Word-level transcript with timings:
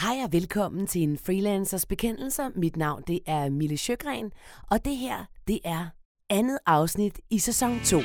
Hej 0.00 0.16
og 0.24 0.32
velkommen 0.32 0.86
til 0.86 1.02
en 1.02 1.18
freelancers 1.18 1.86
bekendelser. 1.86 2.50
Mit 2.54 2.76
navn 2.76 3.02
det 3.06 3.20
er 3.26 3.50
Mille 3.50 3.76
Sjøgren, 3.76 4.32
og 4.70 4.84
det 4.84 4.96
her 4.96 5.24
det 5.48 5.60
er 5.64 5.86
andet 6.30 6.58
afsnit 6.66 7.20
i 7.30 7.38
sæson 7.38 7.80
2. 7.84 7.98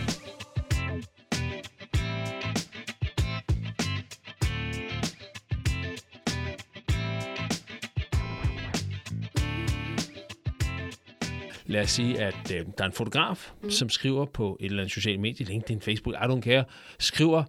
Lad 11.66 11.82
os 11.82 11.92
sige, 11.92 12.22
at 12.22 12.52
øh, 12.56 12.66
der 12.78 12.84
er 12.84 12.88
en 12.88 12.94
fotograf, 12.94 13.52
mm. 13.64 13.70
som 13.70 13.90
skriver 13.90 14.26
på 14.26 14.58
et 14.60 14.66
eller 14.66 14.84
andet 14.84 14.94
socialt 14.94 15.20
medie, 15.20 15.46
LinkedIn, 15.46 15.82
Facebook, 15.82 16.16
I 16.16 16.26
don't 16.26 16.42
care, 16.42 16.66
skriver, 17.00 17.44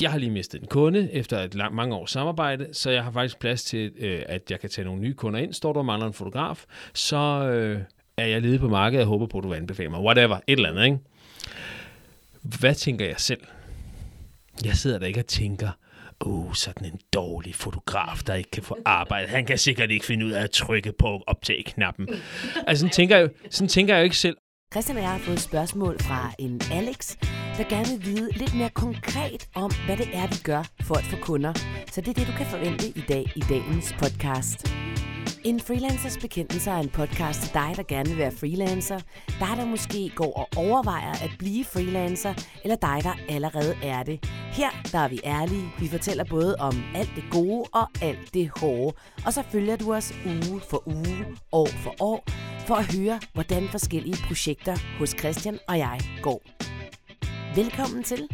jeg 0.00 0.10
har 0.10 0.18
lige 0.18 0.30
mistet 0.30 0.60
en 0.60 0.66
kunde 0.66 1.12
efter 1.12 1.38
et 1.38 1.54
lang, 1.54 1.74
mange 1.74 1.94
års 1.94 2.10
samarbejde, 2.10 2.68
så 2.72 2.90
jeg 2.90 3.04
har 3.04 3.10
faktisk 3.10 3.38
plads 3.38 3.64
til, 3.64 3.92
øh, 3.98 4.22
at 4.26 4.50
jeg 4.50 4.60
kan 4.60 4.70
tage 4.70 4.84
nogle 4.84 5.00
nye 5.00 5.14
kunder 5.14 5.40
ind. 5.40 5.52
Står 5.52 5.72
der 5.72 5.80
og 5.80 5.86
mangler 5.86 6.06
en 6.06 6.12
fotograf, 6.12 6.64
så 6.94 7.16
øh, 7.16 7.80
er 8.16 8.26
jeg 8.26 8.42
ledig 8.42 8.60
på 8.60 8.68
markedet 8.68 9.02
og 9.02 9.08
håber 9.08 9.26
på, 9.26 9.38
at 9.38 9.44
du 9.44 9.48
vil 9.48 9.56
anbefale 9.56 9.88
mig. 9.88 10.00
Whatever, 10.00 10.36
et 10.46 10.56
eller 10.56 10.68
andet, 10.68 10.84
ikke? 10.84 10.98
Hvad 12.42 12.74
tænker 12.74 13.06
jeg 13.06 13.14
selv? 13.18 13.40
Jeg 14.64 14.74
sidder 14.74 14.98
der 14.98 15.06
ikke 15.06 15.20
og 15.20 15.26
tænker, 15.26 15.68
åh, 16.20 16.46
oh, 16.46 16.54
sådan 16.54 16.86
en 16.92 17.00
dårlig 17.12 17.54
fotograf, 17.54 18.18
der 18.26 18.34
ikke 18.34 18.50
kan 18.50 18.62
få 18.62 18.78
arbejde. 18.84 19.28
Han 19.28 19.46
kan 19.46 19.58
sikkert 19.58 19.90
ikke 19.90 20.06
finde 20.06 20.26
ud 20.26 20.30
af 20.30 20.42
at 20.42 20.50
trykke 20.50 20.92
på 20.92 21.22
optag-knappen. 21.26 22.08
Altså, 22.66 22.80
sådan 22.80 22.92
tænker, 22.92 23.16
jeg, 23.16 23.30
sådan 23.50 23.68
tænker 23.68 23.94
jeg 23.94 24.00
jo 24.00 24.04
ikke 24.04 24.16
selv. 24.16 24.36
Christian 24.72 24.96
og 24.96 25.02
jeg 25.02 25.10
har 25.10 25.18
fået 25.18 25.34
et 25.34 25.42
spørgsmål 25.42 25.98
fra 26.00 26.32
en 26.38 26.60
Alex, 26.72 27.16
der 27.56 27.68
gerne 27.68 27.88
vil 27.88 28.04
vide 28.04 28.30
lidt 28.32 28.54
mere 28.54 28.70
konkret 28.70 29.48
om, 29.54 29.70
hvad 29.86 29.96
det 29.96 30.08
er, 30.12 30.26
vi 30.26 30.36
gør 30.44 30.62
for 30.82 30.94
at 30.94 31.04
få 31.04 31.16
kunder. 31.22 31.52
Så 31.92 32.00
det 32.00 32.08
er 32.08 32.12
det, 32.14 32.26
du 32.26 32.32
kan 32.32 32.46
forvente 32.46 32.88
i 32.88 33.04
dag 33.08 33.32
i 33.36 33.40
dagens 33.40 33.94
podcast. 33.98 34.66
En 35.46 35.60
freelancers 35.60 36.18
bekendelse 36.18 36.70
er 36.70 36.76
en 36.76 36.88
podcast 36.88 37.40
til 37.42 37.54
dig, 37.54 37.72
der 37.76 37.82
gerne 37.82 38.08
vil 38.08 38.18
være 38.18 38.32
freelancer, 38.32 39.00
dig, 39.26 39.56
der 39.56 39.64
måske 39.64 40.12
går 40.14 40.32
og 40.32 40.48
overvejer 40.56 41.12
at 41.12 41.30
blive 41.38 41.64
freelancer, 41.64 42.34
eller 42.62 42.76
dig, 42.76 43.00
der 43.02 43.12
allerede 43.28 43.74
er 43.82 44.02
det. 44.02 44.24
Her 44.52 44.70
der 44.92 44.98
er 44.98 45.08
vi 45.08 45.20
ærlige. 45.24 45.68
Vi 45.80 45.88
fortæller 45.88 46.24
både 46.24 46.56
om 46.58 46.74
alt 46.94 47.10
det 47.16 47.24
gode 47.30 47.64
og 47.72 47.88
alt 48.02 48.34
det 48.34 48.50
hårde. 48.60 48.96
Og 49.26 49.32
så 49.32 49.42
følger 49.52 49.76
du 49.76 49.94
os 49.94 50.14
uge 50.26 50.60
for 50.70 50.82
uge, 50.88 51.26
år 51.52 51.66
for 51.66 51.94
år, 52.00 52.24
for 52.66 52.74
at 52.74 52.94
høre, 52.96 53.20
hvordan 53.34 53.68
forskellige 53.68 54.16
projekter 54.26 54.76
hos 54.98 55.14
Christian 55.18 55.58
og 55.68 55.78
jeg 55.78 56.00
går. 56.22 56.42
Velkommen 57.56 58.02
til. 58.02 58.28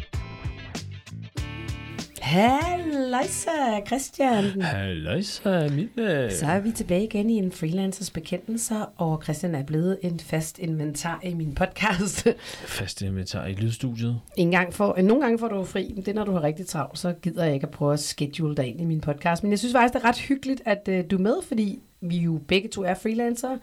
Halløjsa, 2.23 3.85
Christian. 3.87 4.61
Halløjsa, 4.61 5.69
Mille. 5.69 6.31
Så 6.31 6.45
er 6.45 6.59
vi 6.59 6.71
tilbage 6.71 7.03
igen 7.03 7.29
i 7.29 7.33
en 7.33 7.51
freelancers 7.51 8.09
bekendelser, 8.09 8.93
og 8.97 9.23
Christian 9.23 9.55
er 9.55 9.63
blevet 9.63 9.99
en 10.03 10.19
fast 10.19 10.59
inventar 10.59 11.19
i 11.23 11.33
min 11.33 11.55
podcast. 11.55 12.27
Fast 12.79 13.01
inventar 13.01 13.45
i 13.45 13.53
lydstudiet. 13.53 14.19
En 14.37 14.51
gang 14.51 14.73
for, 14.73 15.01
nogle 15.01 15.21
gange 15.21 15.39
får 15.39 15.47
du 15.47 15.65
fri, 15.65 15.91
men 15.95 16.05
det 16.05 16.07
er, 16.07 16.13
når 16.15 16.25
du 16.25 16.31
har 16.31 16.43
rigtig 16.43 16.67
travlt, 16.67 16.99
så 16.99 17.13
gider 17.13 17.43
jeg 17.43 17.53
ikke 17.53 17.67
at 17.67 17.71
prøve 17.71 17.93
at 17.93 17.99
schedule 17.99 18.55
dig 18.55 18.67
ind 18.67 18.81
i 18.81 18.85
min 18.85 19.01
podcast. 19.01 19.43
Men 19.43 19.51
jeg 19.51 19.59
synes 19.59 19.73
faktisk, 19.73 19.93
det 19.93 20.03
er 20.03 20.07
ret 20.07 20.19
hyggeligt, 20.19 20.61
at 20.65 20.87
uh, 20.87 20.99
du 21.11 21.17
er 21.17 21.21
med, 21.21 21.35
fordi 21.47 21.79
vi 22.01 22.17
jo 22.17 22.41
begge 22.47 22.69
to 22.69 22.83
er 22.83 22.93
freelancere, 22.93 23.59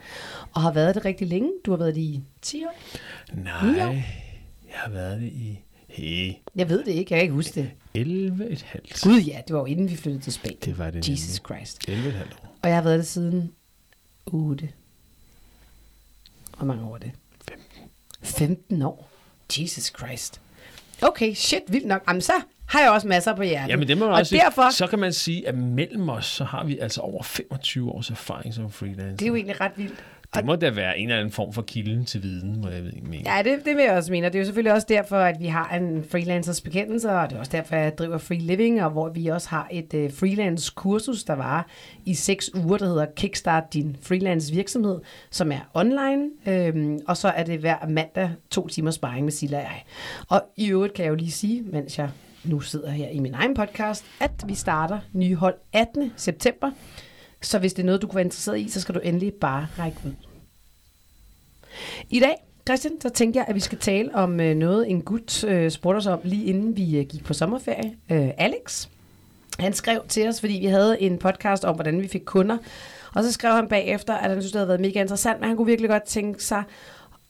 og 0.53 0.61
har 0.61 0.73
været 0.73 0.95
det 0.95 1.05
rigtig 1.05 1.27
længe. 1.27 1.51
Du 1.67 1.71
har 1.71 1.79
været 1.79 1.95
det 1.95 2.01
i 2.01 2.21
10 2.43 2.65
år? 2.65 2.75
Nej, 3.35 3.87
jeg 4.69 4.75
har 4.75 4.91
været 4.91 5.21
det 5.21 5.27
i... 5.27 5.61
Hey. 5.91 6.33
Jeg 6.57 6.69
ved 6.69 6.85
det 6.85 6.93
ikke, 6.93 7.15
jeg 7.15 7.19
kan 7.19 7.23
ikke 7.23 7.35
huske 7.35 7.61
det. 7.61 7.71
11 7.95 8.51
et 8.51 8.63
halvt. 8.63 9.01
Gud 9.03 9.21
ja, 9.21 9.41
det 9.47 9.55
var 9.55 9.61
jo 9.61 9.67
inden 9.67 9.91
vi 9.91 9.97
flyttede 9.97 10.23
til 10.25 10.33
Spanien. 10.33 10.59
Det 10.65 10.79
var 10.79 10.91
det 10.91 11.09
Jesus 11.09 11.29
nemlig. 11.29 11.65
Christ. 11.65 11.89
11 11.89 12.09
et 12.09 12.15
halvt 12.15 12.33
år. 12.33 12.57
Og 12.63 12.69
jeg 12.69 12.77
har 12.77 12.83
været 12.83 12.99
det 12.99 13.07
siden 13.07 13.53
8. 14.27 14.69
Hvor 16.57 16.67
mange 16.67 16.85
år 16.85 16.95
er 16.95 16.99
det? 16.99 17.11
15. 17.49 17.67
15 18.23 18.83
år. 18.83 19.11
Jesus 19.59 19.85
Christ. 19.99 20.41
Okay, 21.03 21.35
shit, 21.35 21.63
vildt 21.69 21.87
nok. 21.87 22.03
Jamen 22.09 22.23
så 22.23 22.33
har 22.67 22.81
jeg 22.81 22.91
også 22.91 23.09
masser 23.09 23.37
på 23.37 23.43
hjertet. 23.43 23.69
Jamen 23.69 23.89
det 23.89 23.99
må 23.99 24.05
man 24.05 24.13
og 24.13 24.19
også 24.19 24.35
derfor, 24.37 24.71
sige. 24.71 24.77
Så 24.77 24.87
kan 24.87 24.99
man 24.99 25.13
sige, 25.13 25.49
at 25.49 25.55
mellem 25.55 26.09
os, 26.09 26.27
så 26.27 26.45
har 26.45 26.65
vi 26.65 26.79
altså 26.79 27.01
over 27.01 27.23
25 27.23 27.91
års 27.91 28.11
erfaring 28.11 28.55
som 28.55 28.71
freelancer. 28.71 29.17
Det 29.17 29.23
er 29.23 29.29
jo 29.29 29.35
egentlig 29.35 29.61
ret 29.61 29.73
vildt. 29.77 30.05
Det 30.35 30.45
må 30.45 30.57
da 30.57 30.71
være 30.71 30.99
en 30.99 31.09
eller 31.09 31.21
anden 31.21 31.33
form 31.33 31.53
for 31.53 31.63
kilden 31.63 32.05
til 32.05 32.23
viden, 32.23 32.61
må 32.61 32.69
jeg 32.69 32.83
mene. 33.03 33.23
Ja, 33.27 33.43
det, 33.43 33.65
det 33.65 33.77
vil 33.77 33.85
jeg 33.85 33.93
også 33.93 34.13
mene. 34.13 34.27
Og 34.27 34.33
det 34.33 34.39
er 34.39 34.41
jo 34.41 34.45
selvfølgelig 34.45 34.73
også 34.73 34.87
derfor, 34.91 35.17
at 35.17 35.41
vi 35.41 35.47
har 35.47 35.69
en 35.77 36.05
freelancers 36.05 36.61
bekendelse, 36.61 37.11
og 37.11 37.31
det 37.31 37.37
er 37.37 37.41
også 37.41 37.53
derfor, 37.53 37.75
at 37.77 37.83
jeg 37.83 37.99
driver 37.99 38.19
Free 38.19 38.39
Living, 38.39 38.83
og 38.83 38.91
hvor 38.91 39.09
vi 39.09 39.27
også 39.27 39.49
har 39.49 39.69
et 39.71 39.95
uh, 39.95 40.13
freelance-kursus, 40.13 41.25
der 41.25 41.35
var 41.35 41.67
i 42.05 42.15
seks 42.15 42.51
uger, 42.55 42.79
der 42.79 42.87
hedder 42.87 43.07
Kickstart 43.17 43.65
din 43.75 43.97
freelance 44.03 44.55
virksomhed, 44.55 45.01
som 45.31 45.53
er 45.53 45.61
online. 45.75 46.31
Øhm, 46.47 46.99
og 47.09 47.17
så 47.17 47.29
er 47.29 47.43
det 47.43 47.59
hver 47.59 47.89
mandag 47.89 48.31
to 48.51 48.69
timer 48.69 48.91
sparring 48.91 49.25
med 49.25 49.33
Silla 49.33 49.57
og 49.57 49.63
jeg. 49.63 49.83
Og 50.29 50.43
i 50.57 50.71
øvrigt 50.71 50.95
kan 50.95 51.05
jeg 51.05 51.11
jo 51.11 51.15
lige 51.17 51.31
sige, 51.31 51.63
mens 51.63 51.99
jeg 51.99 52.11
nu 52.45 52.61
sidder 52.61 52.91
her 52.91 53.09
i 53.09 53.19
min 53.19 53.35
egen 53.35 53.55
podcast, 53.55 54.05
at 54.21 54.31
vi 54.47 54.55
starter 54.55 54.99
nye 55.13 55.35
hold 55.35 55.55
18. 55.73 56.13
september. 56.17 56.71
Så 57.43 57.59
hvis 57.59 57.73
det 57.73 57.83
er 57.83 57.87
noget, 57.87 58.03
du 58.03 58.07
kunne 58.07 58.17
være 58.17 58.25
interesseret 58.25 58.61
i, 58.61 58.69
så 58.69 58.81
skal 58.81 58.95
du 58.95 59.01
endelig 59.01 59.35
bare 59.35 59.67
række 59.79 59.99
ud. 60.07 60.13
I 62.11 62.21
dag, 62.21 62.35
Christian, 62.69 63.01
så 63.01 63.09
tænker 63.09 63.41
jeg, 63.41 63.49
at 63.49 63.55
vi 63.55 63.61
skal 63.61 63.79
tale 63.79 64.15
om 64.15 64.41
øh, 64.41 64.57
noget, 64.57 64.91
en 64.91 65.03
gut 65.03 65.45
øh, 65.45 65.71
spurgte 65.71 65.97
os 65.97 66.07
om 66.07 66.21
lige 66.25 66.45
inden 66.45 66.77
vi 66.77 66.99
øh, 66.99 67.07
gik 67.07 67.25
på 67.25 67.35
sommerferie. 67.35 67.97
Øh, 68.11 68.31
Alex, 68.39 68.89
han 69.59 69.73
skrev 69.73 70.03
til 70.09 70.29
os, 70.29 70.41
fordi 70.41 70.53
vi 70.53 70.67
havde 70.67 71.03
en 71.03 71.19
podcast 71.19 71.65
om, 71.65 71.75
hvordan 71.75 72.03
vi 72.03 72.09
fik 72.09 72.23
kunder. 72.25 72.59
Og 73.15 73.25
så 73.25 73.33
skrev 73.33 73.53
han 73.53 73.69
bagefter, 73.69 74.15
at 74.15 74.31
han 74.31 74.43
synes, 74.43 74.53
det 74.53 74.59
havde 74.59 74.69
været 74.69 74.81
mega 74.81 75.01
interessant, 75.01 75.41
men 75.41 75.49
han 75.49 75.57
kunne 75.57 75.67
virkelig 75.67 75.91
godt 75.91 76.03
tænke 76.03 76.45
sig 76.45 76.63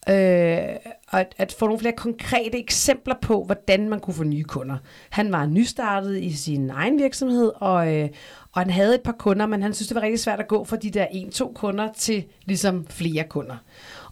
øh, 0.09 0.75
at, 1.11 1.35
at 1.37 1.55
få 1.59 1.65
nogle 1.65 1.79
flere 1.79 1.95
konkrete 1.95 2.57
eksempler 2.59 3.15
på, 3.21 3.43
hvordan 3.43 3.89
man 3.89 3.99
kunne 3.99 4.13
få 4.13 4.23
nye 4.23 4.43
kunder. 4.43 4.77
Han 5.09 5.31
var 5.31 5.45
nystartet 5.45 6.21
i 6.21 6.33
sin 6.33 6.69
egen 6.69 6.99
virksomhed, 6.99 7.51
og, 7.55 7.95
øh, 7.95 8.09
og 8.51 8.61
han 8.61 8.69
havde 8.69 8.95
et 8.95 9.01
par 9.01 9.15
kunder, 9.19 9.45
men 9.45 9.61
han 9.61 9.73
synes, 9.73 9.87
det 9.87 9.95
var 9.95 10.01
rigtig 10.01 10.19
svært 10.19 10.39
at 10.39 10.47
gå 10.47 10.63
fra 10.63 10.75
de 10.75 10.89
der 10.89 11.05
en-to 11.11 11.51
kunder 11.55 11.89
til 11.97 12.25
ligesom 12.45 12.87
flere 12.87 13.23
kunder. 13.23 13.55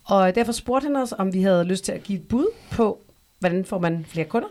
Og 0.04 0.36
derfor 0.36 0.52
spurgte 0.52 0.86
han 0.86 0.96
os, 0.96 1.14
om 1.18 1.34
vi 1.34 1.42
havde 1.42 1.64
lyst 1.64 1.86
til 1.86 1.92
at 1.92 2.04
give 2.04 2.20
et 2.20 2.28
bud 2.28 2.48
på, 2.72 3.00
hvordan 3.40 3.66
får 3.66 3.80
man 3.80 4.06
flere 4.10 4.26
kunder, 4.26 4.48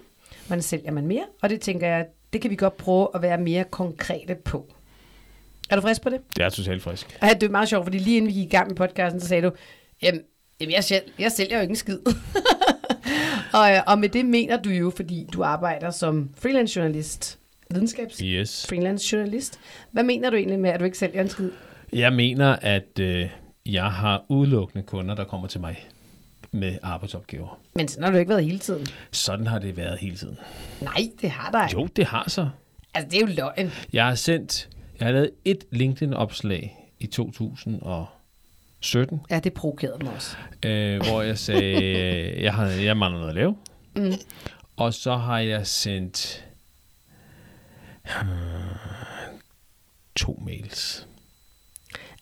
hvordan 0.47 0.62
sælger 0.62 0.91
man 0.91 1.06
mere, 1.06 1.25
og 1.43 1.50
det 1.50 1.60
tænker 1.60 1.87
jeg, 1.87 2.06
det 2.32 2.41
kan 2.41 2.50
vi 2.50 2.56
godt 2.56 2.76
prøve 2.76 3.09
at 3.15 3.22
være 3.22 3.38
mere 3.38 3.65
konkrete 3.65 4.34
på. 4.34 4.66
Er 5.70 5.76
du 5.76 5.82
frisk 5.82 6.03
på 6.03 6.10
det? 6.10 6.20
Det 6.37 6.44
er 6.44 6.49
totalt 6.49 6.82
frisk. 6.82 7.19
Ja, 7.22 7.28
det 7.28 7.43
er 7.43 7.50
meget 7.50 7.69
sjovt, 7.69 7.84
fordi 7.84 7.99
lige 7.99 8.16
inden 8.16 8.28
vi 8.28 8.32
gik 8.34 8.47
i 8.47 8.56
gang 8.56 8.69
med 8.69 8.76
podcasten, 8.76 9.20
så 9.20 9.28
sagde 9.28 9.43
du, 9.43 9.53
jamen, 10.03 10.22
jamen 10.60 10.72
jeg, 10.72 10.84
sælger, 10.84 11.02
jeg 11.19 11.32
sælger 11.32 11.56
jo 11.56 11.62
ikke 11.62 11.72
en 11.72 11.76
skid. 11.76 11.98
og, 13.58 13.70
og 13.86 13.98
med 13.98 14.08
det 14.08 14.26
mener 14.26 14.62
du 14.62 14.70
jo, 14.70 14.92
fordi 14.96 15.26
du 15.32 15.42
arbejder 15.42 15.91
som 15.91 16.30
freelance 16.38 16.80
journalist, 16.80 17.38
videnskabs 17.70 18.19
yes. 18.19 18.66
freelance 18.69 19.16
journalist. 19.16 19.60
Hvad 19.91 20.02
mener 20.02 20.30
du 20.30 20.36
egentlig 20.36 20.58
med, 20.58 20.70
at 20.70 20.80
du 20.80 20.84
ikke 20.84 20.98
sælger 20.98 21.20
en 21.20 21.28
skid? 21.28 21.50
Jeg 21.92 22.12
mener, 22.12 22.56
at 22.56 22.98
øh, 23.00 23.30
jeg 23.66 23.92
har 23.92 24.24
udelukkende 24.28 24.86
kunder, 24.86 25.14
der 25.14 25.24
kommer 25.24 25.48
til 25.48 25.60
mig 25.60 25.88
med 26.52 26.78
arbejdsopgaver. 26.82 27.60
Men 27.75 27.88
sådan 27.88 28.04
har 28.04 28.10
du 28.10 28.19
ikke 28.19 28.28
været 28.28 28.44
hele 28.44 28.58
tiden. 28.58 28.86
Sådan 29.12 29.46
har 29.46 29.58
det 29.58 29.76
været 29.76 29.98
hele 29.98 30.16
tiden. 30.16 30.38
Nej, 30.80 31.10
det 31.20 31.30
har 31.30 31.50
der 31.50 31.69
Jo, 31.72 31.86
det 31.96 32.04
har 32.04 32.25
så. 32.28 32.48
Altså, 32.94 33.10
det 33.10 33.16
er 33.16 33.20
jo 33.20 33.34
løgn. 33.36 33.72
Jeg 33.92 34.06
har 34.06 34.14
sendt, 34.14 34.69
jeg 34.98 35.06
har 35.06 35.12
lavet 35.12 35.30
et 35.44 35.64
LinkedIn-opslag 35.70 36.90
i 36.98 37.06
2017. 38.80 39.20
Ja, 39.30 39.40
det 39.40 39.52
provokerede 39.54 40.04
mig 40.04 40.14
også. 40.14 40.36
Øh, 40.64 41.02
hvor 41.08 41.22
jeg 41.22 41.38
sagde, 41.38 42.42
jeg, 42.44 42.54
har, 42.54 42.66
jeg 42.66 42.96
mangler 42.96 43.18
noget 43.18 43.28
at 43.30 43.34
lave. 43.34 43.56
Mm. 43.96 44.12
Og 44.76 44.94
så 44.94 45.16
har 45.16 45.38
jeg 45.38 45.66
sendt 45.66 46.44
hmm, 48.04 48.28
to 50.16 50.42
mails. 50.46 51.06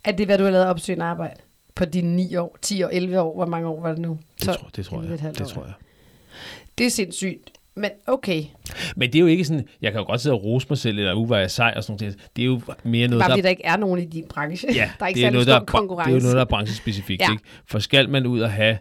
Er 0.04 0.12
det, 0.12 0.26
hvad 0.26 0.38
du 0.38 0.44
har 0.44 0.50
lavet 0.50 0.66
opsøgende 0.66 1.04
arbejde? 1.04 1.40
På 1.74 1.84
dine 1.84 2.16
9 2.16 2.36
år, 2.36 2.56
10 2.62 2.82
år, 2.82 2.88
11 2.88 3.20
år? 3.20 3.34
Hvor 3.34 3.46
mange 3.46 3.68
år 3.68 3.80
var 3.80 3.88
det 3.88 3.98
nu? 3.98 4.18
Det, 4.40 4.48
tror, 4.48 4.70
det 4.76 4.86
tror 4.86 5.02
jeg. 5.02 5.34
Det 5.38 5.48
tror 5.48 5.64
jeg. 5.64 5.74
Det 6.78 6.86
er 6.86 6.90
sindssygt. 6.90 7.52
Men 7.76 7.90
okay. 8.06 8.44
Men 8.96 9.12
det 9.12 9.18
er 9.18 9.20
jo 9.20 9.26
ikke 9.26 9.44
sådan, 9.44 9.64
jeg 9.82 9.92
kan 9.92 10.00
jo 10.00 10.06
godt 10.06 10.20
sidde 10.20 10.34
og 10.34 10.44
rose 10.44 10.66
mig 10.70 10.78
selv, 10.78 10.98
eller 10.98 11.14
uh, 11.14 11.30
var 11.30 11.38
jeg 11.38 11.50
sej 11.50 11.72
og 11.76 11.84
sådan 11.84 11.98
noget. 12.00 12.18
Det 12.36 12.42
er 12.42 12.46
jo 12.46 12.60
mere 12.84 13.08
noget, 13.08 13.20
Bare 13.20 13.30
fordi 13.30 13.38
der... 13.38 13.42
der 13.42 13.50
ikke 13.50 13.64
er 13.64 13.76
nogen 13.76 14.02
i 14.02 14.04
din 14.04 14.24
branche. 14.28 14.68
Ja, 14.74 14.90
der 14.98 15.04
er 15.04 15.08
ikke 15.08 15.20
det 15.20 15.26
er, 15.26 15.30
noget, 15.30 15.46
der, 15.46 15.64
konkurrence. 15.64 16.10
det 16.10 16.16
er 16.16 16.20
jo 16.20 16.22
noget, 16.22 16.34
der 16.34 16.40
er 16.40 16.48
branchespecifikt. 16.48 17.22
Ja. 17.22 17.30
Ikke? 17.30 17.44
For 17.66 17.78
skal 17.78 18.08
man 18.08 18.26
ud 18.26 18.40
og 18.40 18.50
have 18.50 18.78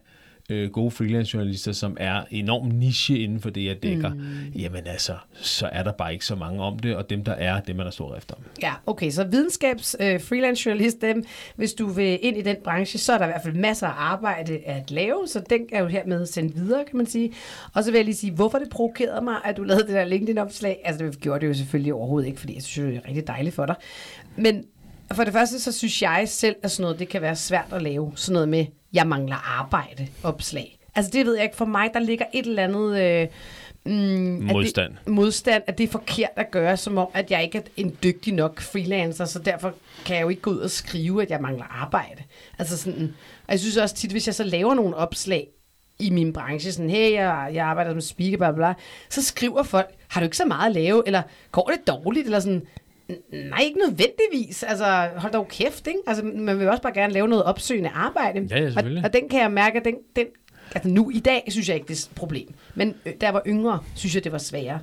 øh, 0.49 0.71
gode 0.71 0.91
freelance-journalister, 0.91 1.71
som 1.71 1.97
er 1.99 2.23
enormt 2.31 2.75
niche 2.75 3.19
inden 3.19 3.39
for 3.39 3.49
det, 3.49 3.65
jeg 3.65 3.83
dækker, 3.83 4.13
mm. 4.13 4.21
jamen 4.55 4.87
altså, 4.87 5.15
så 5.33 5.69
er 5.71 5.83
der 5.83 5.91
bare 5.91 6.13
ikke 6.13 6.25
så 6.25 6.35
mange 6.35 6.63
om 6.63 6.79
det, 6.79 6.95
og 6.95 7.09
dem, 7.09 7.23
der 7.23 7.31
er, 7.31 7.61
dem 7.61 7.79
er 7.79 7.83
der 7.83 7.91
står 7.91 8.15
efter. 8.15 8.35
Ja, 8.61 8.73
okay, 8.85 9.09
så 9.09 9.23
videnskabs 9.23 9.95
øh, 9.99 10.21
freelance-journalist, 10.21 11.01
dem, 11.01 11.23
hvis 11.55 11.73
du 11.73 11.87
vil 11.87 12.19
ind 12.21 12.37
i 12.37 12.41
den 12.41 12.55
branche, 12.63 12.99
så 12.99 13.13
er 13.13 13.17
der 13.17 13.25
i 13.25 13.29
hvert 13.29 13.43
fald 13.43 13.55
masser 13.55 13.87
af 13.87 13.93
arbejde 14.11 14.57
at 14.65 14.91
lave, 14.91 15.27
så 15.27 15.43
den 15.49 15.61
er 15.71 15.81
jo 15.81 15.87
hermed 15.87 16.25
sendt 16.25 16.55
videre, 16.55 16.85
kan 16.87 16.97
man 16.97 17.05
sige. 17.05 17.33
Og 17.73 17.83
så 17.83 17.91
vil 17.91 17.97
jeg 17.97 18.05
lige 18.05 18.15
sige, 18.15 18.31
hvorfor 18.31 18.57
det 18.57 18.69
provokerede 18.69 19.23
mig, 19.23 19.35
at 19.45 19.57
du 19.57 19.63
lavede 19.63 19.83
det 19.87 19.93
der 19.93 20.03
LinkedIn-opslag. 20.03 20.81
Altså, 20.83 21.05
det 21.05 21.19
gjorde 21.19 21.39
det 21.39 21.47
jo 21.47 21.53
selvfølgelig 21.53 21.93
overhovedet 21.93 22.27
ikke, 22.27 22.39
fordi 22.39 22.55
jeg 22.55 22.63
synes, 22.63 22.93
det 22.93 23.01
er 23.03 23.07
rigtig 23.07 23.27
dejligt 23.27 23.55
for 23.55 23.65
dig. 23.65 23.75
Men 24.35 24.63
For 25.15 25.23
det 25.23 25.33
første, 25.33 25.59
så 25.59 25.71
synes 25.71 26.01
jeg 26.01 26.23
selv, 26.27 26.55
at 26.63 26.71
sådan 26.71 26.81
noget, 26.83 26.99
det 26.99 27.09
kan 27.09 27.21
være 27.21 27.35
svært 27.35 27.67
at 27.71 27.81
lave. 27.81 28.11
Sådan 28.15 28.33
noget 28.33 28.49
med, 28.49 28.65
jeg 28.93 29.07
mangler 29.07 29.59
arbejde, 29.59 30.07
opslag. 30.23 30.77
Altså 30.95 31.11
det 31.11 31.25
ved 31.25 31.35
jeg 31.35 31.43
ikke. 31.43 31.55
For 31.55 31.65
mig, 31.65 31.89
der 31.93 31.99
ligger 31.99 32.25
et 32.33 32.45
eller 32.45 32.63
andet... 32.63 33.01
Øh, 33.01 33.27
mm, 33.85 34.49
at 34.49 34.55
Modstand. 34.55 34.93
Det, 35.05 35.13
modstand, 35.13 35.63
at 35.67 35.77
det 35.77 35.83
er 35.83 35.87
forkert 35.87 36.29
at 36.35 36.51
gøre, 36.51 36.77
som 36.77 36.97
om, 36.97 37.07
at 37.13 37.31
jeg 37.31 37.43
ikke 37.43 37.57
er 37.57 37.61
en 37.77 37.97
dygtig 38.03 38.33
nok 38.33 38.61
freelancer, 38.61 39.25
så 39.25 39.39
derfor 39.39 39.73
kan 40.05 40.15
jeg 40.15 40.23
jo 40.23 40.29
ikke 40.29 40.41
gå 40.41 40.49
ud 40.51 40.57
og 40.57 40.69
skrive, 40.71 41.21
at 41.21 41.29
jeg 41.29 41.41
mangler 41.41 41.65
arbejde. 41.81 42.23
Altså 42.59 42.77
sådan, 42.77 43.13
og 43.47 43.51
jeg 43.51 43.59
synes 43.59 43.77
også 43.77 43.95
tit, 43.95 44.11
hvis 44.11 44.27
jeg 44.27 44.35
så 44.35 44.43
laver 44.43 44.73
nogle 44.73 44.95
opslag 44.95 45.47
i 45.99 46.09
min 46.09 46.33
branche, 46.33 46.71
sådan, 46.71 46.89
hey, 46.89 47.11
jeg, 47.13 47.49
jeg 47.53 47.65
arbejder 47.65 47.91
som 47.91 48.01
speaker, 48.01 48.37
bla, 48.37 48.51
bla, 48.51 48.73
så 49.09 49.23
skriver 49.23 49.63
folk, 49.63 49.89
har 50.07 50.21
du 50.21 50.23
ikke 50.23 50.37
så 50.37 50.45
meget 50.45 50.69
at 50.69 50.75
lave, 50.75 51.03
eller 51.05 51.21
går 51.51 51.71
det 51.77 51.87
dårligt, 51.87 52.25
eller 52.25 52.39
sådan, 52.39 52.61
"N- 52.61 52.84
nej, 53.31 53.59
ikke 53.63 53.79
nødvendigvis, 53.79 54.63
altså 54.63 55.09
hold 55.15 55.33
dog 55.33 55.47
kæft, 55.47 55.87
ikke? 55.87 55.99
Altså, 56.07 56.23
man 56.23 56.59
vil 56.59 56.69
også 56.69 56.81
bare 56.81 56.93
gerne 56.93 57.13
lave 57.13 57.27
noget 57.27 57.43
opsøgende 57.43 57.89
arbejde. 57.89 58.47
Ja, 58.49 58.59
ja, 58.59 58.65
selvfølgelig. 58.65 59.03
og, 59.03 59.07
og 59.07 59.13
den 59.13 59.29
kan 59.29 59.41
jeg 59.41 59.51
mærke, 59.51 59.81
den, 59.85 59.95
den, 60.15 60.25
altså 60.75 60.89
nu 60.89 61.09
i 61.09 61.19
dag 61.19 61.43
synes 61.47 61.67
jeg 61.69 61.75
ikke, 61.75 61.87
det 61.87 61.93
er 61.93 62.07
et 62.11 62.15
problem. 62.15 62.47
Men 62.75 62.95
øh, 63.05 63.13
da 63.21 63.25
jeg 63.25 63.33
var 63.33 63.43
yngre, 63.47 63.79
synes 63.95 64.15
jeg, 64.15 64.23
det 64.23 64.31
var 64.31 64.37
sværere. 64.37 64.79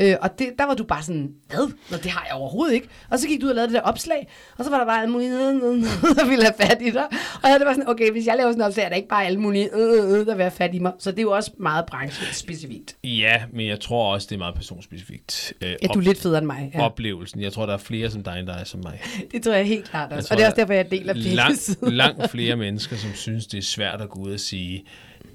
Øh, 0.00 0.16
og 0.20 0.38
det, 0.38 0.48
der 0.58 0.66
var 0.66 0.74
du 0.74 0.84
bare 0.84 1.02
sådan, 1.02 1.30
hvad? 1.48 1.72
Nå, 1.90 1.96
det 1.96 2.10
har 2.10 2.24
jeg 2.28 2.34
overhovedet 2.34 2.74
ikke. 2.74 2.88
Og 3.10 3.18
så 3.18 3.28
gik 3.28 3.40
du 3.40 3.44
ud 3.46 3.50
og 3.50 3.54
lavede 3.56 3.72
det 3.72 3.74
der 3.74 3.88
opslag, 3.88 4.28
og 4.58 4.64
så 4.64 4.70
var 4.70 4.78
der 4.78 4.86
bare 4.86 5.00
alle 5.02 5.12
mulige, 5.12 5.30
øh, 5.34 5.54
øh, 5.54 5.62
øh, 5.62 5.82
der 6.16 6.28
ville 6.28 6.44
have 6.44 6.54
fat 6.60 6.78
i 6.80 6.90
dig. 6.90 7.04
Og 7.06 7.40
jeg 7.42 7.50
havde 7.50 7.58
det 7.58 7.66
bare 7.66 7.74
sådan, 7.74 7.88
okay, 7.88 8.10
hvis 8.10 8.26
jeg 8.26 8.36
laver 8.36 8.50
sådan 8.50 8.60
en 8.62 8.66
opslag, 8.66 8.84
er 8.84 8.88
der 8.88 8.96
ikke 8.96 9.08
bare 9.08 9.26
alle 9.26 9.40
mulige, 9.40 9.68
øh, 9.74 10.26
der 10.26 10.34
vil 10.34 10.42
have 10.42 10.50
fat 10.50 10.74
i 10.74 10.78
mig. 10.78 10.92
Så 10.98 11.10
det 11.10 11.18
er 11.18 11.22
jo 11.22 11.30
også 11.30 11.50
meget 11.58 11.86
branchespecifikt. 11.86 12.96
Ja, 13.04 13.42
men 13.52 13.66
jeg 13.66 13.80
tror 13.80 14.12
også, 14.14 14.26
det 14.30 14.34
er 14.34 14.38
meget 14.38 14.54
personspecifikt. 14.54 15.52
Øh, 15.62 15.70
Ja, 15.82 15.86
du 15.86 15.98
er 15.98 16.02
lidt 16.02 16.18
federe 16.18 16.38
end 16.38 16.46
mig. 16.46 16.70
Ja. 16.74 16.80
Oplevelsen. 16.84 17.40
Jeg 17.42 17.52
tror, 17.52 17.66
der 17.66 17.72
er 17.72 17.78
flere 17.78 18.10
som 18.10 18.22
dig, 18.22 18.38
end 18.38 18.46
der 18.46 18.54
er 18.54 18.64
som 18.64 18.80
mig. 18.82 19.00
Det 19.32 19.42
tror 19.42 19.52
jeg 19.52 19.66
helt 19.66 19.84
klart 19.90 20.12
også. 20.12 20.28
tror, 20.28 20.34
Og 20.34 20.38
det 20.38 20.44
er 20.44 20.48
også 20.48 20.56
der 20.56 20.62
derfor, 20.62 20.74
jeg 20.74 20.90
deler 20.90 21.14
Langt, 21.14 21.76
langt 21.82 22.30
flere 22.30 22.56
mennesker, 22.56 22.96
som 22.96 23.10
synes, 23.14 23.46
det 23.46 23.58
er 23.58 23.62
svært 23.62 24.00
at 24.00 24.08
gå 24.08 24.20
ud 24.20 24.32
og 24.32 24.40
sige, 24.40 24.84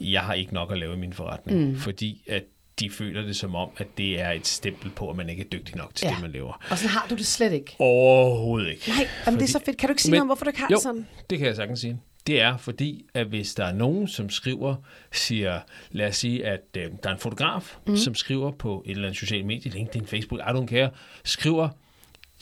jeg 0.01 0.21
har 0.21 0.33
ikke 0.33 0.53
nok 0.53 0.71
at 0.71 0.77
lave 0.77 0.93
i 0.93 0.97
min 0.97 1.13
forretning. 1.13 1.69
Mm. 1.69 1.77
Fordi 1.77 2.21
at 2.29 2.43
de 2.79 2.89
føler 2.89 3.21
det 3.21 3.35
som 3.35 3.55
om, 3.55 3.69
at 3.77 3.87
det 3.97 4.21
er 4.21 4.31
et 4.31 4.47
stempel 4.47 4.89
på, 4.91 5.09
at 5.09 5.15
man 5.15 5.29
ikke 5.29 5.43
er 5.43 5.47
dygtig 5.47 5.75
nok 5.75 5.95
til 5.95 6.05
ja. 6.07 6.13
Det, 6.13 6.21
man 6.21 6.31
laver. 6.31 6.65
Og 6.69 6.77
sådan 6.77 6.89
har 6.89 7.07
du 7.09 7.15
det 7.15 7.25
slet 7.25 7.51
ikke. 7.53 7.75
Overhovedet 7.79 8.69
ikke. 8.69 8.83
Nej, 8.89 9.07
jamen, 9.25 9.39
det 9.39 9.45
er 9.45 9.51
så 9.51 9.59
fedt. 9.65 9.77
Kan 9.77 9.89
du 9.89 9.91
ikke 9.91 10.01
sige 10.01 10.11
Men- 10.11 10.15
noget 10.17 10.21
om, 10.21 10.27
hvorfor 10.27 10.45
du 10.45 10.49
ikke 10.49 10.59
har 10.59 10.67
jo, 10.71 10.75
det 10.75 10.83
sådan? 10.83 11.07
det 11.29 11.37
kan 11.37 11.47
jeg 11.47 11.55
sagtens 11.55 11.79
sige. 11.79 11.99
Det 12.27 12.41
er 12.41 12.57
fordi, 12.57 13.05
at 13.13 13.27
hvis 13.27 13.53
der 13.53 13.65
er 13.65 13.73
nogen, 13.73 14.07
som 14.07 14.29
skriver, 14.29 14.75
siger, 15.11 15.59
lad 15.91 16.07
os 16.07 16.15
sige, 16.15 16.45
at 16.45 16.61
øh, 16.77 16.83
der 17.03 17.09
er 17.09 17.13
en 17.13 17.19
fotograf, 17.19 17.77
mm. 17.87 17.97
som 17.97 18.15
skriver 18.15 18.51
på 18.51 18.83
et 18.85 18.91
eller 18.91 19.03
andet 19.03 19.19
socialt 19.19 19.45
medie, 19.45 19.71
LinkedIn, 19.71 20.07
Facebook, 20.07 20.39
I 20.39 20.43
don't 20.51 20.65
care, 20.67 20.89
skriver, 21.23 21.69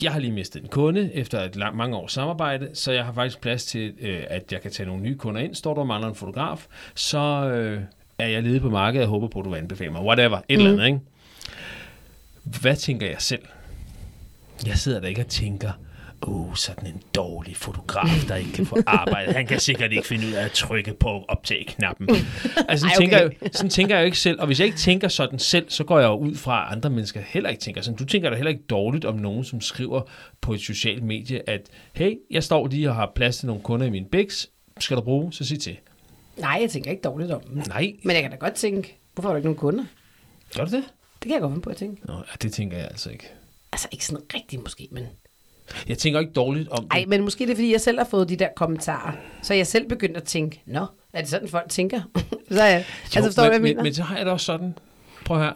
jeg 0.02 0.12
har 0.12 0.18
lige 0.20 0.32
mistet 0.32 0.62
en 0.62 0.68
kunde 0.68 1.14
efter 1.14 1.40
et 1.40 1.56
lang, 1.56 1.76
mange 1.76 1.96
års 1.96 2.12
samarbejde, 2.12 2.70
så 2.74 2.92
jeg 2.92 3.04
har 3.04 3.12
faktisk 3.12 3.40
plads 3.40 3.64
til, 3.64 3.94
øh, 4.00 4.24
at 4.28 4.52
jeg 4.52 4.62
kan 4.62 4.70
tage 4.70 4.86
nogle 4.86 5.02
nye 5.02 5.16
kunder 5.16 5.40
ind. 5.40 5.54
Står 5.54 5.74
der 5.74 5.80
og 5.80 5.86
mangler 5.86 6.08
en 6.08 6.14
fotograf, 6.14 6.66
så 6.94 7.18
øh, 7.18 7.80
er 8.18 8.26
jeg 8.26 8.42
ledig 8.42 8.60
på 8.60 8.70
markedet 8.70 9.04
og 9.04 9.10
håber 9.10 9.28
på, 9.28 9.38
at 9.38 9.44
du 9.44 9.50
vil 9.50 9.58
anbefale 9.58 9.90
mig. 9.90 10.02
Whatever, 10.02 10.36
et 10.36 10.58
mm. 10.58 10.66
eller 10.66 10.72
andet, 10.72 10.86
ikke? 10.86 11.00
Hvad 12.60 12.76
tænker 12.76 13.06
jeg 13.06 13.16
selv? 13.18 13.42
Jeg 14.66 14.78
sidder 14.78 15.00
der 15.00 15.08
ikke 15.08 15.20
og 15.20 15.26
tænker, 15.26 15.70
åh, 16.22 16.48
oh, 16.48 16.54
sådan 16.54 16.86
en 16.86 17.02
dårlig 17.14 17.56
fotograf, 17.56 18.24
der 18.28 18.36
ikke 18.36 18.52
kan 18.52 18.66
få 18.66 18.76
arbejde. 19.02 19.32
Han 19.32 19.46
kan 19.46 19.60
sikkert 19.60 19.92
ikke 19.92 20.06
finde 20.06 20.26
ud 20.26 20.32
af 20.32 20.44
at 20.44 20.50
trykke 20.50 20.94
på 21.00 21.24
optag-knappen. 21.28 22.08
Altså, 22.68 22.88
sådan, 22.88 22.90
Ej, 22.90 22.96
tænker 22.96 23.24
okay. 23.24 23.36
jeg, 23.42 23.50
sådan 23.52 23.70
tænker 23.70 23.94
jeg 23.94 24.02
jo 24.02 24.04
ikke 24.04 24.18
selv. 24.18 24.40
Og 24.40 24.46
hvis 24.46 24.58
jeg 24.60 24.66
ikke 24.66 24.78
tænker 24.78 25.08
sådan 25.08 25.38
selv, 25.38 25.70
så 25.70 25.84
går 25.84 25.98
jeg 25.98 26.06
jo 26.06 26.16
ud 26.16 26.34
fra, 26.34 26.66
at 26.66 26.76
andre 26.76 26.90
mennesker 26.90 27.20
heller 27.26 27.50
ikke 27.50 27.60
tænker 27.60 27.80
sådan. 27.80 27.98
Du 27.98 28.04
tænker 28.04 28.30
da 28.30 28.36
heller 28.36 28.50
ikke 28.50 28.64
dårligt 28.70 29.04
om 29.04 29.16
nogen, 29.16 29.44
som 29.44 29.60
skriver 29.60 30.02
på 30.40 30.52
et 30.52 30.60
socialt 30.60 31.02
medie, 31.02 31.50
at 31.50 31.60
hey, 31.92 32.14
jeg 32.30 32.44
står 32.44 32.66
lige 32.66 32.88
og 32.88 32.94
har 32.94 33.12
plads 33.14 33.36
til 33.36 33.46
nogle 33.46 33.62
kunder 33.62 33.86
i 33.86 33.90
min 33.90 34.04
Bix. 34.04 34.46
Skal 34.80 34.96
du 34.96 35.02
bruge, 35.02 35.32
så 35.32 35.44
sig 35.44 35.60
til. 35.60 35.76
Nej, 36.36 36.58
jeg 36.60 36.70
tænker 36.70 36.90
ikke 36.90 37.02
dårligt 37.02 37.30
om 37.30 37.40
dem. 37.42 37.62
Nej, 37.68 37.92
Men 38.02 38.14
jeg 38.14 38.22
kan 38.22 38.30
da 38.30 38.36
godt 38.36 38.54
tænke, 38.54 38.98
hvorfor 39.14 39.28
har 39.28 39.34
du 39.34 39.36
ikke 39.36 39.46
nogen 39.46 39.58
kunder? 39.58 39.84
gør 40.56 40.64
du 40.64 40.70
det? 40.76 40.84
Det 41.14 41.22
kan 41.22 41.30
jeg 41.30 41.40
godt 41.40 41.52
finde 41.52 41.62
på 41.62 41.70
at 41.70 41.76
tænke. 41.76 42.06
Nå, 42.06 42.12
ja, 42.12 42.32
det 42.42 42.52
tænker 42.52 42.76
jeg 42.76 42.86
altså 42.86 43.10
ikke. 43.10 43.30
Altså 43.72 43.88
ikke 43.92 44.06
sådan 44.06 44.22
rigtigt 44.34 44.62
måske, 44.62 44.88
men... 44.90 45.06
Jeg 45.88 45.98
tænker 45.98 46.20
ikke 46.20 46.32
dårligt 46.32 46.68
om 46.68 46.84
det. 46.84 46.92
Ej, 46.92 47.04
men 47.08 47.22
måske 47.22 47.44
det 47.44 47.50
er, 47.50 47.54
fordi 47.54 47.72
jeg 47.72 47.80
selv 47.80 47.98
har 47.98 48.04
fået 48.04 48.28
de 48.28 48.36
der 48.36 48.48
kommentarer. 48.56 49.12
Så 49.42 49.54
jeg 49.54 49.66
selv 49.66 49.88
begyndt 49.88 50.16
at 50.16 50.24
tænke, 50.24 50.62
nå, 50.66 50.86
er 51.12 51.20
det 51.20 51.30
sådan, 51.30 51.48
folk 51.48 51.68
tænker? 51.68 52.00
så 52.50 52.62
er 52.62 52.66
jeg, 52.66 52.84
altså, 53.04 53.18
Jo, 53.18 53.24
forstår 53.24 53.42
du, 53.42 53.48
hvad 53.48 53.54
jeg 53.54 53.62
men, 53.62 53.68
mener? 53.68 53.76
men, 53.76 53.84
men 53.84 53.94
så 53.94 54.02
har 54.02 54.16
jeg 54.16 54.24
det 54.24 54.32
også 54.32 54.46
sådan, 54.46 54.74
prøv 55.24 55.38
her, 55.38 55.52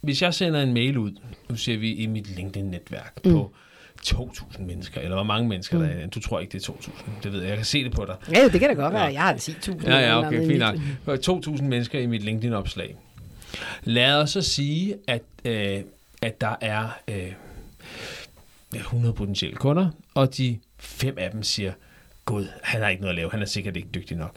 hvis 0.00 0.22
jeg 0.22 0.34
sender 0.34 0.62
en 0.62 0.74
mail 0.74 0.98
ud, 0.98 1.12
nu 1.48 1.56
ser 1.56 1.76
vi 1.76 1.94
i 1.94 2.06
mit 2.06 2.26
LinkedIn-netværk 2.26 3.24
mm. 3.24 3.32
på 3.32 3.52
2.000 4.06 4.62
mennesker, 4.62 5.00
eller 5.00 5.14
hvor 5.16 5.24
mange 5.24 5.48
mennesker 5.48 5.78
mm. 5.78 5.84
der 5.84 5.90
er, 5.90 6.06
du 6.06 6.20
tror 6.20 6.40
ikke, 6.40 6.52
det 6.58 6.68
er 6.68 6.72
2.000, 6.72 6.90
det 7.22 7.32
ved 7.32 7.40
jeg, 7.40 7.48
jeg 7.48 7.56
kan 7.56 7.64
se 7.66 7.84
det 7.84 7.92
på 7.92 8.04
dig. 8.04 8.16
Ja, 8.34 8.48
det 8.48 8.60
kan 8.60 8.68
da 8.68 8.74
godt 8.74 8.92
være. 8.94 9.02
Ja. 9.04 9.12
Jeg 9.12 9.22
har 9.22 9.34
10.000. 9.34 9.90
Ja, 9.90 9.98
ja, 9.98 10.26
okay, 10.26 10.46
fint 10.46 10.58
nok. 10.58 10.74
mit- 11.06 11.28
2.000 11.28 11.62
mennesker 11.62 11.98
i 11.98 12.06
mit 12.06 12.22
LinkedIn-opslag. 12.22 12.96
Lad 13.84 14.14
os 14.14 14.30
så 14.30 14.40
sige, 14.40 14.94
at, 15.08 15.22
øh, 15.44 15.80
at 16.22 16.40
der 16.40 16.54
er 16.60 16.88
øh, 17.08 17.32
100 18.74 19.14
potentielle 19.14 19.56
kunder, 19.56 19.88
og 20.14 20.36
de 20.36 20.58
fem 20.78 21.14
af 21.18 21.30
dem 21.30 21.42
siger, 21.42 21.72
Gud, 22.24 22.46
han 22.62 22.82
har 22.82 22.88
ikke 22.88 23.00
noget 23.02 23.12
at 23.12 23.16
lave, 23.16 23.30
han 23.30 23.42
er 23.42 23.46
sikkert 23.46 23.76
ikke 23.76 23.88
dygtig 23.94 24.16
nok. 24.16 24.36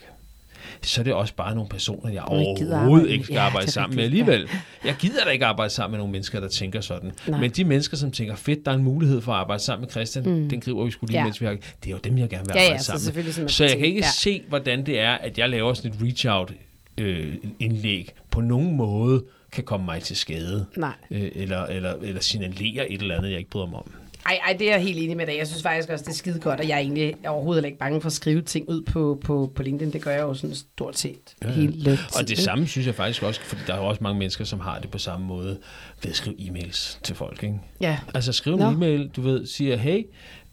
Så 0.82 1.02
er 1.02 1.04
det 1.04 1.14
også 1.14 1.34
bare 1.36 1.56
nogle 1.56 1.70
personer, 1.70 2.12
jeg 2.12 2.24
overhovedet 2.24 3.10
ikke 3.10 3.24
skal 3.24 3.34
Ja, 3.34 3.42
arbejde 3.42 3.72
sammen 3.72 3.96
med 3.96 4.04
alligevel. 4.04 4.48
Jeg 4.86 4.96
gider 5.00 5.24
da 5.24 5.30
ikke 5.30 5.46
arbejde 5.46 5.74
sammen 5.74 5.92
med 5.92 5.98
nogle 6.00 6.12
mennesker, 6.12 6.40
der 6.40 6.48
tænker 6.48 6.82
sådan. 6.82 7.12
Nej. 7.28 7.40
Men 7.40 7.52
de 7.52 7.64
mennesker, 7.64 7.98
som 7.98 8.12
tænker, 8.12 8.36
fedt, 8.36 8.66
der 8.66 8.72
er 8.72 8.76
en 8.76 8.84
mulighed 8.84 9.22
for 9.22 9.32
at 9.32 9.38
arbejde 9.40 9.64
sammen 9.64 9.82
med 9.82 9.92
Christian, 9.92 10.26
mm. 10.26 10.50
den 10.50 10.60
griber 10.62 10.86
vi 10.86 10.92
skulle 10.92 11.12
lige, 11.12 11.20
Ja. 11.20 11.24
mens 11.24 11.42
vi 11.42 11.46
har... 11.46 11.54
Det 11.54 11.88
er 11.88 11.92
jo 11.92 11.98
dem, 12.04 12.18
jeg 12.18 12.30
gerne 12.30 12.46
vil 12.46 12.54
Ja, 12.56 12.62
ja, 12.62 12.66
arbejde 12.66 12.84
så 12.84 13.00
sammen 13.00 13.26
med. 13.44 13.50
Så 13.50 13.64
jeg 13.64 13.78
kan 13.78 13.86
ikke 13.86 14.00
Ja. 14.00 14.08
se, 14.16 14.42
hvordan 14.50 14.86
det 14.86 15.00
er, 15.00 15.12
at 15.12 15.38
jeg 15.38 15.50
laver 15.50 15.74
sådan 15.74 15.92
et 15.92 15.98
reach-out 16.02 16.54
øh, 16.98 17.34
indlæg 17.60 18.12
på 18.32 18.42
nogen 18.42 18.76
måde 18.78 19.24
kan 19.52 19.64
komme 19.64 19.86
mig 19.86 20.02
til 20.02 20.16
skade. 20.16 20.66
Nej. 20.78 20.94
Øh, 21.12 21.32
eller, 21.36 21.66
eller, 21.66 21.94
eller 22.02 22.22
signalere 22.22 22.92
et 22.92 23.02
eller 23.02 23.18
andet, 23.18 23.30
jeg 23.32 23.38
ikke 23.38 23.50
bryder 23.50 23.68
mig 23.68 23.80
om. 23.80 23.92
Ej, 24.30 24.40
ej, 24.46 24.54
det 24.60 24.68
er 24.68 24.72
jeg 24.72 24.82
helt 24.82 25.00
enig 25.00 25.18
med 25.18 25.28
dig. 25.28 25.38
Jeg 25.38 25.48
synes 25.48 25.64
faktisk 25.64 25.90
også, 25.90 26.06
det 26.06 26.12
er 26.12 26.16
skide 26.16 26.40
godt, 26.40 26.60
og 26.60 26.68
jeg 26.68 26.76
er 26.76 26.80
egentlig 26.80 27.16
overhovedet 27.28 27.66
ikke 27.66 27.78
bange 27.78 28.02
for 28.02 28.08
at 28.08 28.14
skrive 28.14 28.42
ting 28.42 28.70
ud 28.70 28.82
på, 28.82 29.22
på, 29.24 29.52
på 29.56 29.64
LinkedIn. 29.64 29.94
Det 29.94 30.02
gør 30.02 30.12
jeg 30.12 30.22
jo 30.22 30.34
sådan 30.34 30.56
stort 30.56 30.98
set 30.98 31.20
ja, 31.44 31.48
ja. 31.48 31.54
hele 31.54 31.72
tiden. 31.74 31.98
Og 32.20 32.28
det 32.28 32.38
samme 32.38 32.68
synes 32.68 32.88
jeg 32.88 32.96
faktisk 32.96 33.24
også, 33.24 33.42
fordi 33.42 33.62
der 33.68 33.74
er 33.74 33.78
jo 33.78 33.86
også 33.86 34.04
mange 34.04 34.20
mennesker, 34.20 34.46
som 34.46 34.60
har 34.60 34.80
det 34.80 34.92
på 34.92 34.98
samme 34.98 35.28
måde 35.28 35.60
ved 36.04 36.12
at 36.12 36.16
skrive 36.16 36.36
e-mails 36.40 37.00
til 37.04 37.16
folk. 37.16 37.44
Ikke? 37.44 37.60
Ja, 37.82 38.00
Altså 38.14 38.32
skriv 38.32 38.54
en 38.54 38.60
Nå. 38.60 38.70
e-mail, 38.70 39.10
du 39.16 39.22
ved, 39.22 39.46
siger, 39.46 39.78
hey, 39.78 40.04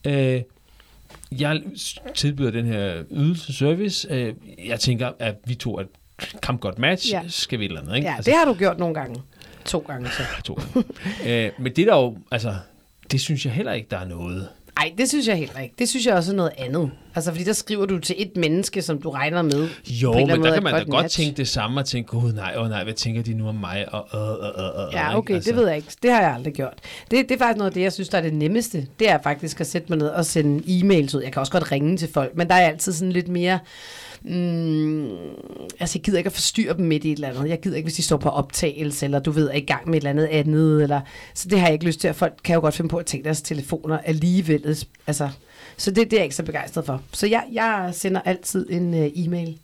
øh, 0.06 0.42
jeg 1.32 1.62
tilbyder 2.14 2.50
den 2.50 2.66
her 2.66 3.02
ydelse 3.10 3.52
service. 3.52 4.08
Øh, 4.10 4.34
jeg 4.66 4.80
tænker, 4.80 5.12
at 5.18 5.34
vi 5.44 5.54
to 5.54 5.76
er 5.76 5.80
et 5.80 5.88
kampgodt 6.42 6.78
match. 6.78 7.12
Ja. 7.12 7.22
Skal 7.28 7.58
vi 7.58 7.64
et 7.64 7.68
eller 7.68 7.80
andet, 7.80 7.96
ikke? 7.96 8.08
ja 8.08 8.16
det 8.24 8.34
har 8.34 8.44
du 8.44 8.54
gjort 8.54 8.78
nogle 8.78 8.94
gange. 8.94 9.22
To 9.64 9.78
gange 9.78 10.08
så. 10.08 10.22
to. 10.44 10.58
øh, 11.26 11.50
men 11.58 11.72
det 11.76 11.78
er 11.78 11.92
der 11.92 11.96
jo, 11.96 12.18
altså, 12.30 12.54
det 13.12 13.20
synes 13.20 13.44
jeg 13.46 13.52
heller 13.52 13.72
ikke, 13.72 13.88
der 13.90 13.98
er 13.98 14.08
noget. 14.08 14.48
Ej, 14.76 14.92
det 14.98 15.08
synes 15.08 15.28
jeg 15.28 15.36
heller 15.36 15.58
ikke. 15.60 15.74
Det 15.78 15.88
synes 15.88 16.06
jeg 16.06 16.14
også 16.14 16.32
er 16.32 16.36
noget 16.36 16.52
andet. 16.58 16.90
Altså, 17.14 17.30
fordi 17.30 17.44
der 17.44 17.52
skriver 17.52 17.86
du 17.86 17.98
til 17.98 18.16
et 18.18 18.36
menneske, 18.36 18.82
som 18.82 19.00
du 19.02 19.10
regner 19.10 19.42
med. 19.42 19.68
Jo, 19.88 20.12
men 20.12 20.28
der 20.28 20.50
er 20.50 20.54
kan 20.54 20.62
man 20.62 20.74
da 20.74 20.78
godt 20.78 21.02
match. 21.02 21.18
tænke 21.18 21.36
det 21.36 21.48
samme 21.48 21.80
og 21.80 21.86
tænke, 21.86 22.08
gud 22.08 22.32
nej, 22.32 22.54
åh 22.56 22.62
oh, 22.62 22.68
nej, 22.68 22.84
hvad 22.84 22.94
tænker 22.94 23.22
de 23.22 23.34
nu 23.34 23.48
om 23.48 23.54
mig? 23.54 23.86
Og, 23.92 24.06
øh, 24.14 24.20
øh, 24.20 24.64
øh, 24.64 24.86
øh, 24.86 24.92
Ja, 24.92 25.18
okay, 25.18 25.40
det 25.40 25.56
ved 25.56 25.66
jeg 25.66 25.76
ikke. 25.76 25.88
Det 26.02 26.10
har 26.10 26.20
jeg 26.20 26.34
aldrig 26.34 26.54
gjort. 26.54 26.74
Det, 27.10 27.28
det 27.28 27.34
er 27.34 27.38
faktisk 27.38 27.58
noget 27.58 27.70
af 27.70 27.74
det, 27.74 27.80
jeg 27.80 27.92
synes, 27.92 28.08
der 28.08 28.18
er 28.18 28.22
det 28.22 28.34
nemmeste. 28.34 28.86
Det 28.98 29.10
er 29.10 29.18
faktisk 29.22 29.60
at 29.60 29.66
sætte 29.66 29.86
mig 29.88 29.98
ned 29.98 30.08
og 30.08 30.26
sende 30.26 30.58
e-mails 30.58 31.16
ud. 31.16 31.22
Jeg 31.22 31.32
kan 31.32 31.40
også 31.40 31.52
godt 31.52 31.72
ringe 31.72 31.96
til 31.96 32.08
folk, 32.12 32.36
men 32.36 32.48
der 32.48 32.54
er 32.54 32.66
altid 32.68 32.92
sådan 32.92 33.12
lidt 33.12 33.28
mere... 33.28 33.58
Mm, 34.22 35.08
altså, 35.80 35.98
jeg 35.98 36.02
gider 36.02 36.18
ikke 36.18 36.28
at 36.28 36.32
forstyrre 36.32 36.76
dem 36.76 36.86
midt 36.86 37.04
i 37.04 37.12
et 37.12 37.16
eller 37.16 37.28
andet. 37.28 37.48
Jeg 37.48 37.60
gider 37.60 37.76
ikke, 37.76 37.86
hvis 37.86 37.94
de 37.94 38.02
står 38.02 38.16
på 38.16 38.28
optagelse, 38.28 39.04
eller 39.04 39.18
du 39.18 39.30
ved, 39.30 39.48
er 39.48 39.54
i 39.54 39.60
gang 39.60 39.88
med 39.88 39.94
et 39.94 40.00
eller 40.00 40.10
andet 40.10 40.26
andet. 40.26 40.82
Eller, 40.82 41.00
så 41.34 41.48
det 41.48 41.60
har 41.60 41.66
jeg 41.66 41.72
ikke 41.72 41.84
lyst 41.84 42.00
til. 42.00 42.14
Folk 42.14 42.32
kan 42.44 42.54
jo 42.54 42.60
godt 42.60 42.74
finde 42.74 42.88
på 42.88 42.96
at 42.96 43.06
tage 43.06 43.22
deres 43.22 43.42
telefoner 43.42 43.98
alligevel. 43.98 44.65
Altså, 45.06 45.30
så 45.76 45.90
det, 45.90 46.10
det 46.10 46.12
er 46.12 46.16
jeg 46.16 46.24
ikke 46.24 46.36
så 46.36 46.42
begejstret 46.42 46.86
for. 46.86 47.02
Så 47.12 47.26
jeg, 47.26 47.44
jeg 47.52 47.90
sender 47.92 48.20
altid 48.20 48.70
en 48.70 48.94
øh, 48.94 49.10
e-mail 49.14 49.58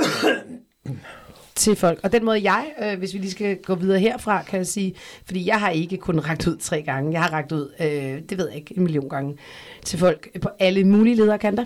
til 1.54 1.76
folk. 1.76 2.00
Og 2.02 2.12
den 2.12 2.24
måde 2.24 2.52
jeg, 2.52 2.66
øh, 2.82 2.98
hvis 2.98 3.14
vi 3.14 3.18
lige 3.18 3.30
skal 3.30 3.56
gå 3.56 3.74
videre 3.74 3.98
herfra, 3.98 4.42
kan 4.42 4.56
jeg 4.58 4.66
sige, 4.66 4.94
fordi 5.24 5.46
jeg 5.46 5.60
har 5.60 5.70
ikke 5.70 5.96
kun 5.96 6.18
ragt 6.18 6.46
ud 6.46 6.56
tre 6.56 6.82
gange, 6.82 7.12
jeg 7.12 7.22
har 7.22 7.32
ragt 7.32 7.52
ud, 7.52 7.72
øh, 7.80 8.22
det 8.28 8.38
ved 8.38 8.48
jeg 8.48 8.56
ikke, 8.56 8.74
en 8.76 8.82
million 8.82 9.08
gange, 9.08 9.36
til 9.84 9.98
folk 9.98 10.40
på 10.42 10.48
alle 10.58 10.84
mulige 10.84 11.16
lederkanter. 11.16 11.64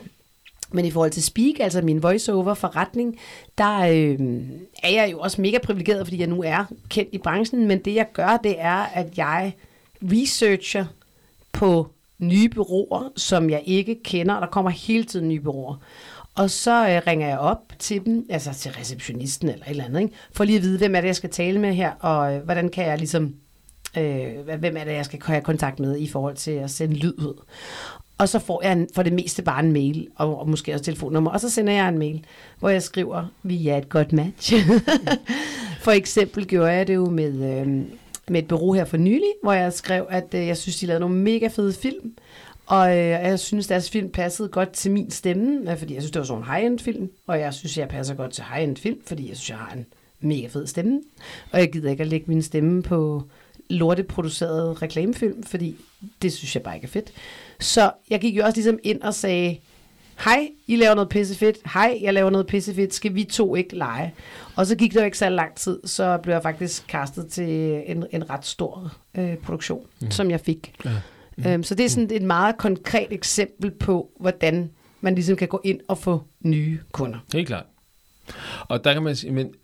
Men 0.73 0.85
i 0.85 0.91
forhold 0.91 1.11
til 1.11 1.23
Speak, 1.23 1.55
altså 1.61 1.83
min 1.83 2.03
voiceover 2.03 2.55
forretning, 2.55 3.19
der 3.59 3.79
øh, 3.79 4.19
er 4.83 4.91
jeg 4.91 5.09
jo 5.13 5.19
også 5.19 5.41
mega 5.41 5.59
privilegeret, 5.59 6.07
fordi 6.07 6.21
jeg 6.21 6.27
nu 6.27 6.43
er 6.43 6.65
kendt 6.89 7.09
i 7.13 7.19
branchen, 7.19 7.69
men 7.69 7.79
det 7.79 7.95
jeg 7.95 8.07
gør, 8.13 8.37
det 8.45 8.55
er, 8.59 8.83
at 8.95 9.19
jeg 9.19 9.53
researcher 10.03 10.85
på 11.53 11.89
nye 12.29 12.49
bureauer, 12.49 13.09
som 13.17 13.51
jeg 13.51 13.63
ikke 13.65 13.97
kender, 14.05 14.35
og 14.35 14.41
der 14.41 14.47
kommer 14.49 14.71
hele 14.71 15.05
tiden 15.05 15.29
nye 15.29 15.41
bureauer. 15.41 15.77
Og 16.35 16.51
så 16.51 16.89
øh, 16.89 17.03
ringer 17.07 17.29
jeg 17.29 17.39
op 17.39 17.73
til 17.79 18.05
dem, 18.05 18.27
altså 18.31 18.55
til 18.55 18.71
receptionisten 18.73 19.49
eller 19.49 19.65
et 19.65 19.71
eller 19.71 19.85
andet, 19.85 20.01
ikke? 20.01 20.15
for 20.33 20.45
lige 20.45 20.57
at 20.57 20.63
vide, 20.63 20.79
hvem 20.79 20.95
er 20.95 21.01
det, 21.01 21.09
jeg 21.09 21.17
skal 21.17 21.31
tale 21.31 21.59
med 21.61 21.75
her, 21.75 21.91
og 22.01 22.35
øh, 22.35 22.43
hvordan 22.45 22.69
kan 22.69 22.87
jeg 22.87 22.99
ligesom, 22.99 23.35
øh, 23.99 24.27
hvad- 24.45 24.57
hvem 24.59 24.77
er 24.77 24.85
det, 24.85 24.93
jeg 24.93 25.05
skal 25.05 25.21
have 25.27 25.41
kontakt 25.41 25.81
med 25.81 25.99
i 25.99 26.07
forhold 26.09 26.35
til 26.37 26.51
at 26.51 26.71
sende 26.71 26.95
lyd 26.95 27.15
ud. 27.19 27.43
og 28.19 28.29
så 28.29 28.39
får 28.39 28.63
jeg 28.63 28.73
en, 28.73 28.89
for 28.95 29.03
det 29.03 29.13
meste 29.13 29.43
bare 29.43 29.65
en 29.65 29.73
mail, 29.73 30.09
og, 30.17 30.39
og 30.41 30.49
måske 30.49 30.73
også 30.73 30.85
telefonnummer, 30.85 31.31
og 31.31 31.41
så 31.41 31.51
sender 31.51 31.73
jeg 31.73 31.89
en 31.89 31.99
mail, 31.99 32.25
hvor 32.59 32.69
jeg 32.69 32.83
skriver, 32.83 33.25
vi 33.43 33.69
er 33.69 33.77
et 33.77 33.89
godt 33.89 34.13
match. 34.13 34.55
for 35.85 35.91
eksempel 35.91 36.47
gjorde 36.47 36.73
jeg 36.73 36.87
det 36.87 36.95
jo 36.95 37.11
med, 37.11 37.61
øh, 37.67 37.83
med 38.29 38.43
et 38.43 38.49
bureau 38.49 38.73
her 38.73 38.85
for 38.85 38.97
nylig, 38.97 39.33
hvor 39.43 39.53
jeg 39.53 39.73
skrev, 39.73 40.07
at 40.11 40.35
øh, 40.35 40.47
jeg 40.47 40.57
synes, 40.57 40.77
de 40.77 40.87
lavede 40.87 41.01
nogle 41.01 41.17
mega 41.17 41.49
fede 41.49 41.73
film, 41.73 42.15
og 42.67 42.91
øh, 42.91 43.09
jeg 43.09 43.39
synes, 43.39 43.67
deres 43.67 43.91
film 43.91 44.11
passede 44.11 44.49
godt 44.49 44.71
til 44.73 44.91
min 44.91 45.11
stemme, 45.11 45.73
øh, 45.73 45.79
fordi 45.79 45.95
jeg 45.95 46.03
synes, 46.03 46.11
det 46.11 46.21
var 46.21 46.27
sådan 46.27 46.43
en 46.43 46.49
high-end 46.49 46.79
film, 46.79 47.11
og 47.27 47.41
jeg 47.41 47.55
synes, 47.55 47.79
jeg 47.79 47.89
passer 47.89 48.15
godt 48.15 48.33
til 48.33 48.45
high-end 48.45 48.77
film, 48.77 48.99
fordi 49.07 49.29
jeg 49.29 49.37
synes, 49.37 49.51
jeg 49.51 49.59
har 49.59 49.73
en 49.77 49.87
mega 50.21 50.47
fed 50.47 50.67
stemme, 50.67 51.01
og 51.53 51.61
jeg 51.61 51.73
gider 51.73 51.91
ikke 51.91 52.03
at 52.03 52.09
lægge 52.09 52.25
min 52.29 52.43
stemme 52.43 52.83
på 52.83 53.23
lorteproduceret 53.71 54.83
reklamefilm, 54.83 55.43
fordi 55.43 55.77
det 56.23 56.33
synes 56.33 56.55
jeg 56.55 56.63
bare 56.63 56.75
ikke 56.75 56.85
er 56.85 56.89
fedt. 56.89 57.13
Så 57.61 57.91
jeg 58.11 58.21
gik 58.21 58.37
jo 58.37 58.45
også 58.45 58.57
ligesom 58.57 58.79
ind 58.83 59.03
og 59.03 59.15
sagde, 59.15 59.57
hej, 60.19 60.49
I 60.67 60.77
laver 60.77 60.95
noget 60.95 61.09
pissefedt, 61.09 61.57
hej, 61.73 61.99
jeg 62.03 62.15
laver 62.15 62.31
noget 62.31 62.47
pissefedt, 62.47 62.95
skal 62.95 63.15
vi 63.15 63.25
to 63.25 63.55
ikke 63.55 63.77
lege? 63.77 64.15
Og 64.57 64.67
så 64.67 64.77
gik 64.77 64.93
det 64.93 65.01
jo 65.01 65.05
ikke 65.05 65.19
så 65.19 65.29
lang 65.29 65.55
tid, 65.55 65.81
så 65.85 66.19
blev 66.19 66.35
jeg 66.35 66.43
faktisk 66.43 66.87
kastet 66.89 67.27
til 67.27 67.83
en, 67.87 68.07
en 68.11 68.31
ret 68.31 68.47
stor 68.47 68.93
øh, 69.15 69.37
produktion, 69.37 69.87
mm. 70.01 70.11
som 70.11 70.31
jeg 70.31 70.41
fik. 70.41 70.75
Ja. 70.85 70.91
Mm. 71.37 71.47
Øhm, 71.47 71.63
så 71.63 71.75
det 71.75 71.85
er 71.85 71.89
sådan 71.89 72.11
et 72.13 72.23
meget 72.23 72.57
konkret 72.57 73.07
eksempel 73.11 73.71
på, 73.71 74.11
hvordan 74.21 74.71
man 75.01 75.15
ligesom 75.15 75.37
kan 75.37 75.49
gå 75.49 75.61
ind 75.65 75.81
og 75.89 75.99
få 75.99 76.23
nye 76.41 76.79
kunder. 76.93 77.19
Helt 77.33 77.47
klart. 77.47 77.65
Og 78.69 78.85
der 78.85 78.93
kan 78.93 79.03
man 79.03 79.17
sige, 79.17 79.33
men 79.33 79.55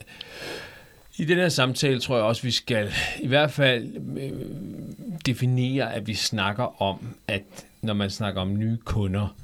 i 1.16 1.24
den 1.24 1.36
her 1.36 1.48
samtale 1.48 2.00
tror 2.00 2.16
jeg 2.16 2.24
også, 2.24 2.42
vi 2.42 2.50
skal 2.50 2.92
i 3.20 3.26
hvert 3.26 3.50
fald 3.50 3.96
øh, 4.18 4.30
definere, 5.26 5.94
at 5.94 6.06
vi 6.06 6.14
snakker 6.14 6.82
om, 6.82 6.98
at 7.28 7.42
når 7.82 7.94
man 7.94 8.10
snakker 8.10 8.40
om 8.40 8.58
nye 8.58 8.76
kunder, 8.84 9.34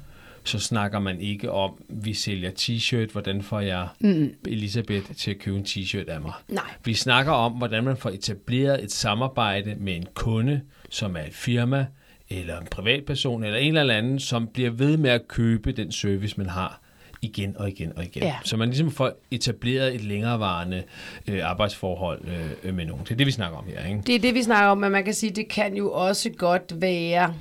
så 0.47 0.59
snakker 0.59 0.99
man 0.99 1.21
ikke 1.21 1.51
om, 1.51 1.83
vi 1.89 2.13
sælger 2.13 2.51
t-shirt, 2.59 3.11
hvordan 3.11 3.41
får 3.41 3.59
jeg 3.59 3.87
mm. 3.99 4.33
Elisabeth 4.47 5.13
til 5.15 5.31
at 5.31 5.39
købe 5.39 5.57
en 5.57 5.63
t-shirt 5.63 6.09
af 6.09 6.21
mig. 6.21 6.33
Nej. 6.47 6.63
Vi 6.85 6.93
snakker 6.93 7.31
om, 7.31 7.51
hvordan 7.51 7.83
man 7.83 7.97
får 7.97 8.09
etableret 8.09 8.83
et 8.83 8.91
samarbejde 8.91 9.75
med 9.79 9.95
en 9.95 10.05
kunde, 10.13 10.61
som 10.89 11.15
er 11.15 11.23
et 11.23 11.33
firma, 11.33 11.85
eller 12.29 12.59
en 12.59 12.67
privatperson, 12.71 13.43
eller 13.43 13.57
en 13.57 13.77
eller 13.77 13.93
anden, 13.93 14.19
som 14.19 14.47
bliver 14.47 14.69
ved 14.69 14.97
med 14.97 15.09
at 15.09 15.27
købe 15.27 15.71
den 15.71 15.91
service, 15.91 16.37
man 16.37 16.49
har 16.49 16.81
igen 17.21 17.57
og 17.57 17.69
igen 17.69 17.93
og 17.97 18.03
igen. 18.03 18.23
Ja. 18.23 18.35
Så 18.43 18.57
man 18.57 18.67
ligesom 18.67 18.91
får 18.91 19.11
etableret 19.31 19.95
et 19.95 20.03
længerevarende 20.03 20.83
øh, 21.27 21.49
arbejdsforhold 21.49 22.21
øh, 22.63 22.75
med 22.75 22.85
nogen. 22.85 23.03
Det 23.03 23.11
er 23.11 23.15
det, 23.15 23.27
vi 23.27 23.31
snakker 23.31 23.57
om 23.57 23.65
her, 23.67 23.85
ikke? 23.85 24.01
Det 24.07 24.15
er 24.15 24.19
det, 24.19 24.33
vi 24.33 24.43
snakker 24.43 24.69
om, 24.69 24.77
men 24.77 24.91
man 24.91 25.03
kan 25.03 25.13
sige, 25.13 25.31
det 25.31 25.47
kan 25.47 25.75
jo 25.75 25.91
også 25.91 26.29
godt 26.29 26.81
være, 26.81 27.33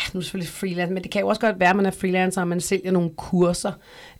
ja, 0.00 0.10
nu 0.12 0.18
er 0.18 0.22
selvfølgelig 0.22 0.52
freelance, 0.52 0.94
men 0.94 1.02
det 1.02 1.10
kan 1.10 1.20
jo 1.20 1.28
også 1.28 1.40
godt 1.40 1.60
være, 1.60 1.70
at 1.70 1.76
man 1.76 1.86
er 1.86 1.90
freelancer, 1.90 2.40
og 2.40 2.48
man 2.48 2.60
sælger 2.60 2.90
nogle 2.90 3.10
kurser, 3.16 3.72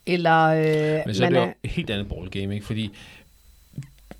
eller 0.07 0.47
øh, 0.47 1.03
Men 1.07 1.15
så 1.15 1.25
er 1.25 1.31
man 1.31 1.43
det 1.43 1.47
jo 1.47 1.53
et 1.63 1.71
helt 1.71 1.91
andet 1.91 2.09
ballgame, 2.09 2.55
ikke? 2.55 2.67
Fordi 2.67 2.91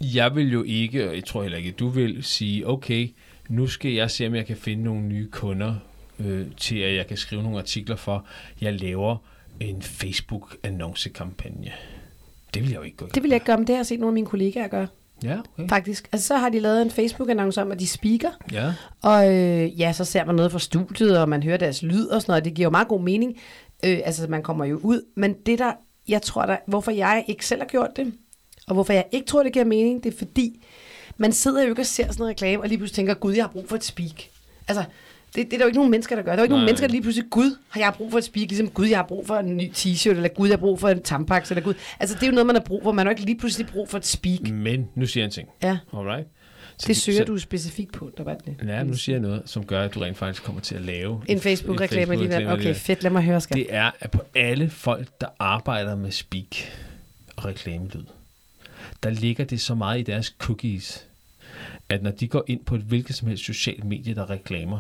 jeg 0.01 0.35
vil 0.35 0.53
jo 0.53 0.63
ikke, 0.63 1.09
og 1.09 1.15
jeg 1.15 1.25
tror 1.25 1.43
heller 1.43 1.59
ikke, 1.59 1.71
du 1.71 1.89
vil 1.89 2.25
sige, 2.25 2.69
okay, 2.69 3.09
nu 3.49 3.67
skal 3.67 3.93
jeg 3.93 4.11
se, 4.11 4.27
om 4.27 4.35
jeg 4.35 4.47
kan 4.47 4.57
finde 4.57 4.85
nogle 4.85 5.03
nye 5.03 5.29
kunder 5.31 5.75
øh, 6.19 6.47
til, 6.57 6.79
at 6.79 6.95
jeg 6.95 7.07
kan 7.07 7.17
skrive 7.17 7.43
nogle 7.43 7.59
artikler 7.59 7.97
for, 7.97 8.27
jeg 8.61 8.81
laver 8.81 9.17
en 9.61 9.83
Facebook-annoncekampagne. 9.83 11.73
Det 12.55 12.63
vil 12.63 12.71
jeg 12.71 12.79
jo 12.79 12.83
ikke 12.83 13.05
i 13.05 13.09
Det 13.15 13.23
vil 13.23 13.29
jeg 13.29 13.37
ikke 13.37 13.47
gøre, 13.47 13.57
men 13.57 13.67
det 13.67 13.75
har 13.75 13.79
jeg 13.79 13.87
set 13.87 14.01
nogle 14.01 14.11
af 14.11 14.15
mine 14.15 14.27
kollegaer 14.27 14.69
gøre, 14.69 14.87
Ja, 15.25 15.39
okay. 15.39 15.69
faktisk. 15.69 16.09
Altså, 16.13 16.27
så 16.29 16.37
har 16.37 16.49
de 16.49 16.61
lavet 16.61 16.83
en 16.83 16.91
Facebook-annonce 16.91 17.63
om, 17.63 17.73
at 17.73 17.81
de 17.81 17.87
speaker, 17.87 18.31
Ja, 18.53 18.75
og 19.03 19.35
øh, 19.35 19.81
ja, 19.81 19.93
så 19.93 20.05
ser 20.05 20.25
man 20.25 20.35
noget 20.35 20.53
fra 20.53 20.59
studiet, 20.59 21.19
og 21.19 21.29
man 21.29 21.43
hører 21.43 21.57
deres 21.57 21.83
lyd 21.83 22.07
og 22.07 22.23
sådan 22.23 22.33
noget, 22.33 22.45
det 22.45 22.55
giver 22.55 22.67
jo 22.67 22.71
meget 22.71 22.89
god 22.89 23.01
mening. 23.01 23.37
Øh, 23.85 24.01
altså, 24.05 24.27
man 24.29 24.43
kommer 24.43 24.65
jo 24.65 24.81
ud, 24.83 25.03
men 25.17 25.35
det 25.47 25.59
der, 25.59 25.73
jeg 26.09 26.23
tror 26.23 26.47
der, 26.47 26.57
hvorfor 26.67 26.91
jeg 26.91 27.25
ikke 27.29 27.47
selv 27.47 27.61
har 27.61 27.69
gjort 27.69 27.91
det, 27.97 28.13
og 28.67 28.75
hvorfor 28.75 28.93
jeg 28.93 29.05
ikke 29.13 29.27
tror, 29.27 29.43
det 29.43 29.53
giver 29.53 29.65
mening, 29.65 30.05
det 30.05 30.15
er 30.15 30.19
fordi, 30.19 30.65
man 31.17 31.33
sidder 31.33 31.63
jo 31.63 31.69
ikke 31.69 31.83
og 31.83 31.87
ser 31.87 32.05
sådan 32.05 32.17
noget 32.19 32.31
reklame, 32.31 32.63
og 32.63 32.69
lige 32.69 32.79
pludselig 32.79 32.97
tænker, 32.97 33.15
gud, 33.15 33.35
jeg 33.35 33.45
har 33.45 33.51
brug 33.51 33.69
for 33.69 33.77
et 33.77 33.85
speak. 33.85 34.23
Altså, 34.69 34.85
det, 35.35 35.45
det 35.47 35.53
er 35.53 35.59
der 35.59 35.65
jo 35.65 35.67
ikke 35.67 35.79
nogen 35.79 35.91
mennesker, 35.91 36.17
der 36.17 36.23
gør. 36.23 36.31
Der 36.31 36.37
er 36.37 36.41
jo 36.41 36.43
ikke 36.43 36.53
Nej. 36.53 36.59
nogen 36.59 36.67
mennesker, 36.67 36.87
der 36.87 36.93
lige 36.93 37.03
pludselig, 37.03 37.31
gud, 37.31 37.57
har 37.69 37.81
jeg 37.81 37.93
brug 37.97 38.11
for 38.11 38.19
et 38.19 38.25
speak, 38.25 38.49
ligesom 38.49 38.69
gud, 38.69 38.87
jeg 38.87 38.99
har 38.99 39.07
brug 39.07 39.27
for 39.27 39.37
en 39.37 39.57
ny 39.57 39.71
t-shirt, 39.77 40.11
eller 40.11 40.29
gud, 40.29 40.49
jeg 40.49 40.57
har 40.57 40.61
brug 40.61 40.81
for 40.81 40.89
en 40.89 41.03
tampax, 41.03 41.51
eller 41.51 41.63
gud. 41.63 41.75
Altså, 42.01 42.15
det 42.15 42.23
er 42.23 42.27
jo 42.27 42.33
noget, 42.33 42.47
man 42.47 42.57
har 42.57 42.63
brug 42.63 42.83
for. 42.83 42.93
Man 42.93 43.07
har 43.07 43.11
jo 43.11 43.11
ikke 43.11 43.25
lige 43.25 43.39
pludselig 43.39 43.67
brug 43.67 43.89
for 43.89 43.99
et 43.99 44.07
speak. 44.07 44.41
men 44.51 44.89
nu 44.95 45.07
siger 45.07 45.23
jeg 45.23 45.27
en 45.27 45.31
ting. 45.31 45.49
Ja, 45.63 45.79
Alright? 45.95 46.29
Så, 46.77 46.89
det 46.89 46.97
søger 46.97 47.19
så, 47.19 47.25
du 47.25 47.39
specifikt 47.39 47.93
på, 47.93 48.11
der 48.17 48.25
var 48.25 48.35
det. 48.35 48.57
Ja, 48.67 48.83
nu 48.83 48.95
siger 48.95 49.17
jeg 49.17 49.23
noget, 49.23 49.43
som 49.45 49.65
gør, 49.65 49.83
at 49.83 49.95
du 49.95 50.01
rent 50.01 50.19
faktisk 50.19 50.43
kommer 50.43 50.61
til 50.61 50.75
at 50.75 50.83
lave 50.83 51.23
En 51.29 51.41
Facebook-reklame 51.41 52.13
alligevel. 52.13 52.37
Okay, 52.37 52.53
alligevel. 52.53 52.75
fedt, 52.75 53.03
lad 53.03 53.11
mig 53.11 53.23
høre, 53.23 53.41
skat. 53.41 53.57
det 53.57 53.67
er, 53.69 53.91
at 54.01 54.11
på 54.11 54.23
alle 54.35 54.71
folk, 54.71 55.09
der 55.21 55.27
arbejder 55.39 55.97
med 55.97 56.11
speak 56.11 56.57
og 57.37 57.45
reklamelyd, 57.45 58.05
der 59.03 59.11
ligger 59.11 59.45
det 59.45 59.61
så 59.61 59.75
meget 59.75 60.01
i 60.01 60.03
deres 60.03 60.35
cookies, 60.39 61.07
at 61.89 62.03
når 62.03 62.11
de 62.11 62.29
går 62.29 62.45
ind 62.47 62.65
på 62.65 62.75
et 62.75 62.81
hvilket 62.81 63.17
som 63.17 63.29
helst 63.29 63.45
socialt 63.45 63.85
medie, 63.85 64.15
der 64.15 64.23
er 64.23 64.31
reklamer 64.31 64.79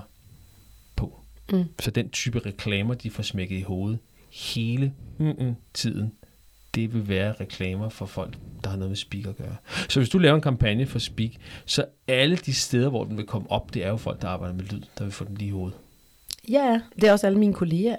Mm. 1.52 1.64
så 1.80 1.90
den 1.90 2.10
type 2.10 2.38
reklamer, 2.38 2.94
de 2.94 3.10
får 3.10 3.22
smækket 3.22 3.56
i 3.58 3.62
hovedet 3.62 3.98
hele 4.32 4.92
mm, 5.18 5.54
tiden, 5.74 6.12
det 6.74 6.94
vil 6.94 7.08
være 7.08 7.34
reklamer 7.40 7.88
for 7.88 8.06
folk, 8.06 8.36
der 8.64 8.70
har 8.70 8.76
noget 8.76 8.90
med 8.90 8.96
speak 8.96 9.26
at 9.26 9.36
gøre. 9.36 9.56
Så 9.88 10.00
hvis 10.00 10.08
du 10.08 10.18
laver 10.18 10.34
en 10.36 10.40
kampagne 10.42 10.86
for 10.86 10.98
speak, 10.98 11.30
så 11.66 11.84
alle 12.08 12.36
de 12.36 12.54
steder, 12.54 12.88
hvor 12.88 13.04
den 13.04 13.16
vil 13.16 13.26
komme 13.26 13.50
op, 13.50 13.74
det 13.74 13.84
er 13.84 13.88
jo 13.88 13.96
folk, 13.96 14.22
der 14.22 14.28
arbejder 14.28 14.54
med 14.54 14.64
lyd, 14.64 14.82
der 14.98 15.04
vil 15.04 15.12
få 15.12 15.24
den 15.24 15.34
lige 15.36 15.48
i 15.48 15.50
hovedet. 15.50 15.78
Ja, 16.48 16.64
ja. 16.64 16.80
Det 16.96 17.04
er 17.04 17.12
også 17.12 17.26
alle 17.26 17.38
mine 17.38 17.54
kolleger. 17.54 17.96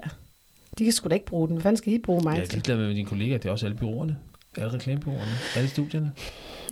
De 0.78 0.84
kan 0.84 0.94
sgu 0.94 1.10
da 1.10 1.14
ikke 1.14 1.26
bruge 1.26 1.48
den. 1.48 1.56
Hvad 1.56 1.64
fanden 1.64 1.78
skal 1.78 1.94
de 1.94 2.00
bruge 2.00 2.24
mig 2.24 2.38
Ja, 2.38 2.46
til? 2.46 2.66
det 2.66 2.74
er 2.74 2.78
med 2.78 2.96
dine 2.96 3.06
kollegaer, 3.10 3.38
det 3.38 3.46
er 3.48 3.52
også 3.52 3.66
alle 3.66 3.78
byråerne. 3.78 4.18
Alle 4.58 4.74
reklamebyråerne, 4.74 5.32
alle 5.56 5.70
studierne. 5.70 6.12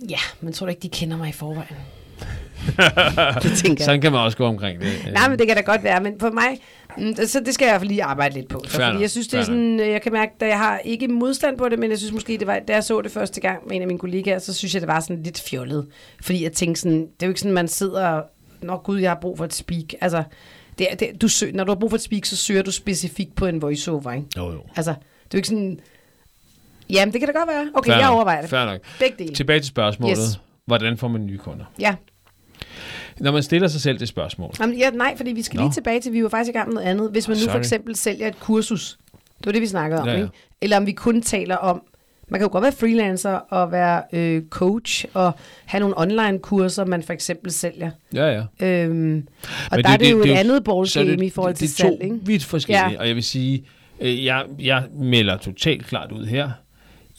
Ja, 0.08 0.18
men 0.40 0.52
tror 0.52 0.66
du 0.66 0.70
ikke, 0.70 0.80
de 0.82 0.88
kender 0.88 1.16
mig 1.16 1.28
i 1.28 1.32
forvejen? 1.32 1.76
det 3.42 3.52
tænker. 3.64 3.84
Sådan 3.84 4.00
kan 4.00 4.12
man 4.12 4.20
også 4.20 4.38
gå 4.38 4.46
omkring 4.46 4.80
det. 4.80 4.88
Nej, 5.12 5.28
men 5.28 5.38
det 5.38 5.46
kan 5.46 5.56
da 5.56 5.62
godt 5.62 5.84
være, 5.84 6.00
men 6.00 6.20
for 6.20 6.30
mig, 6.30 6.58
mm, 6.96 7.16
så 7.26 7.40
det 7.46 7.54
skal 7.54 7.64
jeg 7.64 7.70
i 7.70 7.72
hvert 7.72 7.80
fald 7.80 7.88
lige 7.88 8.04
arbejde 8.04 8.34
lidt 8.34 8.48
på. 8.48 8.62
Så, 8.68 8.70
fordi 8.70 9.00
jeg 9.00 9.10
synes, 9.10 9.28
det 9.28 9.40
er 9.40 9.44
sådan, 9.44 9.80
øh, 9.80 9.88
jeg 9.88 10.02
kan 10.02 10.12
mærke, 10.12 10.32
at 10.40 10.48
jeg 10.48 10.58
har 10.58 10.78
ikke 10.84 11.08
modstand 11.08 11.58
på 11.58 11.68
det, 11.68 11.78
men 11.78 11.90
jeg 11.90 11.98
synes 11.98 12.12
måske, 12.12 12.38
det 12.38 12.46
var, 12.46 12.58
da 12.68 12.72
jeg 12.72 12.84
så 12.84 13.00
det 13.00 13.12
første 13.12 13.40
gang 13.40 13.68
med 13.68 13.76
en 13.76 13.82
af 13.82 13.86
mine 13.88 13.98
kollegaer, 13.98 14.38
så 14.38 14.54
synes 14.54 14.74
jeg, 14.74 14.80
det 14.82 14.88
var 14.88 15.00
sådan 15.00 15.22
lidt 15.22 15.40
fjollet. 15.40 15.86
Fordi 16.22 16.42
jeg 16.44 16.52
tænkte 16.52 16.80
sådan, 16.80 17.00
det 17.00 17.22
er 17.22 17.26
jo 17.26 17.30
ikke 17.30 17.40
sådan, 17.40 17.52
man 17.54 17.68
sidder 17.68 18.22
Nå 18.62 18.76
gud, 18.76 18.98
jeg 19.00 19.10
har 19.10 19.18
brug 19.20 19.38
for 19.38 19.44
et 19.44 19.54
speak. 19.54 19.84
Altså, 20.00 20.22
det, 20.78 20.86
er- 20.90 20.96
det, 20.96 21.22
du 21.22 21.28
søger, 21.28 21.54
når 21.54 21.64
du 21.64 21.70
har 21.72 21.78
brug 21.78 21.90
for 21.90 21.96
et 21.96 22.02
speak, 22.02 22.24
så 22.24 22.36
søger 22.36 22.62
du 22.62 22.72
specifikt 22.72 23.34
på 23.34 23.46
en 23.46 23.62
voiceover, 23.62 24.12
ikke? 24.12 24.26
Jo, 24.36 24.52
jo. 24.52 24.60
Altså, 24.76 24.90
det 24.90 24.98
er 24.98 25.28
jo 25.34 25.36
ikke 25.38 25.48
sådan, 25.48 25.80
jamen 26.90 27.12
det 27.12 27.20
kan 27.20 27.28
da 27.28 27.38
godt 27.38 27.48
være. 27.48 27.66
Okay, 27.74 27.90
Fair 27.90 27.98
jeg 28.00 28.08
overvejer 28.10 28.40
det. 28.40 28.52
Nok. 28.52 28.80
Begge 28.98 29.14
dele. 29.24 29.34
Tilbage 29.34 29.60
til 29.60 29.66
spørgsmålet. 29.66 30.18
Yes. 30.18 30.40
Hvordan 30.66 30.96
får 30.98 31.08
man 31.08 31.26
nye 31.26 31.38
kunder? 31.38 31.64
Ja. 31.78 31.94
Når 33.20 33.32
man 33.32 33.42
stiller 33.42 33.68
sig 33.68 33.80
selv 33.80 33.98
det 33.98 34.08
spørgsmål. 34.08 34.50
Jamen, 34.60 34.78
ja, 34.78 34.90
nej, 34.90 35.16
fordi 35.16 35.32
vi 35.32 35.42
skal 35.42 35.56
Nå. 35.56 35.62
lige 35.62 35.72
tilbage 35.72 36.00
til, 36.00 36.12
vi 36.12 36.22
var 36.22 36.28
faktisk 36.28 36.54
i 36.54 36.58
gang 36.58 36.68
med 36.68 36.74
noget 36.74 36.86
andet. 36.88 37.10
Hvis 37.10 37.28
man 37.28 37.36
nu 37.36 37.40
Sorry. 37.42 37.50
for 37.52 37.58
eksempel 37.58 37.96
sælger 37.96 38.28
et 38.28 38.40
kursus, 38.40 38.98
det 39.38 39.46
var 39.46 39.52
det, 39.52 39.60
vi 39.62 39.66
snakkede 39.66 40.00
om, 40.00 40.06
Ja, 40.08 40.12
ja. 40.14 40.18
ikke? 40.18 40.30
Eller 40.60 40.76
om 40.76 40.86
vi 40.86 40.92
kun 40.92 41.22
taler 41.22 41.56
om, 41.56 41.82
man 42.28 42.40
kan 42.40 42.46
jo 42.48 42.52
godt 42.52 42.62
være 42.62 42.72
freelancer 42.72 43.30
og 43.30 43.72
være 43.72 44.02
øh, 44.12 44.42
coach 44.50 45.04
og 45.14 45.32
have 45.66 45.80
nogle 45.80 45.98
online-kurser, 45.98 46.84
man 46.84 47.02
for 47.02 47.12
eksempel 47.12 47.50
sælger. 47.52 47.90
Ja, 48.14 48.26
ja. 48.60 48.66
Øhm, 48.66 49.26
og 49.70 49.76
Men 49.76 49.84
der 49.84 49.90
er 49.90 49.96
det 49.96 50.10
jo 50.10 50.20
et 50.22 50.28
jo- 50.28 50.34
andet 50.34 50.64
ballgame 50.64 51.26
i 51.26 51.30
forhold 51.30 51.54
til 51.54 51.68
det 51.68 51.80
er 51.80 51.84
to 51.84 51.88
salg, 51.90 52.02
ikke? 52.04 52.16
vidt 52.26 52.44
forskellige, 52.44 52.90
Ja. 52.92 52.98
og 53.00 53.06
jeg 53.08 53.14
vil 53.14 53.24
sige, 53.24 53.64
øh, 54.00 54.24
jeg, 54.24 54.44
jeg 54.58 54.84
melder 54.94 55.36
totalt 55.36 55.86
klart 55.86 56.12
ud 56.12 56.26
her. 56.26 56.50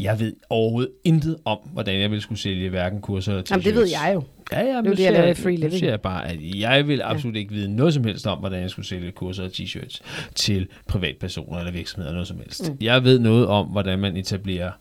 Jeg 0.02 0.20
ved 0.20 0.34
overhovedet 0.50 0.92
intet 1.04 1.38
om, 1.46 1.58
hvordan 1.74 2.00
jeg 2.02 2.12
vil 2.12 2.22
skulle 2.22 2.40
sælge 2.40 2.70
hverken 2.70 3.02
kurser 3.02 3.32
eller 3.32 3.44
Jamen, 3.52 3.66
det 3.66 3.76
ved 3.76 3.86
t-shirts. 3.88 4.06
jeg 4.06 4.14
jo. 4.14 4.24
Ja, 4.52 4.62
ja, 4.66 4.82
nu 4.82 4.92
det, 4.92 5.00
i 5.00 5.04
jeg, 5.04 5.38
Free 5.38 5.56
Living. 5.56 5.74
siger 5.74 5.90
jeg 5.90 6.02
bare, 6.02 6.28
at 6.32 6.38
jeg 6.60 6.88
vil 6.88 7.02
absolut 7.02 7.36
ikke 7.36 7.52
vide 7.54 7.76
noget 7.76 7.94
som 7.94 8.04
helst 8.04 8.28
om, 8.28 8.40
hvordan 8.40 8.62
jeg 8.62 8.70
skulle 8.70 8.86
sælge 8.88 9.12
kurser 9.12 9.44
og 9.44 9.50
t-shirts 9.54 10.02
til 10.36 10.68
privatpersoner 10.88 11.60
eller 11.60 11.72
virksomheder 11.72 12.12
noget 12.14 12.28
som 12.28 12.38
helst. 12.38 12.70
Mm. 12.72 12.78
Jeg 12.82 13.04
ved 13.04 13.20
noget 13.20 13.48
om, 13.48 13.68
hvordan 13.68 14.00
man 14.00 14.18
etablerer 14.18 14.72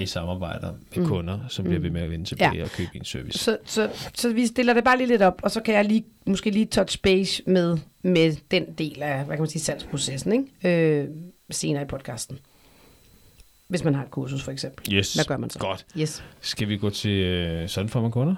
i 0.00 0.06
samarbejder 0.06 0.72
med 0.96 1.02
mm. 1.02 1.08
kunder, 1.08 1.38
som 1.48 1.64
bliver 1.64 1.80
ved 1.80 1.90
med 1.90 2.00
at 2.00 2.10
vende 2.10 2.24
tilbage 2.24 2.56
Ja. 2.56 2.62
og 2.64 2.70
købe 2.70 2.90
en 2.94 3.04
service. 3.04 3.38
Så, 3.38 3.56
så, 3.64 3.88
så 4.14 4.32
vi 4.32 4.46
stiller 4.46 4.74
det 4.74 4.84
bare 4.84 4.96
lige 4.98 5.08
lidt 5.08 5.22
op, 5.22 5.40
og 5.42 5.50
så 5.50 5.60
kan 5.60 5.74
jeg 5.74 5.84
lige, 5.84 6.04
måske 6.26 6.50
lige 6.50 6.66
touch 6.66 7.02
base 7.02 7.42
med, 7.46 7.78
med 8.02 8.36
den 8.50 8.64
del 8.78 9.02
af, 9.02 9.24
hvad 9.24 9.36
kan 9.36 9.42
man 9.42 9.48
sige, 9.48 9.62
salgsprocessen, 9.62 10.32
ikke? 10.62 10.98
Øh, 11.00 11.08
senere 11.50 11.82
i 11.82 11.86
podcasten. 11.86 12.38
Hvis 13.68 13.84
man 13.84 13.94
har 13.94 14.02
et 14.04 14.10
kursus, 14.10 14.42
for 14.42 14.50
eksempel. 14.52 14.94
Yes, 14.94 15.14
Hvad 15.14 15.24
gør 15.24 15.36
man 15.36 15.50
så? 15.50 15.58
godt. 15.58 15.86
Yes. 15.98 16.24
Skal 16.40 16.68
vi 16.68 16.76
gå 16.76 16.90
til 16.90 17.10
øh, 17.10 17.68
sådan 17.68 17.88
får 17.88 18.00
man 18.02 18.10
kunder? 18.10 18.34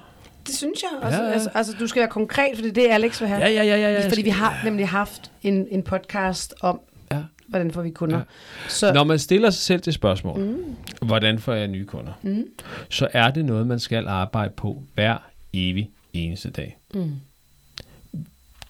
Det 0.47 0.55
synes 0.55 0.83
jeg. 0.83 0.91
Altså, 1.03 1.21
Ja, 1.23 1.27
ja. 1.27 1.33
Altså, 1.33 1.51
altså, 1.55 1.77
du 1.81 1.87
skal 1.87 2.01
være 2.01 2.09
konkret, 2.11 2.51
for 2.55 2.63
det 2.63 2.69
er 2.69 2.73
det, 2.75 2.89
Alex 2.91 3.21
vil 3.21 3.29
have. 3.29 3.41
Ja, 3.41 3.49
ja, 3.49 3.63
ja, 3.63 3.77
ja. 3.77 3.93
ja. 3.93 4.09
Fordi 4.09 4.23
vi 4.23 4.31
har 4.31 4.61
nemlig 4.65 4.89
haft 4.89 5.31
en, 5.43 5.67
en 5.71 5.83
podcast 5.83 6.55
om, 6.61 6.81
Ja. 7.13 7.23
hvordan 7.49 7.71
får 7.71 7.83
vi 7.83 7.91
kunder. 7.91 8.17
Ja. 8.17 8.23
Ja. 8.65 8.69
Så, 8.69 8.93
Når 8.93 9.05
man 9.05 9.19
stiller 9.19 9.51
sig 9.51 9.61
selv 9.63 9.81
det 9.81 9.95
spørgsmål, 9.95 10.41
mm. 10.41 10.77
hvordan 11.03 11.39
får 11.39 11.53
jeg 11.55 11.69
nye 11.69 11.85
kunder, 11.87 12.13
mm. 12.23 12.45
så 12.91 13.09
er 13.13 13.31
det 13.31 13.45
noget, 13.45 13.67
man 13.67 13.79
skal 13.79 14.09
arbejde 14.09 14.53
på 14.57 14.83
hver 14.95 15.17
evig 15.53 15.91
eneste 16.13 16.51
dag. 16.51 16.79
mm, 16.95 17.13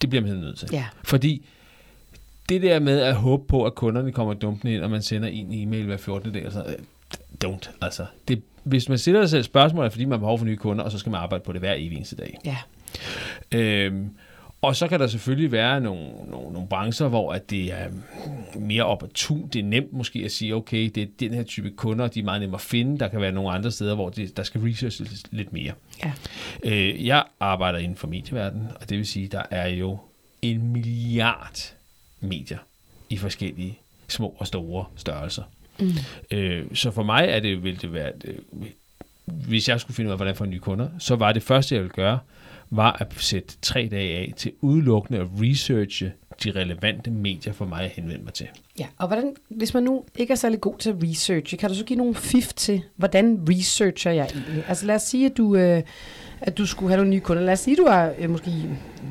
Det 0.01 0.09
bliver 0.09 0.21
man 0.21 0.31
helt 0.31 0.41
nødt 0.43 0.59
til. 0.59 0.69
ja. 0.71 0.85
Fordi 1.03 1.45
det 2.51 2.61
der 2.61 2.79
med 2.79 2.99
at 2.99 3.15
håbe 3.15 3.43
på, 3.47 3.65
at 3.65 3.75
kunderne 3.75 4.11
kommer 4.11 4.33
dumpende 4.33 4.73
ind, 4.73 4.83
og 4.83 4.89
man 4.89 5.01
sender 5.01 5.27
en 5.27 5.47
e-mail 5.53 5.85
hver 5.85 5.97
14. 5.97 6.33
dag, 6.33 6.43
altså, 6.43 6.75
don't. 7.45 7.69
Altså, 7.81 8.05
det, 8.27 8.41
hvis 8.63 8.89
man 8.89 8.97
stiller 8.97 9.21
sig 9.21 9.29
selv 9.29 9.43
spørgsmål, 9.43 9.85
er 9.85 9.89
fordi 9.89 10.05
man 10.05 10.11
har 10.11 10.17
behov 10.19 10.37
for 10.37 10.45
nye 10.45 10.57
kunder, 10.57 10.83
og 10.83 10.91
så 10.91 10.97
skal 10.97 11.09
man 11.09 11.21
arbejde 11.21 11.43
på 11.43 11.53
det 11.53 11.61
hver 11.61 11.73
evig 11.73 11.95
eneste 11.95 12.15
dag. 12.15 12.37
Ja. 12.45 12.57
Øhm, 13.51 14.09
og 14.61 14.75
så 14.75 14.87
kan 14.87 14.99
der 14.99 15.07
selvfølgelig 15.07 15.51
være 15.51 15.81
nogle, 15.81 16.09
nogle, 16.29 16.53
nogle 16.53 16.67
brancher, 16.67 17.07
hvor 17.07 17.33
at 17.33 17.49
det 17.49 17.73
er 17.73 17.87
mere 18.55 18.83
op 18.83 19.03
ad 19.03 19.07
tu. 19.13 19.37
Det 19.53 19.59
er 19.59 19.63
nemt 19.63 19.93
måske 19.93 20.19
at 20.25 20.31
sige, 20.31 20.55
okay, 20.55 20.91
det 20.95 21.03
er 21.03 21.07
den 21.19 21.33
her 21.33 21.43
type 21.43 21.71
kunder, 21.71 22.07
de 22.07 22.19
er 22.19 22.23
meget 22.23 22.41
nemme 22.41 22.55
at 22.55 22.61
finde. 22.61 22.99
Der 22.99 23.07
kan 23.07 23.21
være 23.21 23.31
nogle 23.31 23.51
andre 23.51 23.71
steder, 23.71 23.95
hvor 23.95 24.09
det, 24.09 24.37
der 24.37 24.43
skal 24.43 24.61
researches 24.61 25.23
lidt 25.31 25.53
mere. 25.53 25.73
Ja. 26.03 26.11
Øh, 26.63 27.05
jeg 27.05 27.23
arbejder 27.39 27.79
inden 27.79 27.97
for 27.97 28.07
medieverdenen, 28.07 28.67
og 28.81 28.89
det 28.89 28.97
vil 28.97 29.07
sige, 29.07 29.27
der 29.27 29.43
er 29.51 29.67
jo 29.67 29.97
en 30.41 30.71
milliard 30.71 31.73
medier 32.21 32.57
i 33.09 33.17
forskellige 33.17 33.79
små 34.07 34.35
og 34.39 34.47
store 34.47 34.85
størrelser. 34.95 35.43
Mm. 35.79 35.91
Øh, 36.31 36.65
så 36.73 36.91
for 36.91 37.03
mig 37.03 37.25
er 37.29 37.39
det, 37.39 37.63
vil 37.63 37.81
det 37.81 37.93
være, 37.93 38.11
øh, 38.25 38.35
hvis 39.25 39.69
jeg 39.69 39.81
skulle 39.81 39.95
finde 39.95 40.07
ud 40.07 40.11
af, 40.11 40.17
hvordan 40.17 40.35
få 40.35 40.45
nye 40.45 40.59
kunder, 40.59 40.89
så 40.99 41.15
var 41.15 41.31
det 41.31 41.43
første, 41.43 41.75
jeg 41.75 41.83
ville 41.83 41.95
gøre, 41.95 42.19
var 42.69 42.91
at 42.91 43.13
sætte 43.17 43.55
tre 43.61 43.87
dage 43.91 44.17
af 44.17 44.33
til 44.37 44.51
udelukkende 44.61 45.19
at 45.19 45.27
researche 45.41 46.11
de 46.43 46.51
relevante 46.51 47.11
medier 47.11 47.53
for 47.53 47.65
mig 47.65 47.83
at 47.83 47.89
henvende 47.89 48.23
mig 48.23 48.33
til. 48.33 48.47
Ja, 48.81 48.87
og 48.97 49.07
hvordan, 49.07 49.33
hvis 49.49 49.73
man 49.73 49.83
nu 49.83 50.03
ikke 50.17 50.31
er 50.31 50.35
særlig 50.35 50.61
god 50.61 50.77
til 50.79 50.89
at 50.89 50.95
researche, 51.03 51.57
kan 51.57 51.69
du 51.69 51.75
så 51.75 51.85
give 51.85 51.97
nogle 51.97 52.15
fif 52.15 52.53
til, 52.53 52.81
hvordan 52.95 53.39
researcher 53.49 54.11
jeg 54.11 54.25
egentlig? 54.35 54.63
Altså 54.67 54.85
lad 54.85 54.95
os 54.95 55.01
sige, 55.01 55.25
at 55.25 55.37
du, 55.37 55.55
øh, 55.55 55.81
at 56.41 56.57
du 56.57 56.65
skulle 56.65 56.89
have 56.89 56.97
nogle 56.97 57.09
nye 57.09 57.19
kunder. 57.19 57.43
Lad 57.43 57.53
os 57.53 57.59
sige, 57.59 57.73
at 57.73 57.77
du 57.77 57.83
er 57.83 58.09
øh, 58.19 58.29
måske 58.29 58.51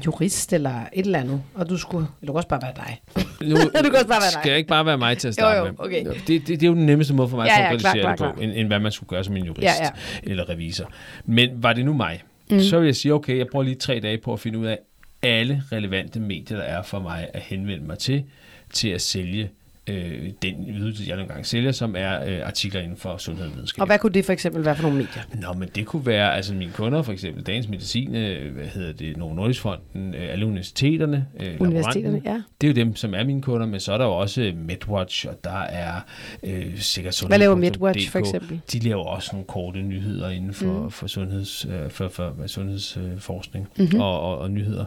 jurist 0.07 0.53
eller 0.53 0.75
et 0.93 1.05
eller 1.07 1.19
andet, 1.19 1.43
og 1.55 1.69
du 1.69 1.77
skulle, 1.77 2.07
eller 2.23 2.27
du 2.27 2.33
kan 2.33 2.37
også 2.37 2.49
bare 2.49 2.63
være 2.63 2.73
dig. 2.77 3.01
Nu 3.49 3.57
Du 3.85 3.91
kan 3.91 3.95
også 3.95 4.07
bare 4.07 4.09
være 4.09 4.21
dig. 4.21 4.33
skal 4.41 4.49
jeg 4.51 4.59
ikke 4.59 4.69
bare 4.69 4.87
være 4.87 4.99
mig 4.99 5.19
til 5.19 5.29
at 5.29 5.35
starte 5.35 5.59
Jo, 5.59 5.65
jo, 5.67 5.71
med. 5.73 5.81
okay. 5.81 6.05
Det, 6.05 6.17
det, 6.27 6.47
det 6.49 6.63
er 6.63 6.67
jo 6.67 6.75
den 6.75 6.87
nemmeste 6.87 7.15
måde 7.15 7.29
for 7.29 7.37
mig 7.37 7.47
Ja, 7.47 7.59
at 7.59 7.65
ja, 7.65 7.71
konkretisere 7.71 8.17
klar, 8.17 8.29
det 8.29 8.35
på, 8.37 8.41
end, 8.43 8.53
end 8.55 8.67
hvad 8.67 8.81
man 8.81 8.93
skulle 8.93 9.09
gøre 9.09 9.25
som 9.25 9.37
en 9.37 9.45
jurist 9.45 9.63
Ja, 9.63 9.85
ja. 9.85 9.91
eller 10.23 10.49
revisor. 10.49 10.91
Men 11.25 11.63
var 11.63 11.73
det 11.73 11.85
nu 11.85 11.93
mig, 11.93 12.23
mm. 12.51 12.61
så 12.61 12.79
vil 12.79 12.87
jeg 12.87 12.97
sige, 12.97 13.15
okay, 13.15 13.39
jeg 13.39 13.47
bruger 13.47 13.65
lige 13.65 13.75
tre 13.77 14.01
dage 14.01 14.19
på 14.19 14.33
at 14.33 14.41
finde 14.41 14.59
ud 14.59 14.67
af 14.67 14.79
alle 15.23 15.63
relevante 15.73 16.21
medier, 16.21 16.57
der 16.57 16.65
er 16.65 16.83
for 16.83 17.01
mig 17.01 17.29
at 17.35 17.41
henvende 17.43 17.87
mig 17.87 17.99
til, 17.99 18.25
til 18.73 18.89
at 18.89 19.01
sælge 19.01 19.51
øh, 19.91 20.31
den 20.43 20.55
ydelse, 20.69 21.05
jeg 21.07 21.17
nogle 21.17 21.29
gange 21.29 21.45
sælger, 21.45 21.73
som 21.73 21.95
er 21.99 22.25
øh, 22.25 22.47
artikler 22.47 22.81
inden 22.81 22.97
for 22.97 23.17
sundhed 23.17 23.47
og 23.47 23.53
videnskab. 23.55 23.81
Og 23.81 23.87
hvad 23.87 23.99
kunne 23.99 24.13
det 24.13 24.25
for 24.25 24.33
eksempel 24.33 24.65
være 24.65 24.77
for 24.77 24.83
nogle 24.83 24.99
medier? 24.99 25.23
Nå, 25.35 25.53
men 25.59 25.69
det 25.75 25.87
kunne 25.87 26.07
være, 26.07 26.35
altså 26.35 26.55
mine 26.55 26.73
kunder, 26.73 27.03
for 27.03 27.13
eksempel 27.13 27.43
Dagens 27.43 27.69
Medicin, 27.69 28.15
øh, 28.15 28.55
hvad 28.55 28.67
hedder 28.67 28.93
det, 28.93 29.17
Novo 29.17 29.35
Nordisk 29.35 29.61
Fonden, 29.61 30.15
øh, 30.15 30.33
alle 30.33 30.47
universiteterne, 30.47 31.27
øh, 31.41 31.57
Universiteterne, 31.61 32.23
ja. 32.25 32.43
Det 32.61 32.67
er 32.67 32.69
jo 32.69 32.75
dem, 32.75 32.97
som 32.97 33.15
er 33.15 33.25
mine 33.25 33.43
kunder, 33.43 33.67
men 33.67 33.81
så 33.81 33.93
er 33.93 33.99
der 33.99 34.05
jo 34.05 34.13
også 34.13 34.53
MedWatch, 34.57 35.29
og 35.29 35.45
der 35.45 35.61
er 35.61 36.01
øh, 36.43 36.79
sikkert 36.79 37.15
sundhed. 37.15 37.31
Hvad 37.31 37.39
laver 37.39 37.55
MedWatch 37.57 38.11
for 38.11 38.19
eksempel? 38.19 38.61
De 38.73 38.79
laver 38.79 39.05
også 39.05 39.29
nogle 39.33 39.47
korte 39.47 39.83
nyheder 39.83 40.31
inden 40.31 40.55
for, 40.55 40.83
mm. 40.83 40.91
for, 40.91 41.07
sundheds, 41.07 41.67
øh, 41.71 41.91
for, 41.91 42.09
for, 42.09 42.35
for 42.39 42.47
sundhedsforskning 42.47 43.69
mm-hmm. 43.79 44.01
og, 44.01 44.21
og, 44.21 44.39
og 44.39 44.51
nyheder. 44.51 44.85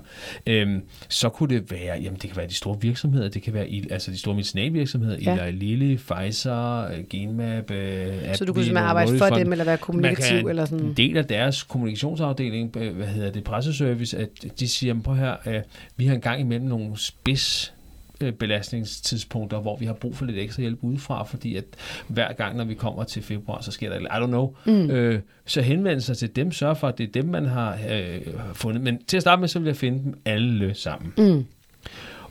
Øhm, 0.47 0.81
så 1.09 1.29
kunne 1.29 1.55
det 1.55 1.71
være, 1.71 1.97
jamen 2.01 2.19
det 2.21 2.29
kan 2.29 2.37
være 2.37 2.47
de 2.47 2.53
store 2.53 2.77
virksomheder, 2.81 3.29
det 3.29 3.41
kan 3.41 3.53
være 3.53 3.69
i, 3.69 3.89
altså 3.91 4.11
de 4.11 4.17
store 4.17 4.35
medicinalvirksomheder, 4.35 4.83
Ja. 5.01 5.35
ja. 5.35 5.45
Eli 5.45 5.57
Lilly, 5.57 5.97
Pfizer, 5.97 6.87
øh, 6.87 7.03
Genmap, 7.09 7.71
øh, 7.71 8.35
Så 8.35 8.45
du 8.45 8.53
kunne 8.53 8.63
simpelthen 8.63 8.77
arbejde 8.77 9.17
for 9.17 9.25
dem, 9.25 9.51
eller 9.51 9.65
være 9.65 9.73
Man 9.73 9.77
kommunikativ, 9.77 10.37
kan, 10.37 10.49
eller 10.49 10.65
sådan? 10.65 10.85
En 10.85 10.93
del 10.93 11.17
af 11.17 11.25
deres 11.25 11.63
kommunikationsafdeling, 11.63 12.77
øh, 12.77 12.95
hvad 12.95 13.07
hedder 13.07 13.31
det, 13.31 13.43
presseservice, 13.43 14.17
at 14.17 14.29
de 14.59 14.67
siger, 14.67 15.01
prøv 15.03 15.15
her, 15.15 15.35
øh, 15.45 15.61
vi 15.97 16.07
har 16.07 16.15
engang 16.15 16.41
imellem 16.41 16.67
nogle 16.67 16.97
spids 16.97 17.73
øh, 18.21 18.33
belastningstidspunkter, 18.33 19.59
hvor 19.59 19.77
vi 19.77 19.85
har 19.85 19.93
brug 19.93 20.15
for 20.15 20.25
lidt 20.25 20.37
ekstra 20.37 20.61
hjælp 20.61 20.79
udefra, 20.81 21.23
fordi 21.23 21.55
at 21.55 21.63
hver 22.07 22.33
gang, 22.33 22.57
når 22.57 22.63
vi 22.63 22.73
kommer 22.73 23.03
til 23.03 23.21
februar, 23.21 23.61
så 23.61 23.71
sker 23.71 23.89
der, 23.89 23.99
I 23.99 24.23
don't 24.23 24.27
know, 24.27 24.55
mm. 24.65 24.89
øh, 24.89 25.21
så 25.45 25.61
henvende 25.61 26.01
sig 26.01 26.17
til 26.17 26.35
dem, 26.35 26.51
sørg 26.51 26.77
for, 26.77 26.87
at 26.87 26.97
det 26.97 27.07
er 27.07 27.11
dem, 27.11 27.25
man 27.25 27.45
har 27.45 27.77
øh, 27.91 28.21
fundet. 28.53 28.81
Men 28.81 29.03
til 29.07 29.17
at 29.17 29.21
starte 29.23 29.39
med, 29.39 29.47
så 29.47 29.59
vil 29.59 29.65
jeg 29.65 29.75
finde 29.75 30.03
dem 30.03 30.13
alle 30.25 30.73
sammen. 30.73 31.13
Mm. 31.17 31.45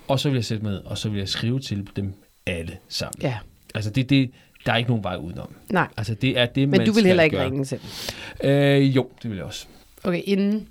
Og 0.09 0.21
så 0.21 0.29
vil 0.29 0.37
jeg 0.37 0.45
sætte 0.45 0.65
mig 0.65 0.73
ned, 0.73 0.81
og 0.85 0.99
så 0.99 1.09
vil 1.09 1.19
jeg 1.19 1.29
skrive 1.29 1.61
til 1.61 1.89
dem 1.97 2.15
alle 2.47 2.77
sammen. 2.89 3.23
Ja, 3.23 3.39
Altså, 3.75 3.91
det, 3.91 4.11
det, 4.11 4.31
der 4.67 4.73
er 4.73 4.77
ikke 4.77 4.91
nogen 4.91 5.05
vej 5.05 5.17
udenom. 5.17 5.53
nej. 5.71 5.89
Altså, 5.97 6.15
det 6.15 6.39
er 6.39 6.47
det, 6.47 6.69
Men 6.69 6.79
man 6.79 6.87
du 6.87 6.93
vil 6.93 7.07
heller 7.07 7.23
ikke 7.23 7.37
gøre. 7.37 7.45
ringe 7.47 7.65
dem. 7.65 8.51
Øh, 8.51 8.97
jo, 8.97 9.09
det 9.23 9.31
vil 9.31 9.37
jeg 9.37 9.47
også. 9.47 9.67
Okay, 10.05 10.23
inden. 10.25 10.69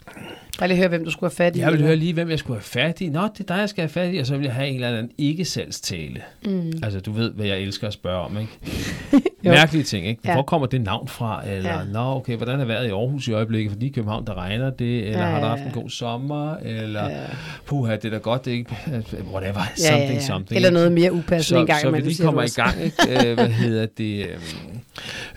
Bare 0.59 0.67
lige 0.67 0.77
høre, 0.77 0.87
hvem 0.87 1.05
du 1.05 1.11
skulle 1.11 1.29
have 1.31 1.35
fat 1.35 1.55
i. 1.55 1.59
Jeg 1.59 1.71
vil 1.71 1.81
høre 1.81 1.95
lige, 1.95 2.13
hvem 2.13 2.29
jeg 2.29 2.39
skulle 2.39 2.57
have 2.57 2.63
fat 2.63 3.01
i. 3.01 3.09
Nå, 3.09 3.21
det 3.21 3.39
er 3.39 3.43
dig, 3.53 3.57
jeg 3.59 3.69
skal 3.69 3.81
have 3.81 3.89
fat 3.89 4.13
i, 4.13 4.17
og 4.17 4.25
så 4.25 4.37
vil 4.37 4.43
jeg 4.45 4.53
have 4.53 4.67
en 4.67 4.75
eller 4.75 4.87
anden 4.87 5.11
ikke-salgstale. 5.17 6.21
Mm. 6.45 6.73
Altså, 6.83 6.99
du 6.99 7.11
ved, 7.11 7.31
hvad 7.31 7.45
jeg 7.45 7.59
elsker 7.59 7.87
at 7.87 7.93
spørge 7.93 8.19
om, 8.25 8.37
ikke? 8.37 8.51
Mærkelige 9.43 9.83
ting, 9.83 10.07
ikke? 10.07 10.21
Ja. 10.25 10.33
Hvor 10.33 10.41
kommer 10.41 10.67
det 10.67 10.81
navn 10.81 11.07
fra? 11.07 11.47
Eller, 11.47 11.69
Ja. 11.69 11.77
ja. 11.77 11.83
nå, 11.93 11.99
okay, 12.15 12.35
hvordan 12.35 12.59
er 12.59 12.65
vejret 12.65 12.87
i 12.87 12.89
Aarhus 12.89 13.27
i 13.27 13.31
øjeblikket? 13.31 13.71
Fordi 13.71 13.85
i 13.85 13.89
København, 13.89 14.27
der 14.27 14.33
regner 14.37 14.69
det, 14.69 15.05
eller 15.07 15.19
Ja, 15.19 15.25
har 15.25 15.39
der 15.39 15.45
ja, 15.45 15.49
haft 15.49 15.61
en 15.61 15.67
ja. 15.75 15.81
god 15.81 15.89
sommer? 15.89 16.55
Eller, 16.55 17.09
Ja. 17.09 17.17
puha, 17.65 17.95
det 17.95 18.05
er 18.05 18.09
da 18.09 18.17
godt, 18.17 18.45
det 18.45 18.53
er 18.53 18.57
ikke? 18.57 18.71
Whatever, 19.33 19.59
Ja, 19.59 19.87
something, 19.89 20.09
ja, 20.09 20.13
ja. 20.13 20.19
something. 20.19 20.55
Eller 20.55 20.69
noget 20.71 20.91
mere 20.91 21.13
upassende 21.13 21.43
så, 21.43 21.59
en 21.59 21.67
gang 21.67 21.81
så 21.81 21.91
vi 21.91 21.99
lige 21.99 22.23
kommer 22.23 22.43
i 22.43 22.47
gang, 22.55 22.81
ikke? 22.83 22.97
Øh, 23.29 23.33
hvad 23.33 23.47
hedder 23.49 23.85
det? 23.97 24.27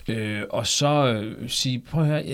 Øh, 0.08 0.40
og 0.50 0.66
så 0.66 1.06
øh, 1.06 1.32
sige, 1.48 1.82
prøv 1.90 2.02
at 2.02 2.08
høre, 2.08 2.26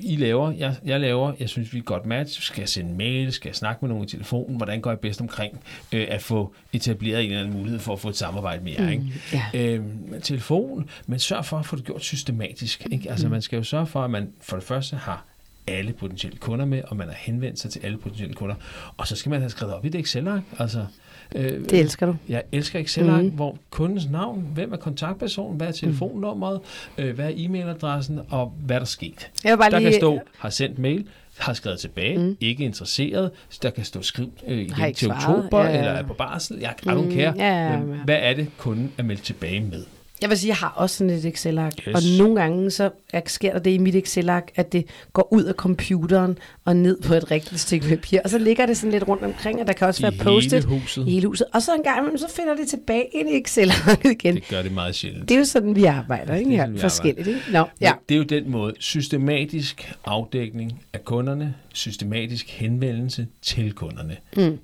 I, 0.00 0.16
laver, 0.18 0.52
jeg, 0.58 0.74
jeg 0.84 1.00
laver, 1.00 1.32
jeg 1.40 1.48
synes, 1.48 1.72
vi 1.72 1.78
er 1.78 1.82
godt 1.82 2.06
match. 2.16 2.42
Skal 2.42 2.60
jeg 2.60 2.68
sende 2.68 2.94
mail? 2.94 3.32
Skal 3.32 3.48
jeg 3.48 3.56
snakke 3.56 3.78
med 3.82 3.88
nogen 3.88 4.04
i 4.04 4.08
telefonen? 4.08 4.56
Hvordan 4.56 4.80
går 4.80 4.90
jeg 4.90 4.98
bedst 5.00 5.20
omkring 5.20 5.60
øh, 5.92 6.06
at 6.10 6.22
få 6.22 6.54
etableret 6.72 7.20
en 7.24 7.26
eller 7.30 7.40
anden 7.44 7.56
mulighed 7.58 7.78
for 7.80 7.92
at 7.92 8.00
få 8.00 8.08
et 8.08 8.16
samarbejde 8.16 8.64
med 8.64 8.72
jer? 8.78 8.90
Ikke? 8.90 9.04
ja. 9.32 9.44
Øh, 9.54 9.80
telefon, 10.22 10.88
men 11.06 11.18
sørg 11.18 11.44
for 11.44 11.58
at 11.58 11.66
få 11.66 11.76
det 11.76 11.84
gjort 11.84 12.02
systematisk. 12.04 12.86
Ikke? 12.90 13.10
Altså, 13.10 13.28
man 13.28 13.42
skal 13.42 13.56
jo 13.56 13.62
sørge 13.62 13.86
for, 13.86 14.02
at 14.04 14.10
man 14.10 14.28
for 14.40 14.56
det 14.56 14.64
første 14.64 14.96
har 14.96 15.24
alle 15.66 15.92
potentielle 15.92 16.38
kunder 16.38 16.64
med, 16.64 16.82
og 16.88 16.96
man 16.96 17.06
har 17.06 17.14
henvendt 17.18 17.58
sig 17.58 17.70
til 17.70 17.80
alle 17.84 17.98
potentielle 17.98 18.34
kunder. 18.34 18.54
Og 18.96 19.06
så 19.06 19.16
skal 19.16 19.30
man 19.30 19.40
have 19.40 19.50
skrevet 19.50 19.74
op 19.74 19.84
i 19.84 19.88
et 19.88 19.94
Excel-ark. 19.94 20.42
Altså, 20.58 20.86
øh, 21.34 21.44
Det 21.60 21.72
elsker 21.72 22.06
du. 22.06 22.16
jeg 22.28 22.42
elsker 22.52 22.78
Excel-ark, 22.78 23.16
Mhm. 23.22 23.24
mm. 23.30 23.36
hvor 23.36 23.58
kundens 23.70 24.08
navn, 24.10 24.50
hvem 24.54 24.72
er 24.72 24.76
kontaktpersonen, 24.76 25.56
hvad 25.56 25.68
er 25.68 25.72
telefonnummeret, 25.72 26.60
øh, 26.98 27.14
hvad 27.14 27.26
er 27.26 27.34
e-mailadressen, 27.36 28.18
og 28.30 28.54
hvad 28.66 28.76
er 28.76 28.80
der 28.80 28.86
sket. 28.86 29.30
Jeg 29.44 29.58
bare 29.58 29.70
Der 29.70 29.78
lige... 29.78 29.90
kan 29.90 30.00
stå, 30.00 30.20
har 30.38 30.50
sendt 30.50 30.78
mail, 30.78 31.06
har 31.38 31.52
skrevet 31.52 31.78
tilbage, 31.80 32.18
mm. 32.18 32.36
ikke 32.40 32.64
interesseret. 32.64 33.30
Der 33.62 33.70
kan 33.70 33.84
stå, 33.84 34.02
skriv 34.02 34.32
øh, 34.46 34.58
igen 34.58 34.94
til 34.94 35.06
svaret, 35.06 35.36
oktober, 35.38 35.64
ja, 35.64 35.70
ja. 35.70 35.78
eller 35.78 35.90
er 35.92 36.02
på 36.02 36.14
barsel. 36.14 36.58
Jeg 36.58 36.74
I 36.82 36.86
don't 36.88 36.94
Mm, 36.94 37.10
care. 37.12 37.34
ja, 37.36 37.70
ja, 37.72 37.78
Men 37.78 37.94
ja. 37.94 38.04
hvad 38.04 38.18
er 38.22 38.34
det, 38.34 38.48
kunden 38.58 38.92
er 38.98 39.02
meldt 39.02 39.22
tilbage 39.22 39.60
med? 39.60 39.84
Jeg 40.22 40.30
vil 40.30 40.38
sige, 40.38 40.48
jeg 40.48 40.56
har 40.56 40.68
også 40.76 40.96
sådan 40.96 41.10
et 41.12 41.24
Excel-ark, 41.24 41.72
Yes. 41.88 41.94
og 41.94 42.00
nogle 42.18 42.40
gange 42.40 42.70
så 42.70 42.90
er- 43.12 43.20
sker 43.26 43.52
der 43.52 43.58
det 43.58 43.70
i 43.70 43.78
mit 43.78 43.94
Excel-ark, 43.94 44.50
at 44.54 44.72
det 44.72 44.84
går 45.12 45.28
ud 45.32 45.44
af 45.44 45.54
computeren 45.54 46.38
og 46.64 46.76
ned 46.76 47.00
på 47.06 47.14
et 47.14 47.30
rigtigt 47.30 47.60
stykke 47.60 47.88
papir, 47.88 48.20
og 48.24 48.30
så 48.30 48.38
ligger 48.38 48.66
det 48.66 48.76
sådan 48.76 48.90
lidt 48.90 49.08
rundt 49.08 49.22
omkring, 49.24 49.60
og 49.60 49.66
der 49.66 49.72
kan 49.72 49.86
også 49.86 50.00
I 50.00 50.02
være 50.18 50.34
huset. 50.74 51.04
i 51.06 51.10
hele 51.10 51.26
huset. 51.26 51.46
Og 51.54 51.62
så 51.62 51.74
en 51.74 51.82
gang 51.82 51.98
imellem, 51.98 52.18
så 52.18 52.26
finder 52.36 52.54
det 52.56 52.68
tilbage 52.68 53.04
ind 53.14 53.30
i 53.30 53.40
Excel-arket 53.40 54.10
igen. 54.10 54.34
Det 54.34 54.48
gør 54.48 54.62
det 54.62 54.72
meget 54.72 54.94
sjældent. 54.94 55.28
Det 55.28 55.34
er 55.34 55.38
jo 55.38 55.44
sådan, 55.44 55.76
vi 55.76 55.84
arbejder, 55.84 56.34
ikke? 56.34 56.50
Det 56.50 56.56
er 56.56 56.62
sådan, 56.62 56.74
vi 56.74 56.80
forskelligt, 56.80 57.28
ikke? 57.28 57.40
Nå, 57.52 57.64
ja. 57.80 57.92
Det 58.08 58.14
er 58.14 58.18
jo 58.18 58.24
den 58.24 58.50
måde. 58.50 58.74
Systematisk 58.78 59.92
afdækning 60.04 60.80
af 60.92 61.04
kunderne, 61.04 61.54
systematisk 61.72 62.50
henvendelse 62.50 63.26
til 63.42 63.72
kunderne. 63.72 64.16
Mm. 64.36 64.58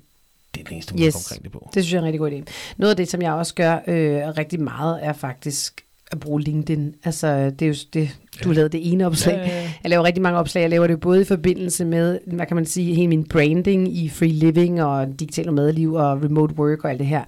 Det 0.55 0.61
er 0.61 0.65
den 0.65 0.73
eneste 0.73 0.93
måde 0.93 1.05
Yes. 1.05 1.15
omkring 1.15 1.43
det 1.43 1.51
på. 1.51 1.69
Det 1.73 1.83
synes 1.83 1.93
jeg 1.93 1.97
er 1.97 2.01
en 2.01 2.05
rigtig 2.05 2.19
god 2.19 2.31
idé. 2.31 2.43
Noget 2.77 2.89
af 2.89 2.97
det, 2.97 3.07
som 3.09 3.21
jeg 3.21 3.33
også 3.33 3.53
gør 3.55 3.73
øh, 3.87 4.21
rigtig 4.37 4.61
meget, 4.61 4.99
er 5.01 5.13
faktisk 5.13 5.81
at 6.11 6.19
bruge 6.19 6.41
LinkedIn. 6.41 6.93
Altså, 7.03 7.49
det 7.49 7.61
er 7.61 7.67
jo 7.67 7.75
det, 7.93 8.17
du 8.43 8.49
ja. 8.49 8.55
lavede 8.55 8.69
det 8.77 8.91
ene 8.91 9.05
opslag. 9.05 9.35
Ja, 9.35 9.41
ja, 9.47 9.61
ja. 9.61 9.71
Jeg 9.83 9.89
laver 9.89 10.03
rigtig 10.03 10.21
mange 10.23 10.39
opslag. 10.39 10.61
Jeg 10.61 10.69
laver 10.69 10.87
det 10.87 10.99
både 10.99 11.21
i 11.21 11.25
forbindelse 11.25 11.85
med, 11.85 12.19
hvad 12.27 12.45
kan 12.45 12.55
man 12.55 12.65
sige, 12.65 12.95
hele 12.95 13.07
min 13.07 13.27
branding 13.27 13.97
i 13.97 14.09
free 14.09 14.29
living 14.31 14.83
og 14.83 15.07
digital 15.19 15.53
madliv 15.53 15.93
og 15.93 16.23
remote 16.23 16.55
work 16.55 16.83
og 16.83 16.89
alt 16.89 16.99
det 16.99 17.07
her. 17.07 17.23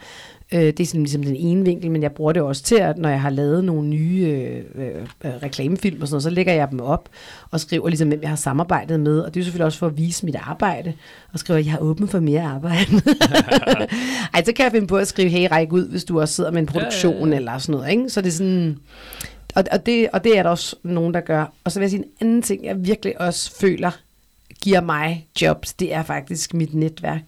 Øh, 0.54 0.62
det 0.62 0.80
er 0.80 0.86
sådan 0.86 1.02
ligesom 1.02 1.24
den 1.24 1.36
ene 1.36 1.66
vinkel, 1.66 1.92
men 1.92 2.04
jeg 2.04 2.12
bruger 2.12 2.32
det 2.32 2.42
også 2.42 2.64
til, 2.64 2.76
at 2.76 2.98
når 2.98 3.10
jeg 3.10 3.22
har 3.22 3.30
lavet 3.30 3.64
nogle 3.64 3.90
nye 3.90 4.26
øh, 4.26 4.86
øh, 4.86 5.02
øh, 5.26 5.32
reklamefilm 5.44 6.02
og 6.02 6.08
sådan 6.08 6.14
noget, 6.14 6.24
så 6.24 6.30
lægger 6.30 6.54
jeg 6.54 6.72
dem 6.72 6.80
op 6.80 7.10
og 7.52 7.60
skriver 7.60 7.88
ligesom, 7.88 8.08
hvem 8.08 8.22
jeg 8.22 8.30
har 8.30 8.36
samarbejdet 8.36 9.00
med. 9.00 9.20
Og 9.20 9.34
det 9.34 9.40
er 9.40 9.42
jo 9.42 9.46
selvfølgelig 9.46 9.66
også 9.66 9.80
for 9.80 9.88
at 9.88 9.98
vise 9.98 10.26
mit 10.26 10.36
arbejde, 10.36 10.94
og 11.34 11.40
skriver, 11.40 11.60
at 11.60 11.66
jeg 11.66 11.74
er 11.74 11.80
åben 11.80 12.08
for 12.08 12.20
mere 12.20 12.42
arbejde. 12.42 13.02
Ej, 14.34 14.44
så 14.44 14.54
kan 14.56 14.64
jeg 14.64 14.72
finde 14.72 14.88
på 14.88 14.98
at 14.98 15.08
skrive, 15.08 15.30
hey, 15.30 15.48
ræk 15.52 15.74
ud, 15.74 15.90
hvis 15.90 16.04
du 16.04 16.22
også 16.22 16.34
sidder 16.34 16.52
med 16.52 16.62
en 16.62 16.68
produktion 16.68 17.14
Ja, 17.14 17.26
ja, 17.26 17.32
ja. 17.32 17.36
eller 17.36 17.58
sådan 17.58 17.74
noget. 17.74 17.92
Ikke? 17.92 18.10
Så 18.10 18.22
det 18.22 18.28
er 18.28 18.32
sådan... 18.32 18.78
Og, 19.56 19.64
og, 19.72 19.86
det, 19.86 20.10
og 20.14 20.24
det 20.24 20.38
er 20.38 20.44
der 20.44 20.50
også 20.50 20.76
nogen, 20.84 21.14
der 21.14 21.20
gør. 21.20 21.54
Og 21.64 21.72
så 21.72 21.80
vil 21.80 21.84
jeg 21.84 21.90
sige 21.90 22.00
en 22.00 22.10
anden 22.22 22.42
ting, 22.42 22.66
jeg 22.66 22.86
virkelig 22.86 23.22
også 23.22 23.60
føler, 23.60 23.92
giver 24.62 24.82
mig 24.82 25.28
jobs, 25.42 25.74
det 25.74 25.94
er 25.94 26.04
faktisk 26.04 26.54
mit 26.54 26.74
netværk. 26.74 27.24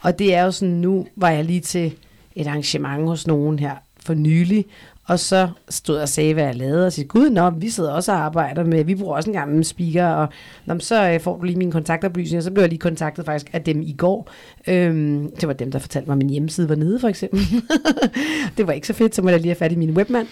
Og 0.00 0.18
det 0.18 0.34
er 0.34 0.44
jo 0.44 0.50
sådan, 0.50 0.74
nu 0.74 1.06
var 1.16 1.30
jeg 1.30 1.44
lige 1.44 1.60
til 1.60 1.92
et 2.36 2.46
arrangement 2.46 3.08
hos 3.08 3.26
nogen 3.26 3.58
her 3.58 3.74
for 4.00 4.14
nylig, 4.14 4.66
og 5.08 5.18
så 5.18 5.48
stod 5.68 5.94
jeg 5.94 6.02
og 6.02 6.08
sagde, 6.08 6.34
hvad 6.34 6.44
jeg 6.44 6.54
lavede, 6.54 6.86
og 6.86 6.92
sagde, 6.92 7.08
gud, 7.08 7.30
nå, 7.30 7.50
vi 7.50 7.70
sidder 7.70 7.92
også 7.92 8.12
og 8.12 8.18
arbejder 8.18 8.64
med, 8.64 8.84
vi 8.84 8.94
bruger 8.94 9.16
også 9.16 9.30
en 9.30 9.36
gammel 9.36 9.64
speaker, 9.64 10.06
og 10.06 10.28
nå, 10.66 10.78
så 10.78 11.10
øh, 11.10 11.20
får 11.20 11.36
du 11.36 11.44
lige 11.44 11.56
mine 11.56 11.72
kontaktoplysninger, 11.72 12.42
så 12.42 12.50
blev 12.50 12.62
jeg 12.62 12.68
lige 12.68 12.78
kontaktet 12.78 13.24
faktisk 13.24 13.50
af 13.52 13.62
dem 13.62 13.82
i 13.82 13.92
går. 13.92 14.30
Øhm, 14.66 15.30
det 15.40 15.48
var 15.48 15.54
dem, 15.54 15.72
der 15.72 15.78
fortalte 15.78 16.06
mig, 16.06 16.14
at 16.14 16.18
min 16.18 16.30
hjemmeside 16.30 16.68
var 16.68 16.74
nede, 16.74 17.00
for 17.00 17.08
eksempel. 17.08 17.40
det 18.56 18.66
var 18.66 18.72
ikke 18.72 18.86
så 18.86 18.92
fedt, 18.92 19.14
så 19.14 19.22
må 19.22 19.28
jeg 19.28 19.38
lige 19.38 19.48
have 19.48 19.56
fat 19.56 19.72
i 19.72 19.76
min 19.76 19.90
webmand. 19.90 20.26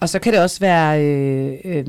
Og 0.00 0.08
så 0.08 0.18
kan 0.18 0.32
det 0.32 0.42
også 0.42 0.60
være, 0.60 1.04
øh, 1.04 1.52
øh, 1.64 1.84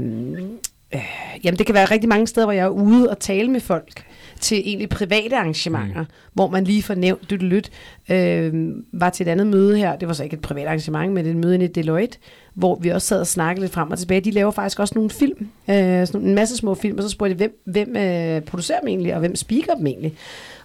øh, 0.94 1.06
jamen 1.44 1.58
det 1.58 1.66
kan 1.66 1.76
være 1.76 1.86
rigtig 1.86 2.10
mange 2.10 2.28
steder, 2.28 2.46
hvor 2.46 2.54
jeg 2.54 2.66
er 2.66 2.70
ude 2.70 3.10
og 3.10 3.20
tale 3.20 3.52
med 3.52 3.60
folk 3.60 4.06
til 4.40 4.58
egentlig 4.58 4.90
private 4.90 5.38
arrangementer, 5.38 6.02
mm. 6.02 6.08
hvor 6.34 6.50
man 6.50 6.64
lige 6.64 6.84
får 6.84 6.96
nævnt 6.96 7.30
du 7.30 7.36
lyt. 7.36 7.72
Øh, 8.12 8.54
var 8.94 9.10
til 9.10 9.28
et 9.28 9.32
andet 9.32 9.48
møde 9.48 9.78
her, 9.78 9.96
det 9.96 10.08
var 10.08 10.14
så 10.14 10.24
ikke 10.24 10.34
et 10.34 10.42
privat 10.42 10.66
arrangement, 10.66 11.14
men 11.14 11.26
et 11.26 11.36
møde 11.36 11.64
i 11.64 11.68
Deloitte, 11.68 12.18
hvor 12.56 12.80
vi 12.82 12.90
også 12.90 13.08
sad 13.08 13.20
og 13.20 13.28
snakkede 13.28 13.64
lidt 13.64 13.74
frem 13.74 13.92
og 13.92 14.00
tilbage. 14.00 14.22
De 14.22 14.32
laver 14.32 14.52
faktisk 14.52 14.80
også 14.80 14.94
nogle 14.96 15.10
film, 15.10 15.50
øh, 15.70 16.08
sådan 16.08 16.22
en 16.22 16.36
masse 16.36 16.58
små 16.58 16.76
film, 16.76 16.98
og 16.98 17.04
så 17.04 17.10
spurgte 17.10 17.34
de, 17.34 17.38
hvem, 17.38 17.62
hvem 17.66 17.98
øh, 17.98 18.42
producerer 18.42 18.80
dem 18.80 18.88
egentlig, 18.88 19.14
og 19.14 19.20
hvem 19.20 19.36
speaker 19.36 19.76
dem 19.76 19.88
egentlig. 19.88 20.16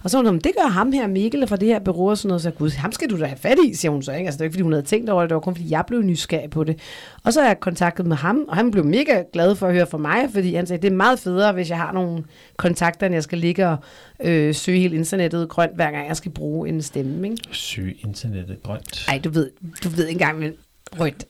Og 0.03 0.09
så 0.09 0.21
var 0.21 0.29
hun, 0.29 0.39
det 0.39 0.51
gør 0.61 0.69
ham 0.69 0.91
her, 0.91 1.07
Mikkel, 1.07 1.47
fra 1.47 1.55
det 1.55 1.67
her 1.67 1.79
bureau 1.79 2.09
og 2.09 2.17
sådan 2.17 2.27
noget. 2.27 2.41
Så 2.41 2.51
gud, 2.51 2.69
ham 2.69 2.91
skal 2.91 3.09
du 3.09 3.19
da 3.19 3.25
have 3.25 3.37
fat 3.37 3.57
i, 3.67 3.73
siger 3.73 3.91
hun 3.91 4.03
så. 4.03 4.11
Ikke? 4.11 4.25
Altså, 4.25 4.37
det 4.37 4.39
var 4.39 4.45
ikke, 4.45 4.53
fordi 4.53 4.63
hun 4.63 4.71
havde 4.73 4.85
tænkt 4.85 5.09
over 5.09 5.21
det, 5.21 5.29
det 5.29 5.35
var 5.35 5.41
kun, 5.41 5.55
fordi 5.55 5.71
jeg 5.71 5.83
blev 5.87 6.01
nysgerrig 6.01 6.49
på 6.49 6.63
det. 6.63 6.79
Og 7.23 7.33
så 7.33 7.41
har 7.41 7.47
jeg 7.47 7.59
kontaktet 7.59 8.05
med 8.05 8.15
ham, 8.15 8.45
og 8.47 8.55
han 8.55 8.71
blev 8.71 8.85
mega 8.85 9.23
glad 9.33 9.55
for 9.55 9.67
at 9.67 9.73
høre 9.73 9.87
fra 9.87 9.97
mig, 9.97 10.29
fordi 10.33 10.55
han 10.55 10.67
sagde, 10.67 10.81
det 10.81 10.91
er 10.91 10.95
meget 10.95 11.19
federe, 11.19 11.53
hvis 11.53 11.69
jeg 11.69 11.77
har 11.77 11.91
nogle 11.91 12.23
kontakter, 12.57 13.05
end 13.05 13.15
jeg 13.15 13.23
skal 13.23 13.37
ligge 13.37 13.67
og 13.67 13.77
øh, 14.23 14.55
søge 14.55 14.79
hele 14.79 14.95
internettet 14.95 15.49
grønt, 15.49 15.75
hver 15.75 15.91
gang 15.91 16.07
jeg 16.07 16.17
skal 16.17 16.31
bruge 16.31 16.69
en 16.69 16.81
stemme. 16.81 17.29
Ikke? 17.29 17.43
Søge 17.51 17.93
internettet 17.93 18.63
grønt. 18.63 19.05
Nej, 19.07 19.19
du 19.23 19.29
ved, 19.29 19.49
du 19.83 19.89
ved 19.89 20.07
ikke 20.07 20.21
engang, 20.21 20.53
rødt. 20.99 21.25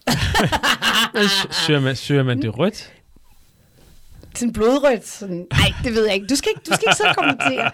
søger, 1.68 1.80
man, 1.80 1.96
søger 1.96 2.24
man 2.24 2.42
det 2.42 2.58
rødt? 2.58 2.92
sådan 4.36 4.54
blodrødt. 4.54 5.08
Sådan, 5.08 5.48
nej, 5.54 5.74
det 5.84 5.94
ved 5.94 6.06
jeg 6.06 6.16
ikke. 6.16 6.28
Du 6.28 6.36
skal 6.36 6.50
ikke, 6.56 6.62
du 6.70 6.76
skal 6.76 6.84
ikke 6.90 7.10
og 7.10 7.16
kommentere. 7.16 7.72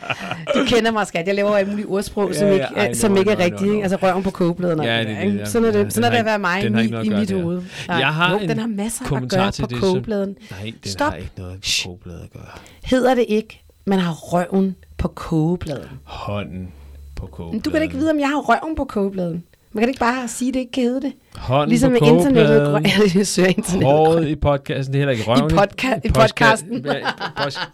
Du 0.55 0.65
kender 0.75 0.91
mig, 0.91 1.07
skat. 1.07 1.27
Jeg 1.27 1.35
laver 1.35 1.55
alle 1.55 1.69
mulige 1.69 1.87
ordsprog, 1.87 2.31
ja, 2.31 2.39
som 2.39 2.51
ikke, 2.51 2.65
ja, 2.75 2.93
som 2.93 3.11
know, 3.11 3.19
ikke 3.19 3.31
er 3.31 3.37
rigtige. 3.37 3.71
Ikke? 3.71 3.83
Altså 3.83 3.97
røven 3.97 4.23
på 4.23 4.31
kogebladene. 4.31 4.83
Ja, 4.83 4.99
det, 4.99 5.07
det, 5.07 5.39
ja, 5.39 5.45
sådan 5.45 5.67
er 5.67 5.71
det, 5.71 5.93
sådan 5.93 6.03
er 6.03 6.09
det 6.11 6.17
at 6.17 6.25
være 6.25 6.39
mig 6.39 6.63
i, 6.63 7.05
i 7.05 7.09
mit 7.09 7.31
hoved. 7.31 7.61
Jeg 7.87 8.13
har 8.13 8.33
jo, 8.33 8.39
den 8.39 8.59
har 8.59 8.67
masser 8.67 9.15
at 9.15 9.29
gøre 9.29 9.51
på 9.59 9.67
kogebladen. 9.79 10.35
Nej, 10.51 10.73
den 10.83 10.91
Stop. 10.91 11.11
har 11.11 11.17
ikke 11.17 11.31
noget 11.37 11.61
på 11.61 11.67
kogebladen 11.83 12.23
at 12.23 12.31
gøre. 12.33 12.51
Hedder 12.83 13.15
det 13.15 13.25
ikke, 13.27 13.61
man 13.85 13.99
har 13.99 14.13
røven 14.13 14.75
på 14.97 15.07
kogebladen? 15.07 15.89
Hånden 16.03 16.71
på 17.15 17.25
kogebladen. 17.27 17.59
Du 17.61 17.69
kan 17.69 17.81
ikke 17.81 17.95
vide, 17.97 18.11
om 18.11 18.19
jeg 18.19 18.27
har 18.27 18.37
røven 18.37 18.75
på 18.75 18.85
kogebladen. 18.85 19.43
Man 19.71 19.81
kan 19.81 19.89
ikke 19.89 19.99
bare 19.99 20.27
sige, 20.27 20.49
at 20.49 20.53
det 20.53 20.59
ikke 20.59 20.71
kan 20.71 20.83
hedde 20.83 21.01
det. 21.01 21.13
Hånden 21.35 21.69
ligesom 21.69 21.95
på 21.99 22.05
med 22.05 22.13
internettet. 22.13 23.15
jeg 23.15 23.27
søger 23.27 23.49
internettet. 23.49 23.83
Håret 23.83 24.27
i 24.27 24.35
podcasten, 24.35 24.93
det 24.93 24.99
er 24.99 25.07
heller 25.07 25.11
ikke 25.11 25.23
røven 25.27 25.51
i, 25.51 25.53
podca- 25.53 25.99
i 26.03 26.09
podcasten. 26.09 26.85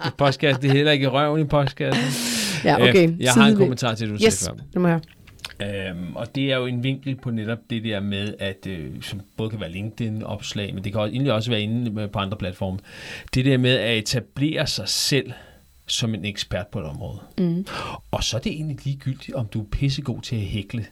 I 0.05 0.09
podcasten, 0.17 0.61
det 0.61 0.69
er 0.69 0.73
heller 0.73 0.91
ikke 0.91 1.07
røven 1.07 1.41
i 1.41 1.43
podcasten. 1.43 2.03
Ja, 2.65 2.89
okay. 2.89 3.09
Øh, 3.09 3.21
jeg 3.21 3.33
har 3.33 3.47
en 3.47 3.57
kommentar 3.57 3.95
til, 3.95 4.09
du 4.09 4.17
yes, 4.25 4.33
sagde 4.33 4.59
det 4.73 4.81
må 4.81 4.87
jeg 4.87 4.99
Øhm, 5.61 6.15
og 6.15 6.35
det 6.35 6.51
er 6.51 6.57
jo 6.57 6.65
en 6.65 6.83
vinkel 6.83 7.15
på 7.15 7.31
netop 7.31 7.57
det 7.69 7.83
der 7.83 7.99
med, 7.99 8.33
at 8.39 8.67
øh, 8.67 9.01
som 9.01 9.21
både 9.37 9.49
kan 9.49 9.59
være 9.59 9.71
LinkedIn-opslag, 9.71 10.73
men 10.73 10.83
det 10.83 10.91
kan 10.91 11.01
også, 11.01 11.11
egentlig 11.11 11.33
også 11.33 11.49
være 11.49 11.61
inde 11.61 12.07
på 12.07 12.19
andre 12.19 12.37
platforme. 12.37 12.79
Det 13.33 13.45
der 13.45 13.57
med 13.57 13.77
at 13.77 13.97
etablere 13.97 14.67
sig 14.67 14.87
selv 14.89 15.31
som 15.87 16.15
en 16.15 16.25
ekspert 16.25 16.67
på 16.67 16.79
et 16.79 16.85
område. 16.85 17.19
Mm. 17.37 17.65
Og 18.11 18.23
så 18.23 18.37
er 18.37 18.41
det 18.41 18.51
egentlig 18.51 18.77
ligegyldigt, 18.85 19.33
om 19.35 19.45
du 19.45 19.61
er 19.61 19.65
pissegod 19.71 20.21
til 20.21 20.35
at 20.35 20.41
hækle 20.41 20.85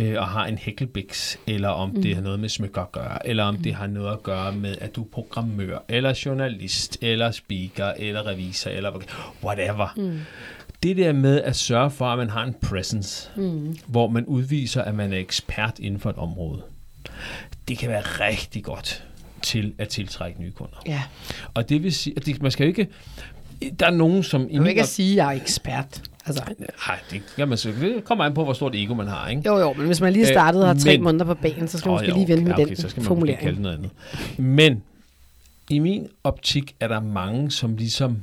øh, 0.00 0.18
og 0.18 0.28
har 0.28 0.46
en 0.46 0.58
hækkelbiks, 0.58 1.38
eller 1.46 1.68
om 1.68 1.90
mm. 1.90 2.02
det 2.02 2.14
har 2.14 2.22
noget 2.22 2.40
med 2.40 2.48
smykker 2.48 2.82
at 2.82 2.92
gøre, 2.92 3.26
eller 3.26 3.44
om 3.44 3.54
mm. 3.54 3.62
det 3.62 3.74
har 3.74 3.86
noget 3.86 4.12
at 4.12 4.22
gøre 4.22 4.52
med, 4.52 4.76
at 4.80 4.96
du 4.96 5.02
er 5.02 5.08
programmør, 5.12 5.78
eller 5.88 6.20
journalist, 6.26 6.98
eller 7.00 7.30
speaker, 7.30 7.92
eller 7.96 8.26
revisor, 8.26 8.70
eller 8.70 9.02
whatever. 9.44 9.88
Mm. 9.96 10.18
Det 10.82 10.96
der 10.96 11.12
med 11.12 11.42
at 11.42 11.56
sørge 11.56 11.90
for, 11.90 12.06
at 12.06 12.18
man 12.18 12.30
har 12.30 12.44
en 12.44 12.54
presence, 12.62 13.30
mm. 13.36 13.78
hvor 13.86 14.08
man 14.08 14.24
udviser, 14.24 14.82
at 14.82 14.94
man 14.94 15.12
er 15.12 15.18
ekspert 15.18 15.78
inden 15.78 16.00
for 16.00 16.10
et 16.10 16.16
område, 16.16 16.62
det 17.68 17.78
kan 17.78 17.88
være 17.88 18.02
rigtig 18.02 18.64
godt 18.64 19.04
til 19.42 19.74
at 19.78 19.88
tiltrække 19.88 20.40
nye 20.40 20.52
kunder. 20.52 20.76
Ja. 20.86 21.02
Og 21.54 21.68
det 21.68 21.82
vil 21.82 21.92
sige, 21.92 22.14
at 22.16 22.26
det, 22.26 22.42
man 22.42 22.50
skal 22.50 22.64
jo 22.64 22.68
ikke... 22.68 22.88
Der 23.80 23.86
er 23.86 23.90
nogen, 23.90 24.22
som... 24.22 24.42
Du 24.42 24.48
kan 24.48 24.66
ikke 24.66 24.82
at 24.82 24.88
sige, 24.88 25.10
at 25.10 25.16
jeg 25.16 25.36
er 25.36 25.40
ekspert. 25.42 26.02
Altså. 26.26 26.42
Nej, 26.86 26.98
det, 27.10 27.22
kan 27.36 27.48
man, 27.48 27.58
det 27.58 28.04
kommer 28.04 28.24
an 28.24 28.34
på, 28.34 28.44
hvor 28.44 28.52
stort 28.52 28.74
ego 28.74 28.94
man 28.94 29.08
har. 29.08 29.28
Ikke? 29.28 29.42
Jo, 29.46 29.58
jo, 29.58 29.72
men 29.72 29.86
hvis 29.86 30.00
man 30.00 30.12
lige 30.12 30.26
startede 30.26 30.62
og 30.62 30.68
har 30.68 30.74
tre 30.74 30.96
men, 30.96 31.02
måneder 31.04 31.24
på 31.24 31.34
banen, 31.34 31.68
så 31.68 31.78
skal 31.78 31.88
man 31.88 31.94
måske 31.94 32.08
jo, 32.08 32.14
lige 32.14 32.28
vente 32.28 32.44
med 32.44 32.52
okay, 32.52 32.66
den 32.66 32.76
så 32.76 32.88
skal 32.88 33.00
man 33.00 33.06
formulering. 33.06 33.40
Kalde 33.40 33.62
noget 33.62 33.76
andet. 33.76 33.90
Men 34.38 34.82
i 35.70 35.78
min 35.78 36.08
optik 36.24 36.76
er 36.80 36.88
der 36.88 37.00
mange, 37.00 37.50
som 37.50 37.76
ligesom 37.76 38.22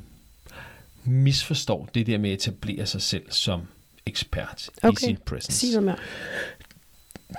misforstår 1.04 1.90
det 1.94 2.08
der 2.08 2.18
med 2.18 2.30
at 2.30 2.34
etablere 2.48 2.86
sig 2.86 3.02
selv 3.02 3.24
som 3.30 3.62
ekspert 4.06 4.70
okay. 4.84 4.92
i 4.92 5.06
sin 5.06 5.18
presence. 5.26 5.68
Sig 5.68 5.70
noget 5.70 5.86
mere. 5.86 5.96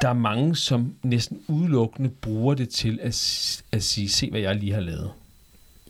Der 0.02 0.08
er 0.08 0.12
mange, 0.12 0.56
som 0.56 0.94
næsten 1.02 1.40
udelukkende 1.48 2.08
bruger 2.08 2.54
det 2.54 2.68
til 2.68 2.98
at, 3.02 3.62
at 3.72 3.82
sige, 3.82 4.08
se 4.08 4.30
hvad 4.30 4.40
jeg 4.40 4.56
lige 4.56 4.72
har 4.72 4.80
lavet. 4.80 5.10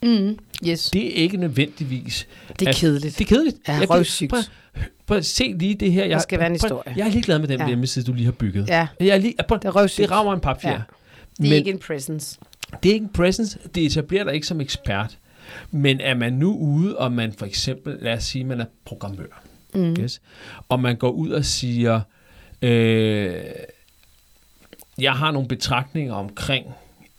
Mm, 0.03 0.39
yes. 0.67 0.91
Det 0.91 1.07
er 1.07 1.23
ikke 1.23 1.37
nødvendigvis... 1.37 2.27
Det 2.59 2.69
er 2.69 2.73
kedeligt. 2.73 3.19
Det 3.19 3.25
er 3.25 3.29
kedeligt. 3.29 3.57
Ja, 3.69 3.81
røvsygt. 3.91 4.31
Prøv, 4.31 4.41
prøv 5.07 5.23
se 5.23 5.55
lige 5.59 5.75
det 5.75 5.93
her. 5.93 6.05
Jeg, 6.05 6.11
der 6.11 6.19
skal 6.19 6.39
være 6.39 6.47
en 6.47 6.53
historie. 6.53 6.95
jeg 6.97 7.07
er 7.07 7.11
lige 7.11 7.23
glad 7.23 7.39
med 7.39 7.49
den 7.49 7.61
ja. 7.61 7.67
hjemmeside, 7.67 8.05
du 8.05 8.13
lige 8.13 8.25
har 8.25 8.33
bygget. 8.33 8.69
Ja. 8.69 8.87
Jeg 9.01 9.09
er 9.09 9.19
lige, 9.19 9.35
prøv, 9.49 9.59
det 9.59 9.65
er 9.65 9.77
røvsygt. 9.77 10.03
Det 10.03 10.11
rager 10.11 10.35
en 10.35 10.41
papfjer. 10.41 10.71
Ja. 10.71 10.77
Det 10.77 10.85
er 11.39 11.43
Men, 11.43 11.53
ikke 11.53 11.71
en 11.71 11.79
presence. 11.79 12.39
Det 12.83 12.89
er 12.89 12.95
ikke 12.95 13.05
en 13.05 13.13
presence. 13.13 13.59
Det 13.75 13.87
etablerer 13.87 14.25
dig 14.25 14.35
ikke 14.35 14.47
som 14.47 14.61
ekspert. 14.61 15.19
Men 15.71 16.01
er 16.01 16.15
man 16.15 16.33
nu 16.33 16.57
ude, 16.57 16.99
og 16.99 17.13
man 17.13 17.33
for 17.33 17.47
eksempel, 17.47 17.99
lad 18.01 18.13
os 18.13 18.25
sige, 18.25 18.45
man 18.45 18.61
er 18.61 18.65
programmør, 18.85 19.43
mm. 19.75 19.97
yes, 20.01 20.21
og 20.69 20.81
man 20.81 20.97
går 20.97 21.11
ud 21.11 21.31
og 21.31 21.45
siger, 21.45 22.01
øh, 22.63 23.35
jeg 24.99 25.13
har 25.13 25.31
nogle 25.31 25.49
betragtninger 25.49 26.15
omkring, 26.15 26.67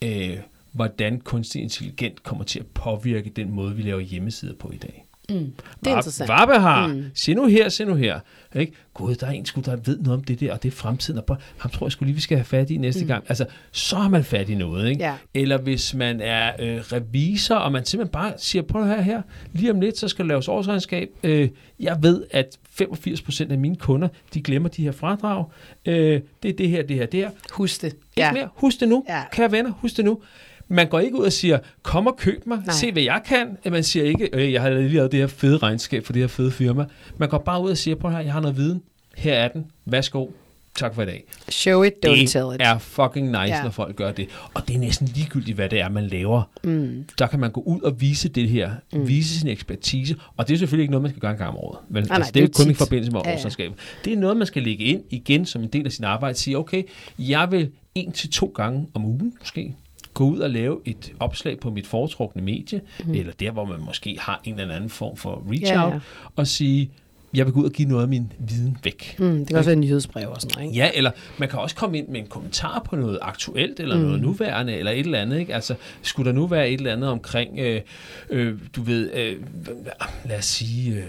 øh, 0.03 0.37
hvordan 0.71 1.19
kunstig 1.19 1.61
intelligent 1.61 2.23
kommer 2.23 2.43
til 2.43 2.59
at 2.59 2.65
påvirke 2.67 3.29
den 3.29 3.51
måde, 3.51 3.75
vi 3.75 3.81
laver 3.81 3.99
hjemmesider 3.99 4.53
på 4.55 4.71
i 4.71 4.77
dag. 4.77 5.05
Mm. 5.29 5.53
Det 5.83 5.91
er 5.91 5.95
interessant. 5.95 6.27
Varbe 6.27 6.53
har, 6.53 6.87
mm. 6.87 7.03
se 7.13 7.33
nu 7.33 7.45
her, 7.47 7.69
se 7.69 7.85
nu 7.85 7.95
her. 7.95 8.19
Ikke? 8.55 8.73
Gud, 8.93 9.15
der 9.15 9.27
er 9.27 9.31
en 9.31 9.45
sgu, 9.45 9.61
der 9.61 9.75
ved 9.75 9.99
noget 9.99 10.19
om 10.19 10.23
det 10.23 10.39
der, 10.39 10.53
og 10.53 10.63
det 10.63 10.71
er 10.71 10.75
fremtiden, 10.75 11.21
og 11.27 11.37
ham 11.57 11.71
tror 11.71 11.85
jeg 11.85 11.91
skulle 11.91 12.07
lige, 12.07 12.15
vi 12.15 12.21
skal 12.21 12.37
have 12.37 12.45
fat 12.45 12.69
i 12.69 12.77
næste 12.77 13.01
mm. 13.01 13.07
gang. 13.07 13.23
Altså, 13.29 13.45
så 13.71 13.95
har 13.95 14.09
man 14.09 14.23
fat 14.23 14.49
i 14.49 14.55
noget. 14.55 14.89
Ikke? 14.89 15.03
Ja. 15.03 15.15
Eller 15.33 15.57
hvis 15.57 15.93
man 15.93 16.21
er 16.21 16.51
øh, 16.59 16.77
revisor, 16.77 17.55
og 17.55 17.71
man 17.71 17.85
simpelthen 17.85 18.11
bare 18.11 18.33
siger, 18.37 18.61
prøv 18.61 18.85
her, 18.85 19.01
her, 19.01 19.21
lige 19.53 19.71
om 19.71 19.81
lidt, 19.81 19.97
så 19.97 20.07
skal 20.07 20.25
der 20.25 20.29
laves 20.29 20.47
årsregnskab. 20.47 21.09
Øh, 21.23 21.49
jeg 21.79 21.97
ved, 22.01 22.23
at 22.31 22.57
85% 22.81 23.51
af 23.51 23.57
mine 23.57 23.75
kunder, 23.75 24.07
de 24.33 24.41
glemmer 24.41 24.69
de 24.69 24.83
her 24.83 24.91
fradrag. 24.91 25.45
Øh, 25.85 26.21
det 26.43 26.49
er 26.49 26.53
det 26.53 26.69
her, 26.69 26.83
det 26.83 26.95
her, 26.95 27.05
det 27.05 27.19
her. 27.19 27.29
Husk 27.51 27.81
det. 27.81 27.87
Ikke 27.87 28.01
ja. 28.17 28.31
mere. 28.31 28.49
Husk 28.55 28.79
det 28.79 28.89
nu. 28.89 29.05
Ja. 29.09 29.23
Kære 29.31 29.51
venner, 29.51 29.71
husk 29.71 29.97
det 29.97 30.05
nu. 30.05 30.21
Man 30.69 30.87
går 30.87 30.99
ikke 30.99 31.17
ud 31.19 31.25
og 31.25 31.33
siger, 31.33 31.59
kom 31.83 32.07
og 32.07 32.17
køb 32.17 32.47
mig, 32.47 32.57
Nej. 32.65 32.75
se 32.75 32.91
hvad 32.91 33.03
jeg 33.03 33.21
kan. 33.25 33.57
Man 33.71 33.83
siger 33.83 34.05
ikke, 34.05 34.29
øh, 34.33 34.53
jeg 34.53 34.61
har 34.61 34.69
lige 34.69 34.89
lavet 34.89 35.11
det 35.11 35.19
her 35.19 35.27
fede 35.27 35.57
regnskab 35.57 36.05
for 36.05 36.13
det 36.13 36.21
her 36.21 36.27
fede 36.27 36.51
firma. 36.51 36.85
Man 37.17 37.29
går 37.29 37.37
bare 37.37 37.61
ud 37.61 37.71
og 37.71 37.77
siger, 37.77 37.95
prøv 37.95 38.11
her, 38.11 38.19
jeg 38.19 38.33
har 38.33 38.39
noget 38.39 38.57
viden. 38.57 38.81
Her 39.15 39.33
er 39.33 39.47
den. 39.47 39.65
Værsgo. 39.85 40.27
Tak 40.75 40.95
for 40.95 41.01
i 41.01 41.05
dag. 41.05 41.23
Show 41.49 41.83
it, 41.83 41.93
don't 42.05 42.09
det 42.09 42.29
tell 42.29 42.45
it. 42.53 42.59
Det 42.59 42.67
er 42.67 42.77
fucking 42.77 43.27
nice, 43.27 43.37
yeah. 43.37 43.63
når 43.63 43.71
folk 43.71 43.95
gør 43.95 44.11
det. 44.11 44.27
Og 44.53 44.67
det 44.67 44.75
er 44.75 44.79
næsten 44.79 45.07
ligegyldigt, 45.07 45.55
hvad 45.55 45.69
det 45.69 45.79
er, 45.79 45.89
man 45.89 46.07
laver. 46.07 46.43
Mm. 46.63 47.05
Der 47.19 47.27
kan 47.27 47.39
man 47.39 47.51
gå 47.51 47.61
ud 47.61 47.81
og 47.81 48.01
vise 48.01 48.29
det 48.29 48.49
her. 48.49 48.71
Mm. 48.93 49.07
Vise 49.07 49.39
sin 49.39 49.49
ekspertise. 49.49 50.15
Og 50.37 50.47
det 50.47 50.53
er 50.53 50.57
selvfølgelig 50.57 50.83
ikke 50.83 50.91
noget, 50.91 51.01
man 51.01 51.11
skal 51.11 51.21
gøre 51.21 51.31
en 51.31 51.37
gang 51.37 51.49
om 51.49 51.55
året. 51.55 51.79
Men, 51.89 51.97
ah, 51.97 52.15
altså, 52.15 52.19
nej, 52.19 52.31
det 52.33 52.39
er 52.39 52.43
jo 52.43 52.63
kun 52.63 52.71
i 52.71 52.73
forbindelse 52.73 53.11
med 53.11 53.21
ja, 53.25 53.33
årsregnskabet. 53.33 53.79
Det 54.05 54.13
er 54.13 54.17
noget, 54.17 54.37
man 54.37 54.47
skal 54.47 54.63
lægge 54.63 54.83
ind 54.83 55.03
igen 55.09 55.45
som 55.45 55.63
en 55.63 55.69
del 55.69 55.85
af 55.85 55.91
sin 55.91 56.03
arbejde. 56.03 56.37
Sige, 56.37 56.57
okay, 56.57 56.83
jeg 57.19 57.51
vil 57.51 57.71
en 57.95 58.11
til 58.11 58.31
to 58.31 58.51
gange 58.55 58.87
om 58.93 59.05
ugen 59.05 59.33
måske 59.39 59.75
gå 60.19 60.25
ud 60.25 60.39
og 60.39 60.49
lave 60.49 60.79
et 60.85 61.13
opslag 61.19 61.59
på 61.59 61.69
mit 61.69 61.87
foretrukne 61.87 62.41
medie, 62.41 62.81
mm. 63.05 63.13
eller 63.13 63.33
der, 63.33 63.51
hvor 63.51 63.65
man 63.65 63.79
måske 63.79 64.17
har 64.19 64.41
en 64.43 64.59
eller 64.59 64.75
anden 64.75 64.89
form 64.89 65.17
for 65.17 65.43
reach 65.49 65.83
out, 65.83 65.89
ja, 65.89 65.93
ja. 65.93 65.99
og 66.35 66.47
sige, 66.47 66.91
jeg 67.33 67.45
vil 67.45 67.53
gå 67.53 67.59
ud 67.59 67.65
og 67.65 67.71
give 67.71 67.87
noget 67.87 68.03
af 68.03 68.09
min 68.09 68.31
viden 68.39 68.77
væk. 68.83 69.15
Mm, 69.19 69.37
det 69.37 69.47
kan 69.47 69.57
også 69.57 69.69
være 69.69 69.75
en 69.75 69.81
nyhedsbrev 69.81 70.29
og 70.29 70.41
sådan 70.41 70.55
noget, 70.55 70.69
ikke? 70.69 70.79
Ja, 70.79 70.91
eller 70.93 71.11
man 71.37 71.49
kan 71.49 71.59
også 71.59 71.75
komme 71.75 71.97
ind 71.97 72.07
med 72.07 72.19
en 72.19 72.27
kommentar 72.27 72.81
på 72.89 72.95
noget 72.95 73.19
aktuelt, 73.21 73.79
eller 73.79 73.97
mm. 73.97 74.01
noget 74.01 74.21
nuværende, 74.21 74.73
eller 74.73 74.91
et 74.91 74.99
eller 74.99 75.19
andet, 75.19 75.39
ikke? 75.39 75.55
Altså, 75.55 75.75
skulle 76.01 76.29
der 76.29 76.35
nu 76.35 76.47
være 76.47 76.69
et 76.69 76.77
eller 76.77 76.93
andet 76.93 77.09
omkring, 77.09 77.59
øh, 77.59 77.81
øh, 78.29 78.59
du 78.75 78.81
ved, 78.81 79.13
øh, 79.13 79.35
lad 80.25 80.37
os 80.37 80.45
sige... 80.45 80.95
Øh, 80.95 81.03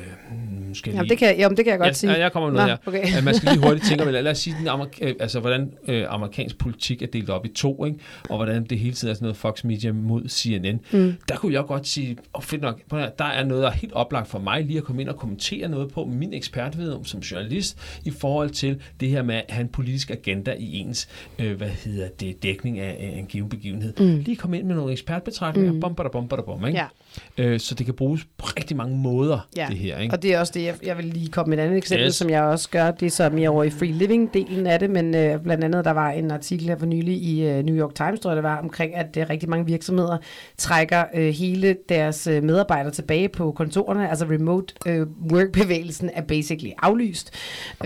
skal 0.74 0.92
jamen, 0.92 1.08
det 1.08 1.18
kan, 1.18 1.36
jamen, 1.38 1.56
det 1.56 1.64
kan 1.64 1.70
jeg 1.70 1.78
godt 1.78 1.88
ja, 1.88 1.92
sige. 1.92 2.12
Ja, 2.12 2.20
jeg 2.20 2.32
kommer 2.32 2.50
med 2.50 2.58
noget 2.60 2.78
Nå, 2.86 2.92
her. 2.92 3.00
Okay. 3.02 3.24
man 3.24 3.34
skal 3.34 3.52
lige 3.52 3.62
hurtigt 3.62 3.86
tænke, 3.86 4.04
lad 4.10 4.30
os 4.30 4.38
sige, 4.38 4.56
den 4.60 4.68
amerik- 4.68 4.98
øh, 5.02 5.14
altså, 5.20 5.40
hvordan 5.40 5.72
øh, 5.88 6.06
amerikansk 6.08 6.58
politik 6.58 7.02
er 7.02 7.06
delt 7.06 7.30
op 7.30 7.46
i 7.46 7.48
to, 7.48 7.84
ikke? 7.84 7.98
og 8.28 8.36
hvordan 8.36 8.64
det 8.64 8.78
hele 8.78 8.94
tiden 8.94 9.10
er 9.10 9.14
sådan 9.14 9.24
noget 9.24 9.36
Fox 9.36 9.64
Media 9.64 9.92
mod 9.92 10.28
CNN. 10.28 10.80
Mm. 10.92 11.14
Der 11.28 11.36
kunne 11.36 11.52
jeg 11.52 11.64
godt 11.64 11.88
sige, 11.88 12.16
oh, 12.32 12.42
fedt 12.42 12.62
nok, 12.62 12.80
der 12.90 13.24
er 13.24 13.44
noget, 13.44 13.62
der 13.62 13.68
er 13.70 13.74
helt 13.74 13.92
oplagt 13.92 14.28
for 14.28 14.38
mig 14.38 14.64
lige 14.64 14.78
at 14.78 14.84
komme 14.84 15.02
ind 15.02 15.08
og 15.08 15.16
kommentere 15.16 15.68
noget 15.68 15.92
på, 15.92 16.04
min 16.12 16.34
ekspertviden 16.34 17.04
som 17.04 17.20
journalist 17.20 17.78
i 18.04 18.10
forhold 18.10 18.50
til 18.50 18.80
det 19.00 19.08
her 19.08 19.22
med 19.22 19.34
at 19.34 19.44
have 19.48 19.60
en 19.62 19.68
politisk 19.68 20.10
agenda 20.10 20.54
i 20.58 20.78
ens, 20.78 21.08
øh, 21.38 21.56
hvad 21.56 21.68
hedder 21.68 22.08
det, 22.20 22.42
dækning 22.42 22.78
af, 22.78 22.96
af 23.00 23.18
en 23.18 23.26
given 23.26 23.48
begivenhed. 23.48 23.92
Mm. 23.98 24.18
Lige 24.18 24.36
komme 24.36 24.58
ind 24.58 24.66
med 24.66 24.74
nogle 24.74 24.92
ekspertbetragtninger, 24.92 25.72
mm. 25.72 25.80
bom, 25.80 25.94
bada, 25.94 26.08
bom, 26.08 26.28
bada, 26.28 26.42
bom, 26.42 26.66
ikke? 26.66 26.78
Ja. 26.78 26.86
Øh, 27.38 27.60
så 27.60 27.74
det 27.74 27.86
kan 27.86 27.94
bruges 27.94 28.26
på 28.38 28.46
rigtig 28.46 28.76
mange 28.76 28.96
måder, 28.96 29.48
Ja, 29.56 29.66
det 29.70 29.76
her. 29.78 29.98
Ikke? 29.98 30.14
og 30.14 30.22
det 30.22 30.34
er 30.34 30.40
også 30.40 30.52
det, 30.54 30.64
jeg, 30.64 30.74
jeg 30.82 30.96
vil 30.96 31.04
lige 31.04 31.28
komme 31.28 31.50
med 31.50 31.58
et 31.58 31.62
andet 31.62 31.76
eksempel, 31.76 32.06
Yes. 32.06 32.14
som 32.14 32.30
jeg 32.30 32.42
også 32.42 32.70
gør. 32.70 32.90
Det 32.90 33.06
er 33.06 33.10
så 33.10 33.28
mere 33.30 33.48
over 33.48 33.64
i 33.64 33.70
free 33.70 33.92
living-delen 33.92 34.66
af 34.66 34.78
det, 34.78 34.90
men 34.90 35.14
øh, 35.14 35.40
blandt 35.42 35.64
andet, 35.64 35.84
der 35.84 35.90
var 35.90 36.10
en 36.10 36.30
artikel 36.30 36.68
her 36.68 36.76
for 36.78 36.86
nylig 36.86 37.14
i 37.22 37.42
øh, 37.46 37.62
New 37.64 37.76
York 37.76 37.94
Times, 37.94 38.20
tror 38.20 38.30
jeg 38.30 38.36
det 38.36 38.44
var, 38.44 38.58
omkring, 38.58 38.94
at 38.94 39.16
øh, 39.16 39.26
rigtig 39.30 39.48
mange 39.48 39.66
virksomheder 39.66 40.18
trækker 40.58 41.04
øh, 41.14 41.34
hele 41.34 41.76
deres 41.88 42.26
øh, 42.26 42.42
medarbejdere 42.42 42.92
tilbage 42.92 43.28
på 43.28 43.52
kontorerne, 43.52 44.08
altså 44.10 44.24
remote 44.24 44.74
øh, 44.86 45.06
work-bevægelsen 45.32 45.99
er 46.08 46.22
basically 46.22 46.72
aflyst. 46.78 47.30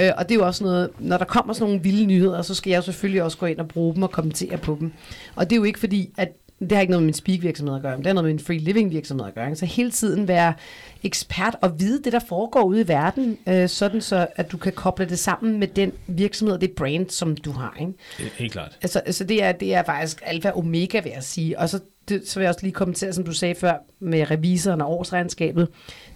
Øh, 0.00 0.10
og 0.16 0.28
det 0.28 0.34
er 0.34 0.38
jo 0.38 0.46
også 0.46 0.64
noget, 0.64 0.90
når 0.98 1.18
der 1.18 1.24
kommer 1.24 1.52
sådan 1.52 1.66
nogle 1.68 1.82
vilde 1.82 2.06
nyheder, 2.06 2.42
så 2.42 2.54
skal 2.54 2.70
jeg 2.70 2.76
jo 2.76 2.82
selvfølgelig 2.82 3.22
også 3.22 3.38
gå 3.38 3.46
ind 3.46 3.58
og 3.58 3.68
bruge 3.68 3.94
dem 3.94 4.02
og 4.02 4.10
kommentere 4.10 4.58
på 4.58 4.76
dem. 4.80 4.92
Og 5.34 5.50
det 5.50 5.56
er 5.56 5.60
jo 5.60 5.64
ikke 5.64 5.80
fordi, 5.80 6.10
at 6.16 6.28
det 6.60 6.72
har 6.72 6.80
ikke 6.80 6.90
noget 6.90 7.02
med 7.02 7.06
min 7.06 7.14
speak 7.14 7.42
virksomhed 7.42 7.76
at 7.76 7.82
gøre, 7.82 7.92
men 7.92 7.98
det 7.98 8.06
har 8.06 8.14
noget 8.14 8.24
med 8.24 8.32
en 8.32 8.46
free 8.46 8.58
living 8.58 8.90
virksomhed 8.90 9.26
at 9.26 9.34
gøre. 9.34 9.56
Så 9.56 9.66
hele 9.66 9.90
tiden 9.90 10.28
være 10.28 10.54
ekspert 11.02 11.56
og 11.62 11.80
vide 11.80 12.02
det, 12.02 12.12
der 12.12 12.18
foregår 12.28 12.62
ude 12.62 12.80
i 12.80 12.88
verden, 12.88 13.38
øh, 13.48 13.68
sådan 13.68 14.00
så, 14.00 14.26
at 14.36 14.52
du 14.52 14.56
kan 14.56 14.72
koble 14.72 15.04
det 15.04 15.18
sammen 15.18 15.58
med 15.58 15.68
den 15.68 15.92
virksomhed 16.06 16.54
og 16.54 16.60
det 16.60 16.70
brand, 16.70 17.10
som 17.10 17.36
du 17.36 17.50
har. 17.52 17.76
Ikke? 17.80 17.92
Helt 18.38 18.52
klart. 18.52 18.78
Altså, 18.82 18.98
altså 18.98 19.24
det, 19.24 19.42
er, 19.42 19.52
det 19.52 19.74
er 19.74 19.82
faktisk 19.82 20.22
alfa 20.26 20.50
og 20.50 20.58
omega, 20.58 21.00
vil 21.00 21.12
jeg 21.14 21.22
sige. 21.22 21.58
Og 21.58 21.68
så, 21.68 21.80
det, 22.08 22.28
så 22.28 22.38
vil 22.38 22.44
jeg 22.44 22.50
også 22.50 22.62
lige 22.62 22.72
kommentere, 22.72 23.12
som 23.12 23.24
du 23.24 23.32
sagde 23.32 23.54
før, 23.54 23.74
med 24.00 24.30
revisoren 24.30 24.80
og 24.80 24.90
årsregnskabet. 24.90 25.68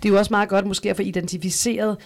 Det 0.02 0.08
er 0.08 0.12
jo 0.12 0.18
også 0.18 0.32
meget 0.32 0.48
godt 0.48 0.66
måske 0.66 0.90
at 0.90 0.96
få 0.96 1.02
identificeret, 1.02 1.96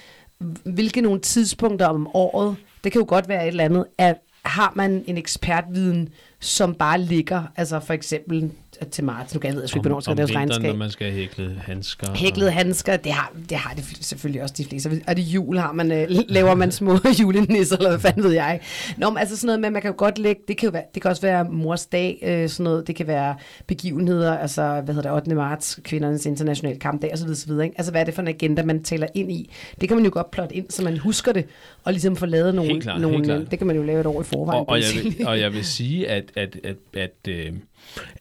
hvilke 0.65 1.01
nogle 1.01 1.21
tidspunkter 1.21 1.87
om 1.87 2.09
året, 2.15 2.57
det 2.85 2.93
kan 2.93 3.01
jo 3.01 3.05
godt 3.09 3.29
være 3.29 3.43
et 3.43 3.49
eller 3.49 3.65
andet, 3.65 3.85
at 3.99 4.17
har 4.45 4.73
man 4.77 5.05
en 5.07 5.19
ekspertviden, 5.19 6.09
som 6.41 6.75
bare 6.75 7.01
ligger, 7.01 7.43
altså 7.57 7.81
for 7.81 7.95
eksempel 7.95 8.53
til 8.91 9.05
marts, 9.05 9.35
nu 9.35 9.41
kan 9.41 9.49
jeg 9.49 9.55
ved, 9.57 9.63
jeg 9.63 9.77
ikke, 9.77 9.81
hvornår 9.81 10.01
skal 10.01 10.17
laves 10.17 10.35
regnskab. 10.35 10.63
når 10.71 10.77
man 10.77 10.91
skal 10.91 11.13
hækle 11.13 11.63
handsker. 11.67 12.09
og- 12.09 12.17
Hæklede 12.17 12.51
handsker, 12.51 12.97
det 12.97 13.13
har, 13.13 13.33
det 13.49 13.57
har 13.57 13.75
det 13.75 13.85
selvfølgelig 14.01 14.43
også 14.43 14.55
de 14.59 14.65
fleste. 14.65 15.03
Er 15.07 15.15
det 15.15 15.23
jul, 15.23 15.59
har 15.59 15.73
man, 15.73 15.93
øh, 15.93 16.07
laver 16.29 16.55
man 16.55 16.73
små 16.73 16.99
julenisser, 17.21 17.77
eller 17.77 17.91
hvad 17.91 17.99
fanden 18.01 18.23
ved 18.23 18.33
jeg. 18.33 18.61
Nå, 18.97 19.11
men 19.11 19.19
altså 19.19 19.37
sådan 19.37 19.47
noget 19.47 19.61
med, 19.61 19.71
man 19.71 19.83
kan 19.83 19.91
jo 19.91 19.95
godt 19.99 20.19
lægge, 20.19 20.43
det 20.49 20.57
kan, 20.57 20.67
jo 20.67 20.71
være, 20.73 20.83
det 20.95 21.03
kan 21.03 21.11
også 21.11 21.23
være 21.23 21.45
mors 21.45 21.87
dag, 21.87 22.19
øh, 22.23 22.49
sådan 22.49 22.65
noget, 22.65 22.87
det 22.87 22.97
kan 22.97 23.07
være 23.07 23.37
begivenheder, 23.67 24.39
altså, 24.39 24.81
hvad 24.85 24.95
hedder 24.95 25.09
det, 25.11 25.17
8. 25.17 25.35
marts, 25.35 25.81
kvindernes 25.85 26.27
internationale 26.27 26.79
kampdag, 26.79 27.11
osv. 27.13 27.29
osv. 27.31 27.51
Ikke? 27.51 27.75
Altså, 27.79 27.91
hvad 27.93 28.01
er 28.01 28.05
det 28.05 28.15
for 28.15 28.23
en 28.23 28.29
agenda, 28.29 28.63
man 28.65 28.83
taler 28.83 29.07
ind 29.15 29.33
i? 29.33 29.51
Det 29.81 29.89
kan 29.89 29.97
man 29.97 30.05
jo 30.05 30.11
godt 30.15 30.31
plotte 30.31 30.55
ind, 30.57 30.67
så 30.71 30.85
man 30.85 30.99
husker 30.99 31.33
det, 31.33 31.45
og 31.85 31.93
ligesom 31.93 32.17
få 32.17 32.27
lavet 32.27 32.55
nogle, 32.55 32.71
Helt 32.71 32.83
klart, 32.83 33.01
nogle 33.01 33.17
helt 33.17 33.27
klart. 33.29 33.51
det 33.51 33.59
kan 33.59 33.67
man 33.67 33.77
jo 33.77 33.83
lave 33.83 34.01
et 34.01 34.07
år 34.07 34.21
i 34.21 34.25
forvejen. 34.25 34.61
Og, 34.61 34.69
og, 34.69 34.79
jeg 34.79 34.87
vil, 35.05 35.27
og 35.27 35.41
jeg 35.41 35.53
vil 35.53 35.65
sige, 35.77 36.09
at, 36.09 36.25
at, 36.37 36.57
at, 36.65 36.77
at 36.97 37.29
øh, 37.29 37.53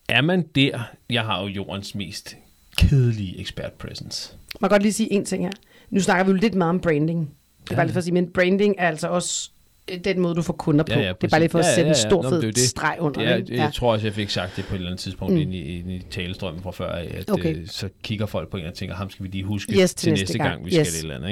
er 0.10 0.22
man 0.22 0.46
der, 0.56 0.80
jeg 1.10 1.22
har 1.24 1.42
jo 1.42 1.48
jordens 1.48 1.96
mest 1.96 2.38
kedelige 2.78 3.42
expert 3.42 3.72
presence. 3.74 4.34
Man 4.62 4.70
kan 4.70 4.74
godt 4.74 4.82
lige 4.82 4.94
sige 4.94 5.14
en 5.14 5.26
ting 5.26 5.44
her. 5.44 5.52
Nu 5.90 6.00
snakker 6.00 6.24
vi 6.26 6.32
jo 6.32 6.38
lidt 6.38 6.54
meget 6.56 6.70
om 6.70 6.80
branding. 6.80 7.30
Det 7.64 7.72
er 7.72 7.76
bare 7.76 7.86
lige 7.86 7.94
for 7.94 7.98
at 7.98 8.04
sige, 8.04 8.14
men 8.14 8.28
branding 8.34 8.76
er 8.78 8.88
altså 8.88 9.08
også 9.08 9.50
øh, 9.92 10.00
den 10.04 10.20
måde, 10.20 10.36
du 10.36 10.42
får 10.42 10.54
kunder 10.54 10.84
på. 10.86 10.92
Ja, 10.94 11.00
ja, 11.00 11.08
det 11.08 11.24
er 11.24 11.28
bare 11.28 11.40
lige 11.40 11.50
for 11.50 11.60
at 11.60 11.66
sætte 11.66 11.82
Ja, 11.82 11.82
en 11.82 11.96
ja, 11.96 12.02
ja. 12.04 12.10
stor 12.10 12.24
Nå, 12.24 12.30
men 12.30 12.42
fed 12.42 12.48
det 12.48 12.56
det. 12.56 12.64
streg 12.64 12.98
under. 13.00 13.22
Det 13.22 13.30
er, 13.30 13.36
ikke? 13.36 13.56
jeg 13.56 13.74
tror 13.74 13.92
også, 13.94 14.06
jeg 14.08 14.14
fik 14.14 14.30
sagt 14.30 14.56
det 14.56 14.66
på 14.66 14.74
et 14.74 14.78
eller 14.78 14.90
andet 14.90 15.00
tidspunkt 15.00 15.34
mm. 15.34 15.40
ind, 15.40 15.54
i, 15.54 15.80
ind 15.80 15.92
i 15.92 16.06
talestrømmen 16.12 16.64
fra 16.64 16.72
før, 16.72 16.92
at 16.92 17.30
Okay. 17.30 17.56
øh, 17.56 17.68
så 17.68 17.90
kigger 18.04 18.26
folk 18.26 18.50
på 18.50 18.58
en 18.58 18.66
og 18.66 18.74
tænker, 18.74 18.96
ham 18.96 19.10
skal 19.10 19.24
vi 19.24 19.30
lige 19.30 19.44
huske 19.44 19.82
Yes, 19.82 19.94
til, 19.94 20.14
næste 20.14 20.38
gang, 20.38 20.50
gang 20.50 20.66
vi 20.66 20.78
Yes. 20.80 20.88
skal 20.88 20.98
et 20.98 21.02
eller 21.12 21.16
andet. 21.28 21.30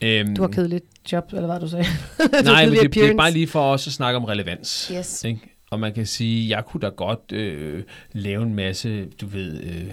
Ikke? 0.00 0.20
Øhm, 0.20 0.36
Du 0.36 0.42
har 0.42 0.48
kedeligt 0.48 0.84
job, 1.12 1.24
eller 1.32 1.46
hvad 1.46 1.60
du 1.60 1.68
sagde? 1.68 1.84
Nej, 2.44 2.66
men 2.66 2.74
det, 2.74 2.94
det 2.94 3.10
er 3.10 3.16
bare 3.16 3.30
lige 3.30 3.46
for 3.46 3.60
os 3.72 3.86
at 3.86 3.92
snakke 3.92 4.16
om 4.16 4.24
relevans. 4.24 4.92
Yes. 4.98 5.24
Ikke? 5.24 5.40
Og 5.72 5.80
man 5.80 5.92
kan 5.92 6.06
sige, 6.06 6.56
jeg 6.56 6.64
kunne 6.64 6.80
da 6.80 6.88
godt 6.88 7.32
øh, 7.32 7.82
lave 8.12 8.42
en 8.42 8.54
masse, 8.54 9.06
du 9.20 9.26
ved, 9.26 9.60
øh, 9.62 9.84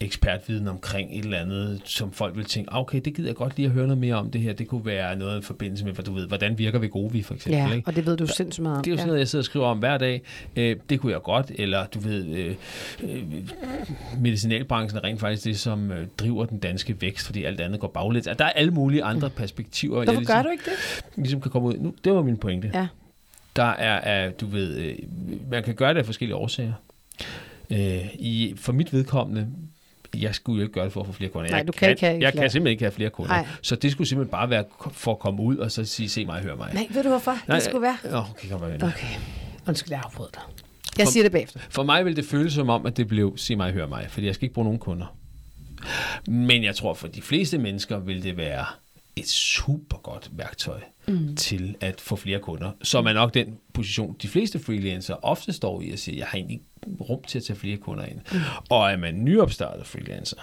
ekspertviden 0.00 0.68
omkring 0.68 1.18
et 1.18 1.24
eller 1.24 1.38
andet, 1.38 1.80
som 1.84 2.12
folk 2.12 2.36
vil 2.36 2.44
tænke, 2.44 2.72
"Ah, 2.72 2.80
okay, 2.80 3.00
det 3.04 3.14
gider 3.14 3.28
jeg 3.28 3.36
godt 3.36 3.56
lige 3.56 3.66
at 3.66 3.72
høre 3.72 3.86
noget 3.86 3.98
mere 3.98 4.14
om 4.14 4.30
det 4.30 4.40
her. 4.40 4.52
Det 4.52 4.68
kunne 4.68 4.86
være 4.86 5.16
noget 5.16 5.40
i 5.40 5.44
forbindelse 5.44 5.84
med, 5.84 5.94
for 5.94 6.02
du 6.02 6.14
ved, 6.14 6.28
hvordan 6.28 6.58
virker 6.58 6.78
Vegovi 6.78 7.22
for 7.22 7.34
eksempel. 7.34 7.58
Ja, 7.60 7.72
ikke? 7.74 7.88
og 7.88 7.96
det 7.96 8.06
ved 8.06 8.16
du 8.16 8.26
sindssygt 8.26 8.62
meget 8.62 8.76
om. 8.78 8.84
Det 8.84 8.90
er 8.90 8.92
jo 8.92 8.96
sådan 8.96 9.06
noget, 9.06 9.18
jeg 9.20 9.28
sidder 9.28 9.40
og 9.40 9.44
skriver 9.44 9.66
om 9.66 9.78
hver 9.78 9.98
dag. 9.98 10.22
Øh, 10.56 10.76
det 10.90 11.00
kunne 11.00 11.12
jeg 11.12 11.22
godt, 11.22 11.52
eller 11.54 11.86
du 11.86 11.98
ved, 12.00 12.26
øh, 12.26 12.54
øh, 13.02 13.22
medicinalbranchen 14.20 14.98
er 14.98 15.04
rent 15.04 15.20
faktisk 15.20 15.44
det, 15.44 15.58
som 15.58 15.92
øh, 15.92 16.06
driver 16.18 16.44
den 16.44 16.58
danske 16.58 16.96
vækst, 17.00 17.26
fordi 17.26 17.44
alt 17.44 17.60
andet 17.60 17.80
går 17.80 17.88
baglæns. 17.88 18.26
Altså, 18.26 18.38
Der 18.38 18.44
er 18.44 18.52
alle 18.52 18.70
mulige 18.70 19.04
andre 19.04 19.30
perspektiver. 19.30 19.96
jeg 19.98 20.04
Hvorfor 20.04 20.20
ligesom, 20.20 20.36
gør 20.36 20.42
du 20.42 20.48
ikke 20.48 20.64
det? 20.64 21.02
Ligesom 21.16 21.40
kan 21.40 21.50
komme 21.50 21.68
ud. 21.68 21.74
Nu, 21.78 21.94
det 22.04 22.12
var 22.12 22.22
min 22.22 22.36
pointe. 22.36 22.70
Ja. 22.74 22.86
Der 23.60 23.66
er, 23.66 24.30
du 24.30 24.46
ved, 24.46 24.76
øh, 24.76 24.96
man 25.50 25.62
kan 25.62 25.74
gøre 25.74 25.94
det 25.94 25.98
af 25.98 26.06
forskellige 26.06 26.36
årsager. 26.36 26.72
Øh, 27.70 28.14
i, 28.14 28.54
for 28.56 28.72
mit 28.72 28.92
vedkommende, 28.92 29.48
jeg 30.16 30.34
skulle 30.34 30.56
jo 30.56 30.62
ikke 30.62 30.72
gøre 30.74 30.84
det 30.84 30.92
for 30.92 31.00
at 31.00 31.06
få 31.06 31.12
flere 31.12 31.30
kunder. 31.30 31.50
Nej, 31.50 31.58
jeg 31.58 31.66
du 31.66 31.72
kan 31.72 31.90
ikke 31.90 32.00
have 32.00 32.12
jeg 32.22 32.32
flere. 32.32 32.42
kan 32.42 32.50
simpelthen 32.50 32.72
ikke 32.72 32.84
have 32.84 32.92
flere 32.92 33.10
kunder. 33.10 33.32
Nej. 33.32 33.46
Så 33.62 33.76
det 33.76 33.92
skulle 33.92 34.08
simpelthen 34.08 34.30
bare 34.30 34.50
være 34.50 34.64
for 34.92 35.12
at 35.12 35.18
komme 35.18 35.42
ud 35.42 35.56
og 35.56 35.72
så 35.72 35.84
sige, 35.84 36.08
se 36.08 36.24
mig, 36.24 36.42
hør 36.42 36.56
mig. 36.56 36.74
Nej, 36.74 36.86
ved 36.90 37.02
du 37.02 37.08
hvorfor? 37.08 37.38
det 37.46 37.62
skulle 37.62 37.82
være? 37.82 37.96
Okay, 38.12 38.48
kom 38.50 38.60
med. 38.60 38.82
Okay. 38.82 39.06
Undskyld, 39.68 39.92
jeg 39.92 40.02
afbrød 40.04 40.28
dig. 40.34 40.42
Jeg 40.98 41.08
siger 41.08 41.24
det 41.24 41.32
bagefter. 41.32 41.60
For 41.70 41.82
mig 41.82 42.04
vil 42.04 42.16
det 42.16 42.24
føles 42.24 42.52
som 42.52 42.68
om, 42.68 42.86
at 42.86 42.96
det 42.96 43.08
blev, 43.08 43.36
sig 43.36 43.56
mig, 43.56 43.72
hør 43.72 43.86
mig, 43.86 44.06
fordi 44.08 44.26
jeg 44.26 44.34
skal 44.34 44.44
ikke 44.44 44.54
bruge 44.54 44.64
nogen 44.64 44.78
kunder. 44.78 45.16
Men 46.26 46.64
jeg 46.64 46.74
tror, 46.74 46.94
for 46.94 47.08
de 47.08 47.22
fleste 47.22 47.58
mennesker 47.58 47.98
vil 47.98 48.22
det 48.22 48.36
være 48.36 48.64
et 49.16 49.28
super 49.28 49.96
godt 49.96 50.30
værktøj 50.32 50.80
mm. 51.10 51.36
til 51.36 51.74
at 51.80 52.00
få 52.00 52.16
flere 52.16 52.38
kunder. 52.38 52.70
Så 52.82 52.98
er 52.98 53.12
nok 53.12 53.34
den 53.34 53.46
position, 53.74 54.16
de 54.22 54.28
fleste 54.28 54.58
freelancer 54.58 55.14
ofte 55.24 55.52
står 55.52 55.80
i 55.82 55.90
at 55.90 55.98
sige, 55.98 56.18
jeg 56.18 56.26
har 56.26 56.38
egentlig 56.38 56.60
rum 57.00 57.22
til 57.28 57.38
at 57.38 57.44
tage 57.44 57.58
flere 57.58 57.76
kunder 57.76 58.04
ind. 58.04 58.18
Mm. 58.32 58.38
Og 58.70 58.90
er 58.90 58.96
man 58.96 59.14
nyopstartet 59.24 59.86
freelancer, 59.86 60.36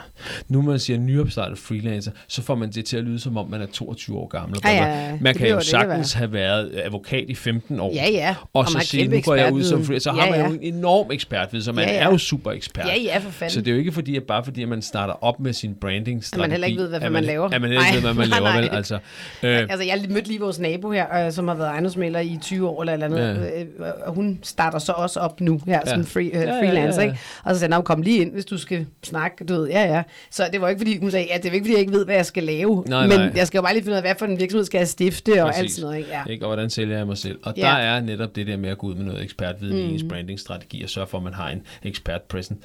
nu 0.48 0.62
man 0.62 0.80
siger 0.80 1.00
nyopstartet 1.00 1.58
freelancer, 1.58 2.12
så 2.28 2.42
får 2.42 2.56
man 2.56 2.72
det 2.72 2.86
til 2.86 2.98
at 2.98 3.04
lyde 3.04 3.20
som 3.20 3.38
om, 3.38 3.50
man 3.50 3.62
er 3.62 3.66
22 3.66 4.18
år 4.18 4.28
gammel. 4.28 4.60
Ja, 4.64 4.70
ja, 4.72 5.08
ja. 5.08 5.18
Man 5.22 5.34
Det 5.34 5.42
kan 5.42 5.50
jo 5.50 5.56
det 5.56 5.66
sagtens 5.66 6.14
have 6.14 6.34
været 6.34 6.72
advokat 6.84 7.26
i 7.30 7.36
15 7.36 7.80
år. 7.80 7.94
Ja, 7.94 8.10
ja. 8.10 8.36
Og, 8.42 8.48
Og 8.54 8.68
så 8.70 8.78
man 8.78 8.86
sige, 8.86 9.08
nu 9.08 9.22
går 9.22 9.36
jeg 9.36 9.54
ud 9.54 9.64
som 9.64 9.84
freelancer. 9.86 10.12
Så 10.12 10.16
Ja, 10.18 10.22
har 10.24 10.32
man 10.32 10.40
ja. 10.40 10.48
jo 10.48 10.54
en 10.54 10.76
enorm 10.76 11.12
ekspertviden, 11.12 11.64
så 11.64 11.72
man 11.72 11.86
Ja, 11.88 11.94
ja. 11.94 12.00
er 12.00 12.12
jo 12.12 12.18
super 12.18 12.52
ekspert. 12.52 12.86
Ja, 12.88 12.96
ja, 13.02 13.18
for 13.18 13.32
fanden. 13.32 13.54
Så 13.54 13.60
det 13.62 13.68
er 13.68 13.72
jo 13.72 13.80
ikke 13.80 13.92
fordi, 13.92 14.16
at 14.16 14.24
bare 14.24 14.44
fordi, 14.44 14.64
at 14.64 14.70
man 14.70 14.82
starter 14.82 15.24
op 15.24 15.40
med 15.40 15.54
sin 15.54 15.76
branding 15.76 16.24
At 16.34 16.40
man 16.40 16.52
heller 16.52 16.68
ikke 16.68 16.82
ved, 16.82 16.90
hvad 16.90 17.02
at 17.02 17.12
man 17.12 17.24
laver. 17.24 17.50
At 17.50 17.62
man 17.62 17.70
heller 17.70 17.86
ikke 17.86 17.96
ved, 17.96 18.02
hvad 18.02 18.14
man 18.14 18.30
Nej, 18.30 18.40
laver, 18.40 18.54
nej. 18.54 18.62
vel? 18.62 18.70
Altså, 18.70 18.96
øh, 19.44 19.58
Altså, 19.58 19.84
jeg 19.84 19.94
har 19.94 20.08
mødt 20.10 20.28
lige 20.28 20.40
vores 20.40 20.57
nabo 20.60 20.92
her, 20.92 21.26
øh, 21.26 21.32
som 21.32 21.48
har 21.48 21.56
været 21.56 21.68
ejendomsmælder 21.70 22.20
i 22.20 22.38
20 22.42 22.70
år 22.70 22.82
eller 22.82 22.94
eller 22.94 23.06
andet. 23.06 23.46
Ja. 23.46 23.62
Øh, 23.62 23.68
og 24.06 24.14
hun 24.14 24.40
starter 24.44 24.80
så 24.80 24.92
også 24.92 25.20
op 25.20 25.42
nu 25.42 25.62
her 25.66 25.80
Ja. 25.86 25.94
som 25.94 26.06
free, 26.06 26.24
øh, 26.26 26.32
Ja, 26.34 26.42
ja, 26.42 26.60
freelancer, 26.60 27.02
ja, 27.02 27.06
ja. 27.08 27.12
ikke? 27.12 27.22
Og 27.44 27.56
så 27.56 27.60
sagde 27.60 27.76
hun, 27.76 27.84
kom 27.84 28.02
lige 28.02 28.22
ind, 28.22 28.32
hvis 28.34 28.46
du 28.46 28.58
skal 28.58 28.86
snakke. 29.04 29.46
Du 29.46 29.54
ved, 29.54 29.68
ja, 29.70 29.84
ja. 29.96 30.04
Så 30.32 30.44
det 30.52 30.62
var 30.62 30.70
ikke, 30.70 30.80
fordi 30.80 31.00
hun 31.00 31.12
sagde, 31.12 31.28
ja, 31.32 31.38
det 31.38 31.46
er 31.46 31.52
ikke, 31.54 31.64
fordi 31.64 31.72
jeg 31.74 31.80
ikke 31.80 31.92
ved, 31.94 32.06
hvad 32.06 32.16
jeg 32.16 32.26
skal 32.26 32.44
lave. 32.44 32.84
Nej, 32.88 33.08
men 33.08 33.20
nej. 33.20 33.32
jeg 33.36 33.48
skal 33.48 33.58
jo 33.58 33.62
bare 33.62 33.74
lige 33.74 33.84
finde 33.84 33.94
ud 33.94 33.98
af, 33.98 34.04
hvad 34.04 34.16
for 34.20 34.26
en 34.26 34.40
virksomhed 34.40 34.66
skal 34.66 34.78
jeg 34.78 34.88
stifte 34.88 35.32
og 35.44 35.48
alt 35.48 35.56
Præcis. 35.56 35.72
sådan 35.76 35.86
noget. 35.86 35.98
Ikke? 35.98 36.10
Ja. 36.10 36.24
Ikke? 36.32 36.46
Og 36.46 36.50
hvordan 36.50 36.70
sælger 36.70 36.98
jeg 36.98 37.08
mig 37.08 37.18
selv? 37.18 37.40
Og 37.44 37.54
Ja. 37.58 37.62
der 37.62 37.68
er 37.68 38.00
netop 38.02 38.36
det 38.36 38.48
der 38.48 38.58
med 38.58 38.70
at 38.70 38.78
gå 38.78 38.88
ud 38.88 38.96
med 38.96 39.06
noget 39.06 39.24
ekspertviden 39.24 39.78
mm. 39.84 39.90
i 39.90 39.94
ens 39.94 40.02
Mhm. 40.04 40.10
brandingstrategi 40.10 40.84
og 40.84 40.90
sørge 40.90 41.08
for, 41.08 41.18
at 41.18 41.24
man 41.24 41.34
har 41.34 41.50
en 41.50 41.62
ekspert 41.84 42.22
present. 42.22 42.60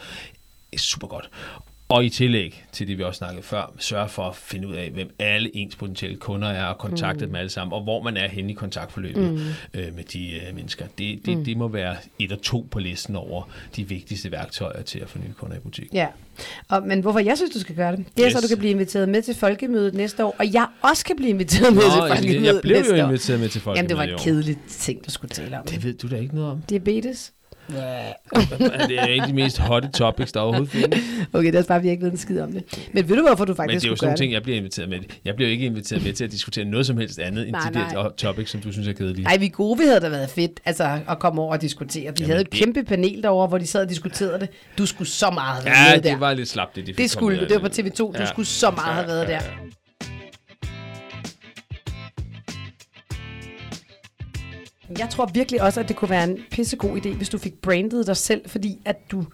Er 0.72 0.78
super 0.78 1.07
godt. 1.09 1.31
Og 1.92 2.05
i 2.05 2.09
tillæg 2.09 2.64
til 2.72 2.88
det, 2.88 2.98
vi 2.98 3.02
også 3.02 3.18
snakkede 3.18 3.42
før, 3.42 3.72
sørge 3.78 4.09
for 4.09 4.22
at 4.22 4.37
finde 4.37 4.68
ud 4.68 4.74
af, 4.74 4.90
hvem 4.90 5.14
alle 5.18 5.57
ens 5.57 5.76
potentielle 5.76 6.16
kunder 6.16 6.48
er, 6.48 6.64
og 6.64 6.78
kontakte 6.78 7.24
mm. 7.26 7.31
dem 7.31 7.37
alle 7.37 7.50
sammen, 7.50 7.72
og 7.72 7.83
hvor 7.83 8.02
man 8.02 8.16
er 8.16 8.28
henne 8.28 8.50
i 8.50 8.55
kontaktforløbet 8.55 9.33
mm. 9.33 9.40
øh, 9.81 9.94
med 9.96 10.05
de 10.05 10.31
øh, 10.35 10.55
mennesker. 10.55 10.87
Det, 10.98 11.26
det, 11.26 11.38
mm. 11.38 11.44
det 11.44 11.57
må 11.57 11.68
være 11.68 11.96
et 12.18 12.33
og 12.33 12.42
to 12.42 12.68
på 12.70 12.78
listen 12.78 13.16
over 13.16 13.42
de 13.76 13.88
vigtigste 13.88 14.31
værktøjer 14.31 14.83
til 14.83 14.98
at 14.98 15.09
få 15.09 15.18
nye 15.18 15.33
kunder 15.38 15.57
i 15.57 15.61
butik. 15.61 15.88
Ja, 15.92 16.07
og, 16.68 16.83
men 16.87 17.00
hvorfor 17.00 17.18
jeg 17.18 17.37
synes, 17.37 17.52
du 17.52 17.61
skal 17.61 17.74
gøre 17.76 17.96
det, 17.96 18.05
det 18.16 18.22
er 18.22 18.26
Yes. 18.26 18.33
så, 18.33 18.40
du 18.40 18.48
kan 18.48 18.59
blive 18.59 18.70
inviteret 18.70 19.09
med 19.09 19.22
til 19.22 19.35
folkemødet 19.35 19.94
næste 19.94 20.24
år, 20.24 20.37
og 20.38 20.52
jeg 20.52 20.66
også 20.83 21.05
kan 21.05 21.16
blive 21.16 21.31
inviteret 21.31 21.74
med 21.74 21.83
Nå, 21.83 21.90
til 21.90 22.00
jeg, 22.00 22.16
folkemødet 22.16 22.46
jeg 22.55 22.61
blev 22.62 22.76
næste 22.76 22.96
jo 22.96 23.02
år. 23.02 23.07
inviteret 23.09 23.40
med 23.40 23.48
til 23.48 23.61
folk. 23.61 23.76
Jamen, 23.76 23.88
det 23.88 23.96
var 23.96 24.02
en 24.02 24.18
kedelig 24.18 24.57
ting, 24.68 25.07
du 25.07 25.11
skulle 25.11 25.31
tale 25.31 25.59
om. 25.59 25.66
Det 25.66 25.85
ved 25.85 25.94
du 25.94 26.09
da 26.09 26.16
ikke 26.16 26.35
noget 26.35 26.50
om. 26.50 26.62
Diabetes? 26.70 27.33
Det 28.88 28.98
er 29.00 29.06
ikke 29.06 29.26
de 29.26 29.32
mest 29.32 29.58
hotte 29.58 29.88
topics, 29.88 30.32
der 30.32 30.40
overhovedet 30.40 30.72
findes. 30.72 31.00
Okay, 31.32 31.52
det 31.52 31.58
er 31.58 31.62
bare, 31.62 31.80
vi 31.82 31.88
har 31.88 31.92
ikke 31.92 32.04
ved 32.04 32.12
en 32.12 32.18
skid 32.18 32.40
om 32.40 32.52
det. 32.52 32.64
Men 32.92 33.08
ved 33.08 33.16
du, 33.16 33.22
hvorfor 33.22 33.44
du 33.44 33.52
Men 33.52 33.56
faktisk 33.56 33.82
det 33.82 33.88
er 33.88 33.90
jo 33.90 33.96
sådan 33.96 34.06
nogle 34.06 34.16
ting, 34.18 34.32
jeg 34.32 34.42
bliver 34.42 34.58
inviteret 34.58 34.88
med. 34.88 34.98
Jeg 35.24 35.35
bliver 35.37 35.48
jo 35.48 35.52
ikke 35.52 35.66
inviteret 35.66 36.04
med 36.04 36.12
til 36.12 36.24
at 36.24 36.32
diskutere 36.32 36.64
noget 36.64 36.87
som 36.87 36.96
helst 36.96 37.18
andet, 37.18 37.42
end 37.42 37.50
Nej, 37.52 37.70
de 37.70 37.78
der 37.78 37.92
nej. 37.92 38.08
topics, 38.16 38.50
som 38.50 38.61
du 38.61 38.72
synes 38.72 38.88
er 38.88 38.92
kedelige. 38.92 39.26
Ej, 39.26 39.37
vi 39.37 39.48
gode, 39.48 39.78
vi 39.78 39.85
havde 39.85 40.00
da 40.00 40.08
været 40.08 40.30
fedt 40.30 40.61
altså, 40.64 40.98
at 41.08 41.18
komme 41.18 41.42
over 41.42 41.52
og 41.52 41.61
diskutere. 41.62 42.02
De 42.02 42.06
Jamen, 42.18 42.30
havde 42.30 42.40
et 42.40 42.52
det- 42.52 42.58
kæmpe 42.61 42.82
panel 42.85 43.22
derovre, 43.22 43.46
hvor 43.48 43.58
de 43.58 43.66
sad 43.66 43.82
og 43.82 43.88
diskuterede 43.88 44.40
det. 44.40 44.48
Du 44.78 44.87
skulle 44.87 45.08
så 45.08 45.30
meget 45.30 45.54
have 45.54 45.64
været 45.64 45.90
Ja, 45.90 45.94
med 45.96 46.02
der. 46.02 46.11
det 46.11 46.20
var 46.20 46.35
lidt 46.35 46.48
slapt, 46.48 46.76
det 46.76 46.87
de 46.87 46.90
fik 46.92 46.98
det 46.98 47.11
skulle 47.11 47.40
du. 47.40 47.44
Det 47.44 47.62
var 47.62 47.68
på 47.68 47.74
TV2. 47.74 48.18
Du 48.22 48.26
skulle 48.26 48.46
så 48.46 48.70
meget 48.70 48.94
have 48.94 49.06
været 49.06 49.28
der. 49.28 49.40
Jeg 54.98 55.11
tror 55.11 55.31
virkelig 55.35 55.62
også, 55.62 55.81
at 55.81 55.88
det 55.88 55.96
kunne 55.96 56.11
være 56.11 56.24
en 56.24 56.38
pissegod 56.50 57.00
idé, 57.00 57.16
hvis 57.16 57.28
du 57.28 57.38
fik 57.38 57.55
brandet 57.55 58.07
dig 58.07 58.16
selv, 58.16 58.48
fordi 58.48 58.81
at 58.85 58.96
du 59.11 59.24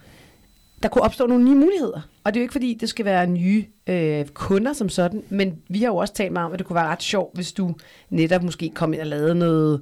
der 0.83 0.89
kunne 0.89 1.01
opstå 1.01 1.27
nogle 1.27 1.45
nye 1.45 1.55
muligheder. 1.55 2.01
Og 2.23 2.33
det 2.33 2.39
er 2.39 2.41
jo 2.41 2.43
ikke 2.43 2.51
fordi, 2.51 2.77
det 2.79 2.89
skal 2.89 3.05
være 3.05 3.27
nye 3.27 3.65
øh, 3.87 4.25
kunder 4.25 4.73
som 4.73 4.89
sådan, 4.89 5.23
men 5.29 5.55
vi 5.69 5.79
har 5.79 5.87
jo 5.87 5.95
også 5.95 6.13
talt 6.13 6.31
meget 6.31 6.45
om, 6.45 6.53
at 6.53 6.59
det 6.59 6.67
kunne 6.67 6.75
være 6.75 6.87
ret 6.87 7.03
sjovt, 7.03 7.35
hvis 7.35 7.51
du 7.51 7.75
netop 8.09 8.43
måske 8.43 8.71
kom 8.75 8.93
ind 8.93 9.01
og 9.01 9.07
lavede 9.07 9.35
noget 9.35 9.81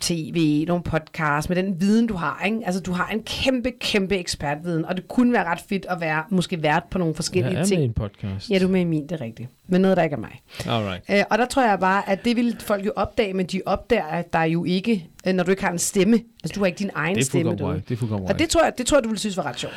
tv, 0.00 0.64
nogle 0.68 0.82
podcast 0.82 1.48
med 1.48 1.56
den 1.56 1.80
viden, 1.80 2.06
du 2.06 2.14
har. 2.14 2.42
Ikke? 2.46 2.58
Altså, 2.66 2.80
du 2.80 2.92
har 2.92 3.08
en 3.08 3.22
kæmpe, 3.22 3.70
kæmpe 3.80 4.16
ekspertviden, 4.16 4.84
og 4.84 4.96
det 4.96 5.08
kunne 5.08 5.32
være 5.32 5.44
ret 5.44 5.60
fedt 5.68 5.86
at 5.88 6.00
være 6.00 6.22
måske 6.30 6.62
vært 6.62 6.82
på 6.90 6.98
nogle 6.98 7.14
forskellige 7.14 7.52
Jeg 7.52 7.60
er 7.60 7.64
ting. 7.64 7.78
med 7.78 7.84
i 7.84 7.88
en 7.88 7.92
podcast. 7.94 8.50
Ja, 8.50 8.58
du 8.58 8.66
er 8.66 8.70
med 8.70 8.80
i 8.80 8.84
min, 8.84 9.02
det 9.02 9.12
er 9.12 9.20
rigtigt. 9.20 9.48
Men 9.68 9.80
noget, 9.80 9.96
der 9.96 10.02
ikke 10.02 10.14
er 10.14 10.20
mig. 10.20 10.40
Alright. 10.66 11.04
Øh, 11.10 11.22
og 11.30 11.38
der 11.38 11.46
tror 11.46 11.62
jeg 11.68 11.78
bare, 11.80 12.08
at 12.08 12.24
det 12.24 12.36
vil 12.36 12.56
folk 12.60 12.86
jo 12.86 12.92
opdage, 12.96 13.34
men 13.34 13.46
de 13.46 13.60
opdager, 13.66 14.04
at 14.04 14.32
der 14.32 14.38
er 14.38 14.44
jo 14.44 14.64
ikke, 14.64 15.06
øh, 15.26 15.34
når 15.34 15.44
du 15.44 15.50
ikke 15.50 15.64
har 15.64 15.72
en 15.72 15.78
stemme. 15.78 16.20
Altså, 16.44 16.54
du 16.54 16.60
har 16.60 16.66
ikke 16.66 16.78
din 16.78 16.90
egen 16.94 17.14
Det 17.14 17.20
er 17.20 17.24
stemme. 17.24 17.56
Du. 17.56 17.72
Det 17.72 17.90
er 17.90 17.96
fuldkommen 17.96 18.28
Og 18.28 18.38
det 18.38 18.48
tror, 18.48 18.64
jeg, 18.64 18.72
det 18.78 18.86
tror 18.86 18.96
jeg, 18.96 19.04
du 19.04 19.08
ville 19.08 19.20
synes 19.20 19.36
var 19.36 19.46
ret 19.46 19.58
sjovt. 19.58 19.74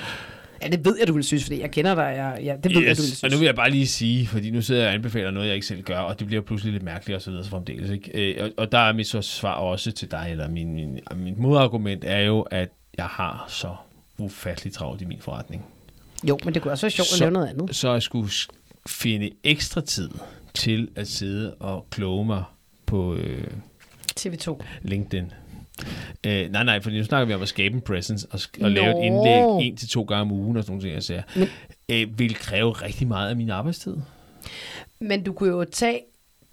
Ja, 0.61 0.67
det 0.67 0.85
ved 0.85 0.97
jeg, 0.99 1.07
du 1.07 1.13
vil 1.13 1.23
synes, 1.23 1.43
fordi 1.43 1.61
jeg 1.61 1.71
kender 1.71 1.95
dig. 1.95 2.13
Jeg, 2.17 2.39
ja, 2.43 2.55
det 2.63 2.65
ved 2.65 2.71
jeg, 2.71 2.73
du 2.75 2.79
vil 2.79 2.89
Yes. 2.89 2.97
synes. 2.97 3.23
Og 3.23 3.29
nu 3.29 3.37
vil 3.37 3.45
jeg 3.45 3.55
bare 3.55 3.69
lige 3.71 3.87
sige, 3.87 4.27
fordi 4.27 4.51
nu 4.51 4.61
sidder 4.61 4.81
jeg 4.81 4.87
og 4.89 4.93
anbefaler 4.93 5.31
noget, 5.31 5.47
jeg 5.47 5.55
ikke 5.55 5.67
selv 5.67 5.81
gør, 5.81 5.97
og 5.99 6.19
det 6.19 6.27
bliver 6.27 6.41
pludselig 6.41 6.73
lidt 6.73 6.83
mærkeligt 6.83 7.15
og 7.15 7.21
så 7.21 7.29
videre 7.29 7.43
så 7.43 7.49
fremdeles. 7.49 7.89
Ikke? 7.89 8.35
Øh, 8.37 8.43
og, 8.43 8.51
og 8.57 8.71
der 8.71 8.77
er 8.79 8.93
mit 8.93 9.07
så 9.07 9.21
svar 9.21 9.53
også 9.53 9.91
til 9.91 10.11
dig, 10.11 10.27
eller 10.31 10.47
min, 10.49 10.73
min, 10.73 10.99
min 11.15 11.35
modargument 11.37 12.03
er 12.07 12.19
jo, 12.19 12.41
at 12.41 12.69
jeg 12.97 13.05
har 13.05 13.45
så 13.47 13.75
ufattelig 14.17 14.73
travlt 14.73 15.01
i 15.01 15.05
min 15.05 15.19
forretning. 15.21 15.65
Jo, 16.29 16.39
men 16.45 16.53
det 16.53 16.61
kunne 16.61 16.71
også 16.71 16.85
være 16.85 16.91
sjovt 16.91 17.05
at 17.11 17.17
Så- 17.17 17.19
lave 17.23 17.31
noget 17.31 17.47
andet. 17.47 17.75
Så 17.75 17.91
jeg 17.93 18.01
skulle 18.01 18.29
finde 18.87 19.29
ekstra 19.43 19.81
tid 19.81 20.09
til 20.53 20.87
at 20.95 21.07
sidde 21.07 21.53
og 21.53 21.87
kloge 21.91 22.25
mig 22.25 22.43
på 22.85 23.15
øh, 23.15 23.43
TV2. 24.19 24.63
LinkedIn. 24.81 25.31
Øh, 26.25 26.51
nej, 26.51 26.63
nej, 26.63 26.81
for 26.81 26.89
nu 26.89 27.03
snakker 27.03 27.25
vi 27.25 27.33
om 27.33 27.41
at 27.41 27.47
skabe 27.47 27.75
en 27.75 27.81
presence 27.81 28.27
og, 28.31 28.39
sk- 28.39 28.63
og 28.63 28.71
lave 28.71 28.99
et 28.99 29.05
indlæg 29.05 29.67
en 29.67 29.77
til 29.77 29.89
to 29.89 30.03
gange 30.03 30.21
om 30.21 30.31
ugen 30.31 30.57
og 30.57 30.63
sådan 30.63 30.79
ting, 30.81 30.93
jeg 30.93 31.03
siger. 31.03 31.21
Men- 31.35 31.47
Øh, 31.91 32.19
vil 32.19 32.35
kræve 32.35 32.71
rigtig 32.71 33.07
meget 33.07 33.29
af 33.29 33.35
min 33.35 33.49
arbejdstid. 33.49 33.95
Men 34.99 35.23
du 35.23 35.33
kunne 35.33 35.49
jo 35.49 35.63
tage, 35.63 36.01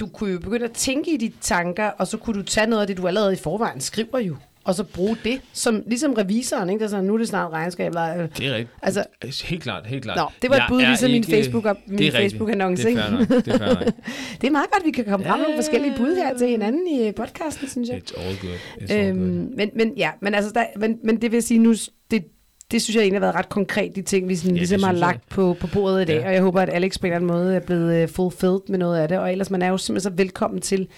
du 0.00 0.06
kunne 0.06 0.32
jo 0.32 0.38
begynde 0.38 0.64
at 0.64 0.72
tænke 0.72 1.14
i 1.14 1.16
de 1.16 1.32
tanker, 1.40 1.86
og 1.86 2.06
så 2.06 2.16
kunne 2.16 2.38
du 2.38 2.42
tage 2.42 2.66
noget 2.66 2.80
af 2.80 2.86
det, 2.86 2.96
du 2.96 3.06
allerede 3.06 3.32
i 3.32 3.36
forvejen 3.36 3.80
skriver 3.80 4.18
jo, 4.18 4.36
og 4.66 4.74
så 4.74 4.84
bruge 4.84 5.16
det, 5.24 5.40
som 5.52 5.82
ligesom 5.86 6.12
revisoren, 6.12 6.70
ikke? 6.70 6.78
Der 6.78 6.84
er 6.84 6.90
sådan, 6.90 7.04
nu 7.04 7.14
er 7.14 7.18
det 7.18 7.28
snart 7.28 7.52
regnskab. 7.52 7.88
Eller, 7.88 8.26
Det 8.26 8.46
er 8.46 8.54
rigtigt. 8.54 8.68
Altså- 8.82 9.04
helt 9.44 9.62
klart, 9.62 9.86
helt 9.86 10.02
klart. 10.02 10.16
Nå, 10.16 10.24
det 10.42 10.50
var 10.50 10.56
et 10.56 10.62
bud, 10.68 10.80
ligesom 10.80 11.10
min 11.10 11.16
ikke- 11.16 11.32
Facebook- 11.38 11.74
min 11.86 11.98
det 11.98 12.06
er 12.06 12.14
rigtigt. 12.14 12.32
Facebook-annonce, 12.32 12.88
Det 12.88 12.98
er 12.98 13.10
nok. 13.10 13.84
Det 14.40 14.46
er 14.46 14.50
meget 14.50 14.70
godt, 14.72 14.84
vi 14.84 14.90
kan 14.90 15.04
komme 15.04 15.26
frem 15.26 15.38
med 15.38 15.46
nogle 15.46 15.58
forskellige 15.62 15.94
bud 15.96 16.16
her 16.16 16.38
til 16.38 16.48
hinanden 16.48 16.86
i 16.86 17.06
øh, 17.08 17.14
podcasten, 17.14 17.68
synes 17.68 17.88
jeg. 17.88 17.96
It's 18.06 18.20
all 18.20 18.36
good. 18.40 18.52
It's 18.80 18.92
all 18.92 19.12
good. 19.12 19.22
Øhm, 19.26 19.52
men, 19.56 19.70
men 19.74 19.92
ja, 19.96 20.10
men, 20.22 20.34
altså, 20.34 20.50
der, 20.54 20.64
men, 20.76 20.98
men 21.04 21.22
det 21.22 21.32
vil 21.32 21.42
sige 21.42 21.58
nu, 21.58 21.74
det, 22.10 22.24
det 22.70 22.82
synes 22.82 22.94
jeg 22.96 23.02
egentlig 23.02 23.16
har 23.20 23.26
været 23.26 23.34
ret 23.34 23.48
konkret, 23.48 23.96
de 23.96 24.02
ting, 24.02 24.28
vi 24.28 24.36
sådan, 24.36 24.54
Ja, 24.54 24.58
ligesom 24.58 24.82
har 24.82 24.90
jeg. 24.90 24.98
lagt 25.00 25.28
på, 25.28 25.56
på 25.60 25.66
bordet 25.66 26.02
i 26.02 26.04
dag, 26.04 26.20
Ja. 26.20 26.26
og 26.26 26.32
jeg 26.34 26.42
håber, 26.42 26.60
at 26.60 26.68
Alex 26.68 27.00
på 27.00 27.06
en 27.06 27.12
eller 27.12 27.16
anden 27.16 27.30
måde 27.44 27.56
er 27.56 27.60
blevet 27.60 28.02
uh, 28.02 28.08
fulfilled 28.14 28.60
med 28.68 28.78
noget 28.78 28.98
af 28.98 29.08
det, 29.08 29.18
og 29.18 29.32
ellers 29.32 29.50
man 29.50 29.62
er 29.62 29.68
jo 29.68 29.78
simpelthen 29.78 30.12
så 30.12 30.16
velkommen 30.16 30.60
til 30.60 30.88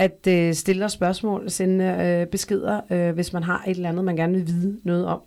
at 0.00 0.48
uh, 0.48 0.54
stille 0.54 0.84
os 0.84 0.92
spørgsmål, 0.92 1.50
sende 1.50 2.22
uh, 2.24 2.30
beskeder, 2.30 2.80
uh, 2.90 3.14
hvis 3.14 3.32
man 3.32 3.42
har 3.42 3.64
et 3.66 3.70
eller 3.70 3.88
andet, 3.88 4.04
man 4.04 4.16
gerne 4.16 4.32
vil 4.32 4.46
vide 4.46 4.80
noget 4.84 5.06
om. 5.06 5.20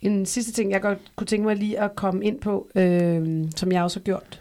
En 0.00 0.26
sidste 0.26 0.52
ting, 0.52 0.70
jeg 0.70 0.80
godt 0.80 0.98
kunne 1.16 1.26
tænke 1.26 1.46
mig 1.46 1.56
lige 1.56 1.80
at 1.80 1.96
komme 1.96 2.24
ind 2.24 2.40
på, 2.40 2.68
øh, 2.74 3.44
som 3.56 3.72
jeg 3.72 3.82
også 3.82 4.00
har 4.00 4.04
gjort, 4.04 4.40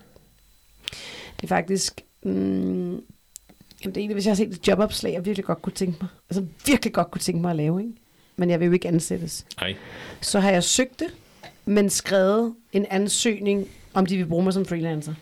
det 1.35 1.43
er 1.43 1.47
faktisk, 1.47 2.01
mm, 2.23 2.31
jamen 2.31 3.01
det 3.83 3.97
er 3.97 4.01
egentlig, 4.01 4.13
hvis 4.13 4.25
jeg 4.25 4.31
har 4.31 4.35
set 4.35 4.47
et 4.47 4.67
jobopslag, 4.67 5.13
jeg 5.13 5.25
virkelig 5.25 5.45
godt 5.45 5.61
kunne 5.61 5.73
tænke 5.73 5.97
mig, 6.01 6.09
altså 6.29 6.45
virkelig 6.65 6.93
godt 6.93 7.11
kunne 7.11 7.21
tænke 7.21 7.41
mig 7.41 7.49
at 7.49 7.55
lave, 7.55 7.81
ikke? 7.81 7.93
men 8.35 8.49
jeg 8.49 8.59
vil 8.59 8.65
jo 8.65 8.71
ikke 8.71 8.87
ansættes. 8.87 9.45
Nej. 9.61 9.75
Så 10.21 10.39
har 10.39 10.51
jeg 10.51 10.63
søgt 10.63 10.99
det, 10.99 11.07
men 11.65 11.89
skrevet 11.89 12.55
en 12.73 12.85
ansøgning, 12.89 13.67
om 13.93 14.05
de 14.05 14.17
vil 14.17 14.25
bruge 14.25 14.43
mig 14.43 14.53
som 14.53 14.65
freelancer. 14.65 15.13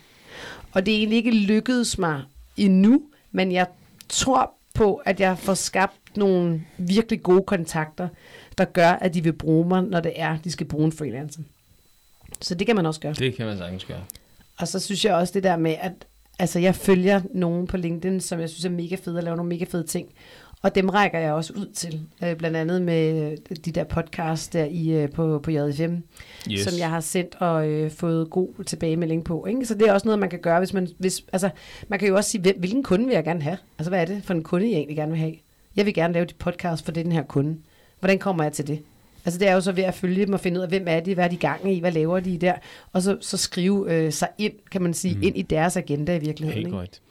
Og 0.71 0.85
det 0.85 0.93
er 0.93 0.97
egentlig 0.97 1.17
ikke 1.17 1.31
lykkedes 1.31 1.97
mig 1.97 2.21
endnu, 2.57 3.01
men 3.31 3.51
jeg 3.51 3.67
tror 4.12 4.54
på, 4.74 4.95
at 4.95 5.19
jeg 5.19 5.38
får 5.38 5.54
skabt 5.54 6.17
nogle 6.17 6.62
virkelig 6.78 7.24
gode 7.24 7.43
kontakter, 7.43 8.08
der 8.58 8.65
gør, 8.65 8.89
at 8.89 9.13
de 9.13 9.24
vil 9.24 9.34
bruge 9.34 9.67
mig, 9.67 9.84
når 9.84 10.00
det 10.00 10.13
er, 10.15 10.38
de 10.43 10.52
skal 10.52 10.67
bruge 10.67 10.86
en 10.86 10.91
freelancer. 10.91 11.41
Så 12.41 12.56
det 12.56 12.67
kan 12.67 12.76
man 12.76 12.86
også 12.86 13.00
gøre. 13.00 13.13
Det 13.13 13.36
kan 13.36 13.45
man 13.45 13.58
sagtens 13.58 13.86
gøre. 13.86 14.04
Og 14.60 14.67
så 14.67 14.80
synes 14.80 15.06
jeg 15.06 15.13
også 15.13 15.34
det 15.34 15.43
der 15.43 15.58
med, 15.58 15.76
at 15.80 15.93
altså, 16.39 16.60
jeg 16.60 16.76
følger 16.76 17.21
nogen 17.34 17.67
på 17.67 17.78
LinkedIn, 17.78 18.21
som 18.21 18.39
jeg 18.39 18.50
synes 18.50 18.65
er 18.65 18.69
mega 18.69 18.95
fede 18.95 19.17
at 19.17 19.24
lave 19.24 19.36
nogle 19.36 19.50
mega 19.50 19.65
fede 19.65 19.88
ting. 19.88 20.10
Og 20.62 20.76
dem 20.76 20.89
rækker 20.89 21.19
jeg 21.19 21.34
også 21.34 21.54
ud 21.54 21.65
til. 21.74 22.00
Øh, 22.24 22.36
blandt 22.36 22.58
andet 22.58 22.82
med 22.82 23.38
de 23.56 23.71
der 23.71 23.84
podcasts 23.84 24.47
der 24.47 24.65
i, 24.65 24.89
øh, 24.89 25.10
på, 25.12 25.39
på 25.39 25.52
JFM, 25.52 25.95
Yes. 26.52 26.62
som 26.62 26.80
jeg 26.80 26.89
har 26.89 27.00
sendt 27.00 27.36
og 27.39 27.67
øh, 27.67 27.91
fået 27.91 28.30
god 28.30 28.63
tilbagemelding 28.63 29.24
på. 29.24 29.45
Ikke? 29.45 29.65
Så 29.65 29.74
det 29.74 29.88
er 29.88 29.93
også 29.93 30.08
noget, 30.08 30.19
man 30.19 30.30
kan 30.30 30.39
gøre, 30.39 30.60
hvis 30.60 30.74
man... 30.74 30.88
Hvis, 30.97 31.24
altså, 31.34 31.50
man 31.88 32.00
kan 32.00 32.08
jo 32.08 32.15
også 32.15 32.30
sige, 32.30 32.54
hvilken 32.58 32.84
kunde 32.84 33.06
vil 33.06 33.13
jeg 33.13 33.24
gerne 33.24 33.41
have? 33.41 33.58
Altså, 33.78 33.89
hvad 33.89 34.02
er 34.02 34.06
det 34.06 34.24
for 34.24 34.34
en 34.34 34.43
kunde, 34.43 34.65
jeg 34.69 34.76
egentlig 34.76 34.97
gerne 34.97 35.12
vil 35.12 35.19
have? 35.19 35.36
Jeg 35.76 35.86
vil 35.86 35.93
gerne 35.93 36.13
lave 36.13 36.26
de 36.26 36.34
podcast 36.34 36.86
for 36.86 36.91
den 36.91 37.12
her 37.12 37.24
kunde. 37.24 37.58
Hvordan 38.00 38.19
kommer 38.19 38.43
jeg 38.43 38.54
til 38.54 38.67
det? 38.67 38.80
Altså 39.26 39.39
det 39.39 39.47
er 39.47 39.54
jo 39.54 39.62
så 39.62 39.71
ved 39.71 39.84
at 39.84 39.93
følge 39.93 40.26
dem 40.26 40.34
og 40.34 40.39
finde 40.39 40.58
ud 40.58 40.63
af, 40.63 40.69
hvem 40.69 40.84
er 40.88 41.00
de, 41.00 41.13
hvad 41.13 41.26
er 41.26 41.30
de 41.30 41.38
gang 41.38 41.74
i, 41.74 41.80
hvad 41.80 41.91
laver 41.91 42.19
de 42.19 42.38
der, 42.38 42.54
og 42.93 43.02
så, 43.02 43.17
så 43.21 43.38
skrive 43.38 43.93
øh, 43.93 44.13
sig 44.13 44.28
ind, 44.38 44.54
kan 44.71 44.82
man 44.82 44.93
sige, 44.93 45.15
mm. 45.15 45.24
ind 45.24 45.38
i 45.38 45.41
deres 45.41 45.78
agenda 45.78 46.15
i 46.15 46.19
virkeligheden. 46.19 46.58
Helt 46.58 46.67
ikke? 46.67 46.76
korrekt. 46.76 47.02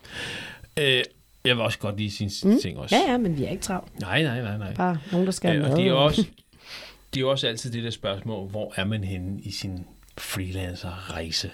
Øh, 0.79 1.05
jeg 1.45 1.57
vil 1.57 1.65
også 1.65 1.79
godt 1.79 1.97
lige 1.97 2.11
sige 2.11 2.49
mm. 2.49 2.61
ting 2.61 2.79
også. 2.79 2.97
Ja, 2.97 3.13
ja, 3.13 3.19
men 3.19 3.37
vi 3.39 3.45
er 3.45 3.51
ikke 3.51 3.63
travlt. 3.63 4.01
Nej, 4.01 4.23
nej, 4.23 4.43
nej, 4.43 4.59
nej. 4.59 4.75
Bare 4.75 4.99
nogen, 5.13 5.27
der 5.27 5.33
skal 5.33 5.51
have 5.51 5.65
og 5.73 5.77
det 5.77 5.87
er 5.87 5.93
også, 5.93 6.27
det 7.15 7.23
er 7.23 7.27
også 7.27 7.47
altid 7.49 7.73
det 7.73 7.85
der 7.85 7.91
spørgsmål, 7.91 8.49
hvor 8.49 8.73
er 8.77 8.85
man 8.85 9.05
henne 9.05 9.41
i 9.43 9.51
sin 9.51 9.85
freelancer-rejse? 10.19 11.51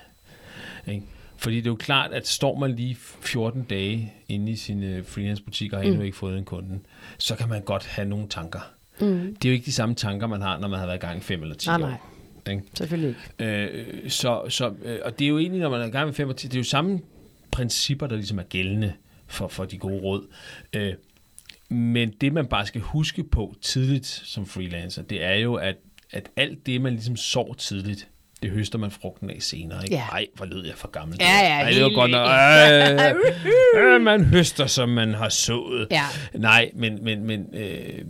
Ikke? 0.86 1.02
Fordi 1.36 1.56
det 1.56 1.66
er 1.66 1.70
jo 1.70 1.76
klart, 1.76 2.12
at 2.12 2.26
står 2.26 2.58
man 2.58 2.76
lige 2.76 2.94
14 3.20 3.62
dage 3.62 4.12
inde 4.28 4.52
i 4.52 4.56
sin 4.56 4.82
øh, 4.82 5.04
freelance-butik 5.06 5.72
og 5.72 5.78
har 5.78 5.84
endnu 5.84 6.00
Mm. 6.00 6.04
ikke 6.04 6.16
fået 6.16 6.38
en 6.38 6.44
kunde, 6.44 6.78
så 7.18 7.36
kan 7.36 7.48
man 7.48 7.62
godt 7.62 7.86
have 7.86 8.08
nogle 8.08 8.28
tanker. 8.28 8.60
Mm. 9.00 9.36
Det 9.42 9.44
er 9.44 9.48
jo 9.48 9.52
ikke 9.54 9.66
de 9.66 9.72
samme 9.72 9.94
tanker, 9.94 10.26
man 10.26 10.40
har, 10.42 10.58
når 10.58 10.68
man 10.68 10.78
har 10.78 10.86
været 10.86 10.98
i 10.98 11.00
gang 11.06 11.18
i 11.18 11.20
5 11.20 11.42
eller 11.42 11.54
10 11.54 11.68
Nej, 11.68 11.76
år. 11.76 11.78
nej. 11.80 11.96
Ikke? 12.50 12.62
Selvfølgelig 12.74 13.08
ikke. 13.38 13.52
Øh, 13.52 14.10
så, 14.10 14.42
så, 14.48 14.72
øh, 14.82 14.98
og 15.04 15.18
det 15.18 15.24
er 15.24 15.28
jo 15.28 15.38
egentlig, 15.38 15.60
når 15.60 15.70
man 15.70 15.80
er 15.80 15.86
i 15.86 15.90
gang 15.90 16.06
med 16.06 16.14
5 16.14 16.28
og 16.28 16.36
10, 16.36 16.46
det 16.46 16.54
er 16.54 16.58
jo 16.60 16.64
samme 16.64 17.00
principper, 17.50 18.06
der 18.06 18.16
ligesom 18.16 18.38
er 18.38 18.42
gældende 18.42 18.92
for, 19.26 19.48
for 19.48 19.64
de 19.64 19.78
gode 19.78 20.00
råd. 20.02 20.26
Øh, 20.72 20.94
men 21.68 22.12
det, 22.20 22.32
man 22.32 22.46
bare 22.46 22.66
skal 22.66 22.80
huske 22.80 23.24
på 23.24 23.54
tidligt 23.62 24.06
som 24.06 24.46
freelancer, 24.46 25.02
det 25.02 25.24
er 25.24 25.34
jo, 25.34 25.54
at, 25.54 25.76
at 26.12 26.28
alt 26.36 26.66
det, 26.66 26.80
man 26.80 26.92
ligesom 26.92 27.16
sår 27.16 27.54
tidligt, 27.54 28.08
det 28.42 28.50
høster 28.50 28.78
man 28.78 28.90
frugten 28.90 29.30
af 29.30 29.36
senere. 29.40 29.84
Ikke? 29.84 29.96
Ja. 29.96 30.02
Ej, 30.12 30.26
hvor 30.34 30.46
lød 30.46 30.66
jeg 30.66 30.74
for 30.74 30.88
gammel. 30.88 31.16
Ja, 31.20 31.38
ja, 31.40 31.62
Ej, 31.62 31.70
det 31.70 31.82
var 31.82 31.94
godt 31.94 32.10
nok. 32.10 32.28
Øh, 33.76 33.94
øh, 33.94 34.00
man 34.00 34.24
høster, 34.24 34.66
som 34.66 34.88
man 34.88 35.14
har 35.14 35.28
sået. 35.28 35.88
Ja. 35.90 36.02
Nej, 36.34 36.70
men, 36.74 37.04
men, 37.04 37.24
men 37.24 37.46
øh, 37.52 38.04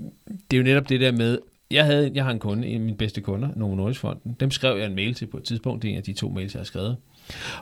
det 0.50 0.52
er 0.52 0.56
jo 0.56 0.62
netop 0.62 0.88
det 0.88 1.00
der 1.00 1.12
med, 1.12 1.38
jeg, 1.70 1.84
havde, 1.84 2.10
jeg 2.14 2.24
har 2.24 2.30
en 2.30 2.38
kunde, 2.38 2.66
en 2.66 2.74
af 2.74 2.80
mine 2.80 2.96
bedste 2.96 3.20
kunder, 3.20 3.48
Novo 3.56 3.74
Nordisk 3.74 4.00
Fonden. 4.00 4.36
Dem 4.40 4.50
skrev 4.50 4.78
jeg 4.78 4.86
en 4.86 4.94
mail 4.94 5.14
til 5.14 5.26
på 5.26 5.36
et 5.36 5.44
tidspunkt. 5.44 5.82
Det 5.82 5.88
er 5.88 5.92
en 5.92 5.98
af 5.98 6.04
de 6.04 6.12
to 6.12 6.28
mails, 6.28 6.54
jeg 6.54 6.60
har 6.60 6.64
skrevet. 6.64 6.96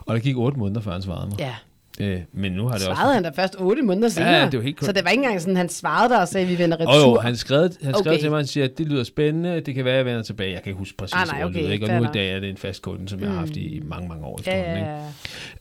Og 0.05 0.15
der 0.15 0.21
gik 0.21 0.37
otte 0.37 0.59
måneder, 0.59 0.81
før 0.81 0.91
han 0.91 1.01
svarede 1.01 1.29
mig. 1.29 1.39
Ja. 1.39 1.55
Øh, 1.99 2.19
men 2.33 2.51
nu 2.51 2.63
har 2.67 2.71
det 2.73 2.81
Svarede 2.81 3.01
også... 3.01 3.13
han 3.13 3.23
da 3.23 3.29
først 3.35 3.55
otte 3.59 3.81
måneder 3.81 4.09
senere? 4.09 4.29
Ja, 4.31 4.45
det 4.49 4.57
var 4.59 4.63
helt 4.63 4.75
Så 4.77 4.79
korrekt. 4.79 4.95
det 4.95 5.05
var 5.05 5.11
ikke 5.11 5.23
engang 5.23 5.41
sådan, 5.41 5.57
han 5.57 5.69
svarede 5.69 6.13
der 6.13 6.19
og 6.19 6.27
sagde, 6.27 6.45
at 6.45 6.51
vi 6.51 6.63
vender 6.63 6.79
retur. 6.79 6.91
Og 6.93 7.15
jo, 7.15 7.19
han 7.19 7.35
skrev, 7.35 7.61
han 7.61 7.93
skrev 7.93 8.11
Okay. 8.13 8.19
til 8.21 8.29
mig, 8.29 8.37
han 8.39 8.47
siger, 8.47 8.63
at 8.63 8.77
det 8.77 8.87
lyder 8.87 9.03
spændende, 9.03 9.59
det 9.61 9.75
kan 9.75 9.85
være, 9.85 9.93
at 9.93 9.97
jeg 9.97 10.05
vender 10.05 10.21
tilbage. 10.21 10.51
Jeg 10.53 10.61
kan 10.63 10.69
ikke 10.69 10.79
huske 10.79 10.97
præcis, 10.97 11.13
Ah, 11.15 11.27
nej, 11.27 11.43
okay, 11.43 11.59
lyder, 11.59 11.71
ikke? 11.71 11.85
Og 11.85 12.01
nu 12.01 12.03
i 12.03 12.11
dag 12.13 12.31
er 12.31 12.39
det 12.39 12.49
en 12.49 12.57
fast 12.57 12.81
kunde, 12.81 13.09
som 13.09 13.19
jeg 13.19 13.29
har 13.29 13.37
haft 13.37 13.57
i 13.57 13.81
mange, 13.85 14.07
mange 14.09 14.25
år 14.25 14.39
ja, 14.45 14.51
efterhånden. 14.51 14.85
ja, 14.85 14.95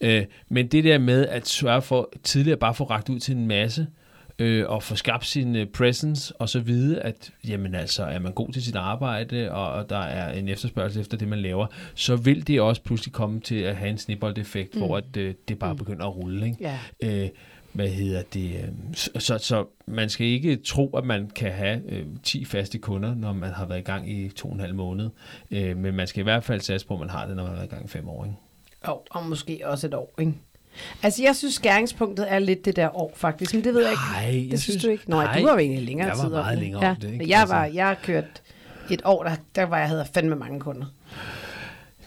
ikke? 0.01 0.15
ja. 0.17 0.21
Øh, 0.21 0.27
men 0.49 0.67
det 0.67 0.85
der 0.85 0.99
med 0.99 1.27
at 1.27 1.49
sørge 1.49 1.83
for 1.83 2.13
tidligere 2.23 2.59
bare 2.59 2.75
få 2.75 2.85
ragt 2.85 3.09
ud 3.09 3.19
til 3.21 3.37
en 3.37 3.47
masse, 3.49 3.87
øh, 4.39 4.65
og 4.69 4.83
få 4.83 4.97
skabt 4.97 5.27
sin 5.27 5.57
øh, 5.57 5.67
presence, 5.67 6.37
og 6.37 6.49
så 6.49 6.61
vide, 6.61 7.01
at 7.01 7.33
jamen 7.49 7.75
altså, 7.75 8.05
er 8.05 8.19
man 8.19 8.33
god 8.33 8.53
til 8.53 8.63
sit 8.63 8.77
arbejde, 8.77 9.53
og, 9.53 9.73
og 9.73 9.91
der 9.91 9.99
er 9.99 10.33
en 10.33 10.49
efterspørgsel 10.49 11.01
efter 11.01 11.17
det, 11.17 11.29
man 11.29 11.39
laver, 11.39 11.67
så 11.95 12.17
vil 12.17 12.47
det 12.47 12.61
også 12.61 12.83
pludselig 12.83 13.13
komme 13.13 13.41
til 13.41 13.55
at 13.55 13.77
have 13.77 13.91
en 13.91 13.99
snibboldeffekt, 13.99 14.75
mm. 14.75 14.81
hvor 14.81 14.97
at, 14.97 15.17
øh, 15.17 15.35
det 15.49 15.59
bare 15.59 15.77
begynder 15.77 16.07
at 16.07 16.17
rulle. 16.17 16.47
Ikke? 16.47 16.57
ja. 16.61 16.79
Øh, 17.03 17.29
hvad 17.73 17.89
hedder 17.89 18.23
det? 18.35 18.55
øh, 18.55 18.69
Så, 18.95 19.11
så, 19.19 19.39
så 19.39 19.67
man 19.87 20.09
skal 20.09 20.27
ikke 20.27 20.57
tro, 20.57 20.97
at 20.97 21.05
man 21.05 21.31
kan 21.31 21.53
have 21.53 21.83
øh, 21.89 22.07
10 22.23 22.45
faste 22.45 22.79
kunder, 22.79 23.15
når 23.15 23.33
man 23.33 23.51
har 23.51 23.67
været 23.67 23.79
i 23.79 23.83
gang 23.83 24.11
i 24.11 24.29
to 24.29 24.49
og 24.49 24.55
en 24.55 24.61
halv 24.61 24.75
måned. 24.75 25.11
Øh, 25.51 25.77
men 25.77 25.95
man 25.95 26.07
skal 26.07 26.21
i 26.21 26.23
hvert 26.23 26.45
fald 26.45 26.61
satse 26.61 26.87
på, 26.87 26.95
at 26.95 27.01
man 27.01 27.11
har 27.11 27.27
det, 27.27 27.37
når 27.37 27.43
man 27.43 27.51
har 27.51 27.57
været 27.57 27.73
i 27.73 27.75
gang 27.75 27.85
i 27.85 27.89
fem 27.89 28.09
år. 28.09 28.25
Ikke? 28.25 28.37
Og, 28.83 29.07
og 29.11 29.27
måske 29.27 29.61
også 29.65 29.87
et 29.87 29.95
år, 29.95 30.15
ikke? 30.21 30.35
Altså, 31.03 31.23
jeg 31.23 31.37
synes, 31.37 31.55
skæringspunktet 31.55 32.33
er 32.33 32.39
lidt 32.39 32.65
det 32.65 32.77
der 32.77 32.97
år, 32.97 33.13
faktisk. 33.17 33.55
Men 33.55 33.65
det 33.65 33.75
ved 33.75 33.83
jeg 33.83 33.91
ikke. 33.91 34.03
Nej, 34.13 34.31
Det 34.31 34.51
jeg 34.51 34.59
synes, 34.59 34.83
du 34.85 34.89
ikke? 34.91 35.11
Nå, 35.11 35.17
nej, 35.17 35.39
du 35.39 35.45
var 35.47 35.53
jo 35.53 35.59
egentlig 35.59 35.83
længere 35.87 36.09
jeg 36.09 36.17
var 36.19 36.25
tid 36.25 36.31
meget 36.31 36.59
længere 36.59 36.85
ja. 36.85 36.91
om 36.91 36.97
det, 36.97 37.13
ikke? 37.13 37.29
Jeg, 37.29 37.41
Altså- 37.41 37.55
var, 37.55 37.65
jeg 37.65 37.87
har 37.87 37.95
kørt 38.03 38.25
et 38.91 39.03
år, 39.05 39.23
der, 39.23 39.37
der 39.55 39.63
var 39.65 39.79
jeg 39.79 39.89
havde 39.89 40.07
fandme 40.15 40.37
mange 40.37 40.61
kunder. 40.61 40.87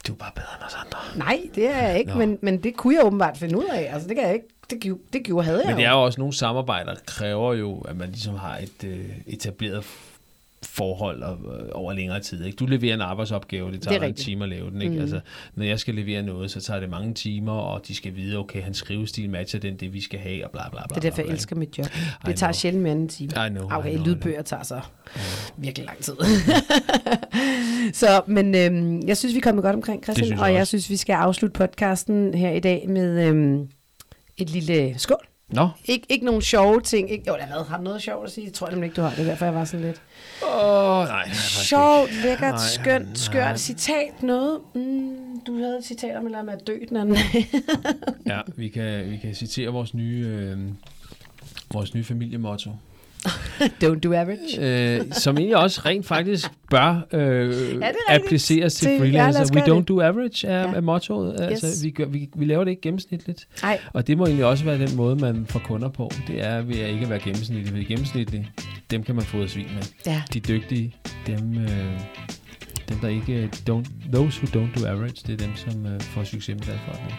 Du 0.08 0.14
er 0.14 0.18
bare 0.18 0.32
bedre 0.36 0.48
end 0.60 0.64
os 0.68 0.76
andre. 0.86 1.26
Nej, 1.26 1.42
det 1.56 1.70
er 1.76 1.88
jeg 1.88 2.00
ikke, 2.00 2.12
Nå. 2.12 2.18
men, 2.18 2.38
men 2.42 2.64
det 2.64 2.76
kunne 2.76 2.96
jeg 2.96 3.06
åbenbart 3.06 3.38
finde 3.38 3.58
ud 3.58 3.66
af. 3.74 3.90
Altså, 3.94 4.08
det 4.08 4.16
kan 4.16 4.26
jeg 4.26 4.34
ikke. 4.34 4.46
Det, 4.70 4.80
gjorde- 4.80 5.02
det 5.14 5.24
gjorde 5.24 5.46
havde 5.46 5.60
jeg 5.60 5.68
Men 5.68 5.78
det 5.78 5.86
er 5.86 5.90
jo. 5.92 6.04
også 6.04 6.20
nogle 6.22 6.34
samarbejder, 6.34 6.94
der 6.94 7.00
kræver 7.06 7.54
jo, 7.54 7.80
at 7.80 7.96
man 7.98 8.10
ligesom 8.10 8.36
har 8.36 8.58
et 8.58 8.84
øh, 8.84 9.06
etableret 9.28 9.84
forhold 10.68 11.24
og, 11.24 11.38
øh, 11.60 11.70
over 11.72 11.94
længere 11.94 12.20
tid. 12.20 12.46
Ikke? 12.46 12.56
Du 12.56 12.66
leverer 12.66 12.94
en 12.94 13.02
arbejdsopgave, 13.02 13.72
det 13.72 13.82
tager 13.82 14.00
Det 14.00 14.08
en 14.10 14.16
time 14.16 14.44
at 14.44 14.50
lave 14.50 14.70
den. 14.72 14.82
Ikke? 14.82 14.96
Mm. 14.96 15.02
Altså, 15.02 15.20
når 15.56 15.66
jeg 15.66 15.80
skal 15.80 15.96
levere 15.96 16.22
noget, 16.24 16.52
så 16.52 16.62
tager 16.62 16.80
det 16.80 16.90
mange 16.90 17.14
timer, 17.14 17.52
og 17.52 17.88
de 17.88 17.96
skal 17.96 18.16
vide, 18.16 18.38
okay, 18.38 18.62
han 18.62 18.74
skrivestil 18.74 19.30
matcher 19.30 19.60
den, 19.60 19.76
det 19.76 19.94
vi 19.94 20.02
skal 20.02 20.20
have, 20.20 20.46
og 20.46 20.52
bla 20.52 20.62
bla 20.70 20.88
bla. 20.88 20.96
Det 20.96 20.98
er 20.98 21.10
derfor, 21.10 21.22
jeg 21.22 21.32
elsker 21.32 21.56
mit 21.56 21.78
job. 21.78 21.86
I 21.86 21.90
Det 22.26 22.36
tager 22.36 22.36
know. 22.36 22.54
sjældent 22.54 22.84
mere 22.84 22.92
end 22.94 23.02
en 23.02 23.08
time. 23.10 23.32
I 23.48 23.50
know, 23.50 23.70
I 23.70 23.74
Okay, 23.74 23.92
know, 23.92 24.04
I 24.04 24.08
lydbøger 24.08 24.42
tager 24.42 24.64
så 24.64 24.80
virkelig 25.58 25.86
lang 25.86 25.98
tid. 26.00 26.14
så, 28.02 28.22
men 28.28 28.56
øhm, 28.56 29.08
jeg 29.08 29.18
synes, 29.18 29.34
vi 29.34 29.38
er 29.38 29.42
kommet 29.42 29.64
godt 29.64 29.76
omkring, 29.76 30.04
Christian, 30.04 30.30
jeg 30.32 30.40
og 30.40 30.52
jeg 30.54 30.62
også. 30.62 30.70
synes, 30.70 30.90
vi 30.90 30.96
skal 30.98 31.14
afslutte 31.14 31.54
podcasten 31.58 32.34
her 32.34 32.52
i 32.52 32.60
dag 32.60 32.86
med 32.90 33.28
øhm, 33.28 33.68
et 34.38 34.50
lille 34.50 34.94
skål. 35.00 35.28
Nå, 35.50 35.70
Ik- 35.90 36.06
ikke 36.10 36.26
nogen 36.26 36.42
sjove 36.42 36.82
ting. 36.82 37.12
Ikke, 37.12 37.24
jo, 37.28 37.34
der 37.34 37.64
har 37.64 37.78
du 37.78 37.84
noget 37.84 38.02
sjovt 38.02 38.26
at 38.26 38.32
sige. 38.32 38.46
Jeg 38.46 38.54
tror 38.54 38.70
nemlig 38.70 38.86
ikke, 38.86 38.96
du 38.96 39.02
har 39.02 39.10
det. 39.10 39.20
er 39.20 39.24
Derfor 39.24 39.46
jeg 39.46 39.54
var 39.54 39.66
sådan 39.66 39.86
lidt. 39.86 40.02
Åh, 40.44 40.50
nej. 41.08 41.24
det 41.24 41.32
er 41.32 41.36
faktisk 41.36 41.70
Sjovt, 41.70 42.10
ikke. 42.12 42.22
lækkert, 42.22 42.54
Nej, 42.54 42.58
skønt, 42.74 43.06
nej. 43.06 43.16
skørt 43.16 43.60
citat. 43.60 44.24
Noget. 44.24 44.60
Mm, 44.76 45.40
du 45.48 45.58
havde 45.58 45.78
et 45.78 45.86
citat 45.86 46.18
om, 46.18 46.26
eller 46.26 46.44
med 46.44 46.54
at 46.54 46.68
dø 46.68 46.78
den 46.90 46.98
anden. 46.98 47.18
Ja, 48.26 48.40
vi 48.56 48.68
kan, 48.70 49.12
vi 49.12 49.18
kan 49.18 49.36
citere 49.36 49.70
vores 49.70 49.94
nye, 49.94 50.26
øh, 50.28 50.58
vores 51.74 51.94
nye 51.94 52.04
familiemotto. 52.04 52.70
Don't 53.84 54.00
do 54.00 54.14
average. 54.14 54.60
øh, 55.00 55.02
som 55.12 55.38
egentlig 55.38 55.58
også 55.58 55.82
rent 55.86 56.06
faktisk 56.06 56.48
bør 56.72 57.08
øh, 57.14 57.50
rigtigt? 57.50 57.84
appliceres 58.10 58.74
til, 58.76 58.88
Til- 58.88 58.94
ja, 58.94 59.00
freelancers. 59.00 59.34
lad 59.54 59.62
os 59.62 59.68
We 59.68 59.74
don't 59.74 59.80
det. 59.80 59.88
do 59.88 60.02
average 60.02 60.48
er, 60.48 60.60
Ja. 60.62 60.74
er 60.76 60.82
mottoet. 60.82 61.42
Altså, 61.42 61.68
Yes. 61.68 61.84
vi, 61.84 61.90
gør, 61.90 62.06
vi, 62.06 62.30
vi 62.36 62.46
laver 62.46 62.64
det 62.64 62.72
ikke 62.72 62.82
gennemsnitligt. 62.82 63.48
Nej, 63.64 63.80
Og 63.94 64.08
det 64.08 64.18
må 64.18 64.26
egentlig 64.26 64.46
også 64.46 64.64
være 64.66 64.78
den 64.80 64.96
måde, 64.96 65.16
man 65.16 65.46
får 65.50 65.60
kunder 65.60 65.90
på. 65.90 66.12
Det 66.28 66.46
er 66.46 66.62
ved 66.62 66.80
at 66.80 66.90
ikke 66.90 67.04
at 67.04 67.10
være 67.10 67.20
gennemsnitlig. 67.20 67.68
Fordi 67.68 67.84
gennemsnitlig, 67.84 68.50
dem 68.92 69.04
kan 69.04 69.16
man 69.16 69.24
få 69.24 69.48
svin 69.48 69.68
med. 69.76 69.84
ja. 70.06 70.22
De 70.34 70.40
dygtige, 70.40 70.96
dem, 71.28 71.58
øh, 71.58 71.70
dem 72.90 72.98
der 73.02 73.08
ikke... 73.08 73.50
Don't, 73.70 74.12
those 74.14 74.42
who 74.44 74.62
don't 74.62 74.80
do 74.82 74.88
average, 74.88 75.16
det 75.28 75.34
er 75.42 75.46
dem, 75.48 75.56
som 75.56 75.86
øh, 75.86 76.02
får 76.02 76.24
succes 76.24 76.56
med 76.56 76.64
deres 76.66 76.80
forretning. 76.86 77.16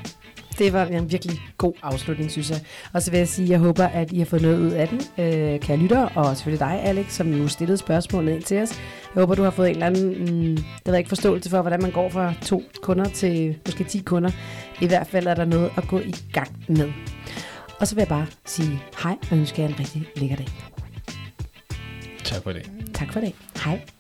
Det 0.59 0.73
var 0.73 0.85
en 0.85 1.13
virkelig 1.13 1.41
god 1.59 1.73
afslutning, 1.83 2.31
synes 2.31 2.51
jeg. 2.51 2.61
Og 2.93 3.03
så 3.03 3.11
vil 3.11 3.19
jeg 3.19 3.29
sige, 3.29 3.45
at 3.45 3.51
jeg 3.51 3.59
håber, 3.59 3.85
at 3.85 4.13
I 4.13 4.19
har 4.19 4.25
fået 4.27 4.43
noget 4.43 4.59
ud 4.59 4.71
af 4.71 4.89
den, 4.89 5.01
øh, 5.19 5.61
kære 5.61 5.77
lytter, 5.77 6.05
og 6.05 6.37
selvfølgelig 6.37 6.61
dig, 6.61 6.81
Alex, 6.85 7.13
som 7.13 7.27
nu 7.27 7.49
stillede 7.49 7.79
spørgsmålet 7.79 8.33
ind 8.33 8.43
til 8.43 8.59
os. 8.63 8.71
Jeg 9.15 9.21
håber, 9.21 9.35
du 9.35 9.43
har 9.43 9.51
fået 9.51 9.69
en 9.69 9.75
eller 9.75 9.87
anden, 9.87 10.09
mm, 10.09 10.57
det 10.57 10.65
ved 10.87 10.93
jeg 10.93 10.99
ikke, 10.99 11.09
forståelse 11.09 11.51
for, 11.51 11.61
hvordan 11.61 11.83
man 11.83 11.91
går 11.91 12.09
fra 12.11 12.35
to 12.43 12.63
kunder 12.83 13.05
til 13.05 13.57
måske 13.67 13.85
10 13.85 13.99
kunder. 13.99 14.31
I 14.81 14.87
hvert 14.87 15.07
fald 15.07 15.27
er 15.27 15.35
der 15.35 15.45
noget 15.45 15.71
at 15.77 15.89
gå 15.89 15.99
i 15.99 16.15
gang 16.33 16.65
med. 16.69 16.93
Og 17.81 17.87
så 17.87 17.95
vil 17.95 18.01
jeg 18.01 18.09
bare 18.09 18.27
sige 18.47 18.83
hej, 19.03 19.17
og 19.31 19.37
ønske 19.37 19.63
jer 19.63 19.69
en 19.69 19.79
rigtig 19.81 20.07
lækker 20.17 20.37
dag. 20.37 20.47
Tak 22.25 22.43
for 22.43 22.53
det. 22.53 22.71
Tak 22.95 23.13
for 23.13 23.21
det. 23.21 23.33
Hej. 23.65 23.98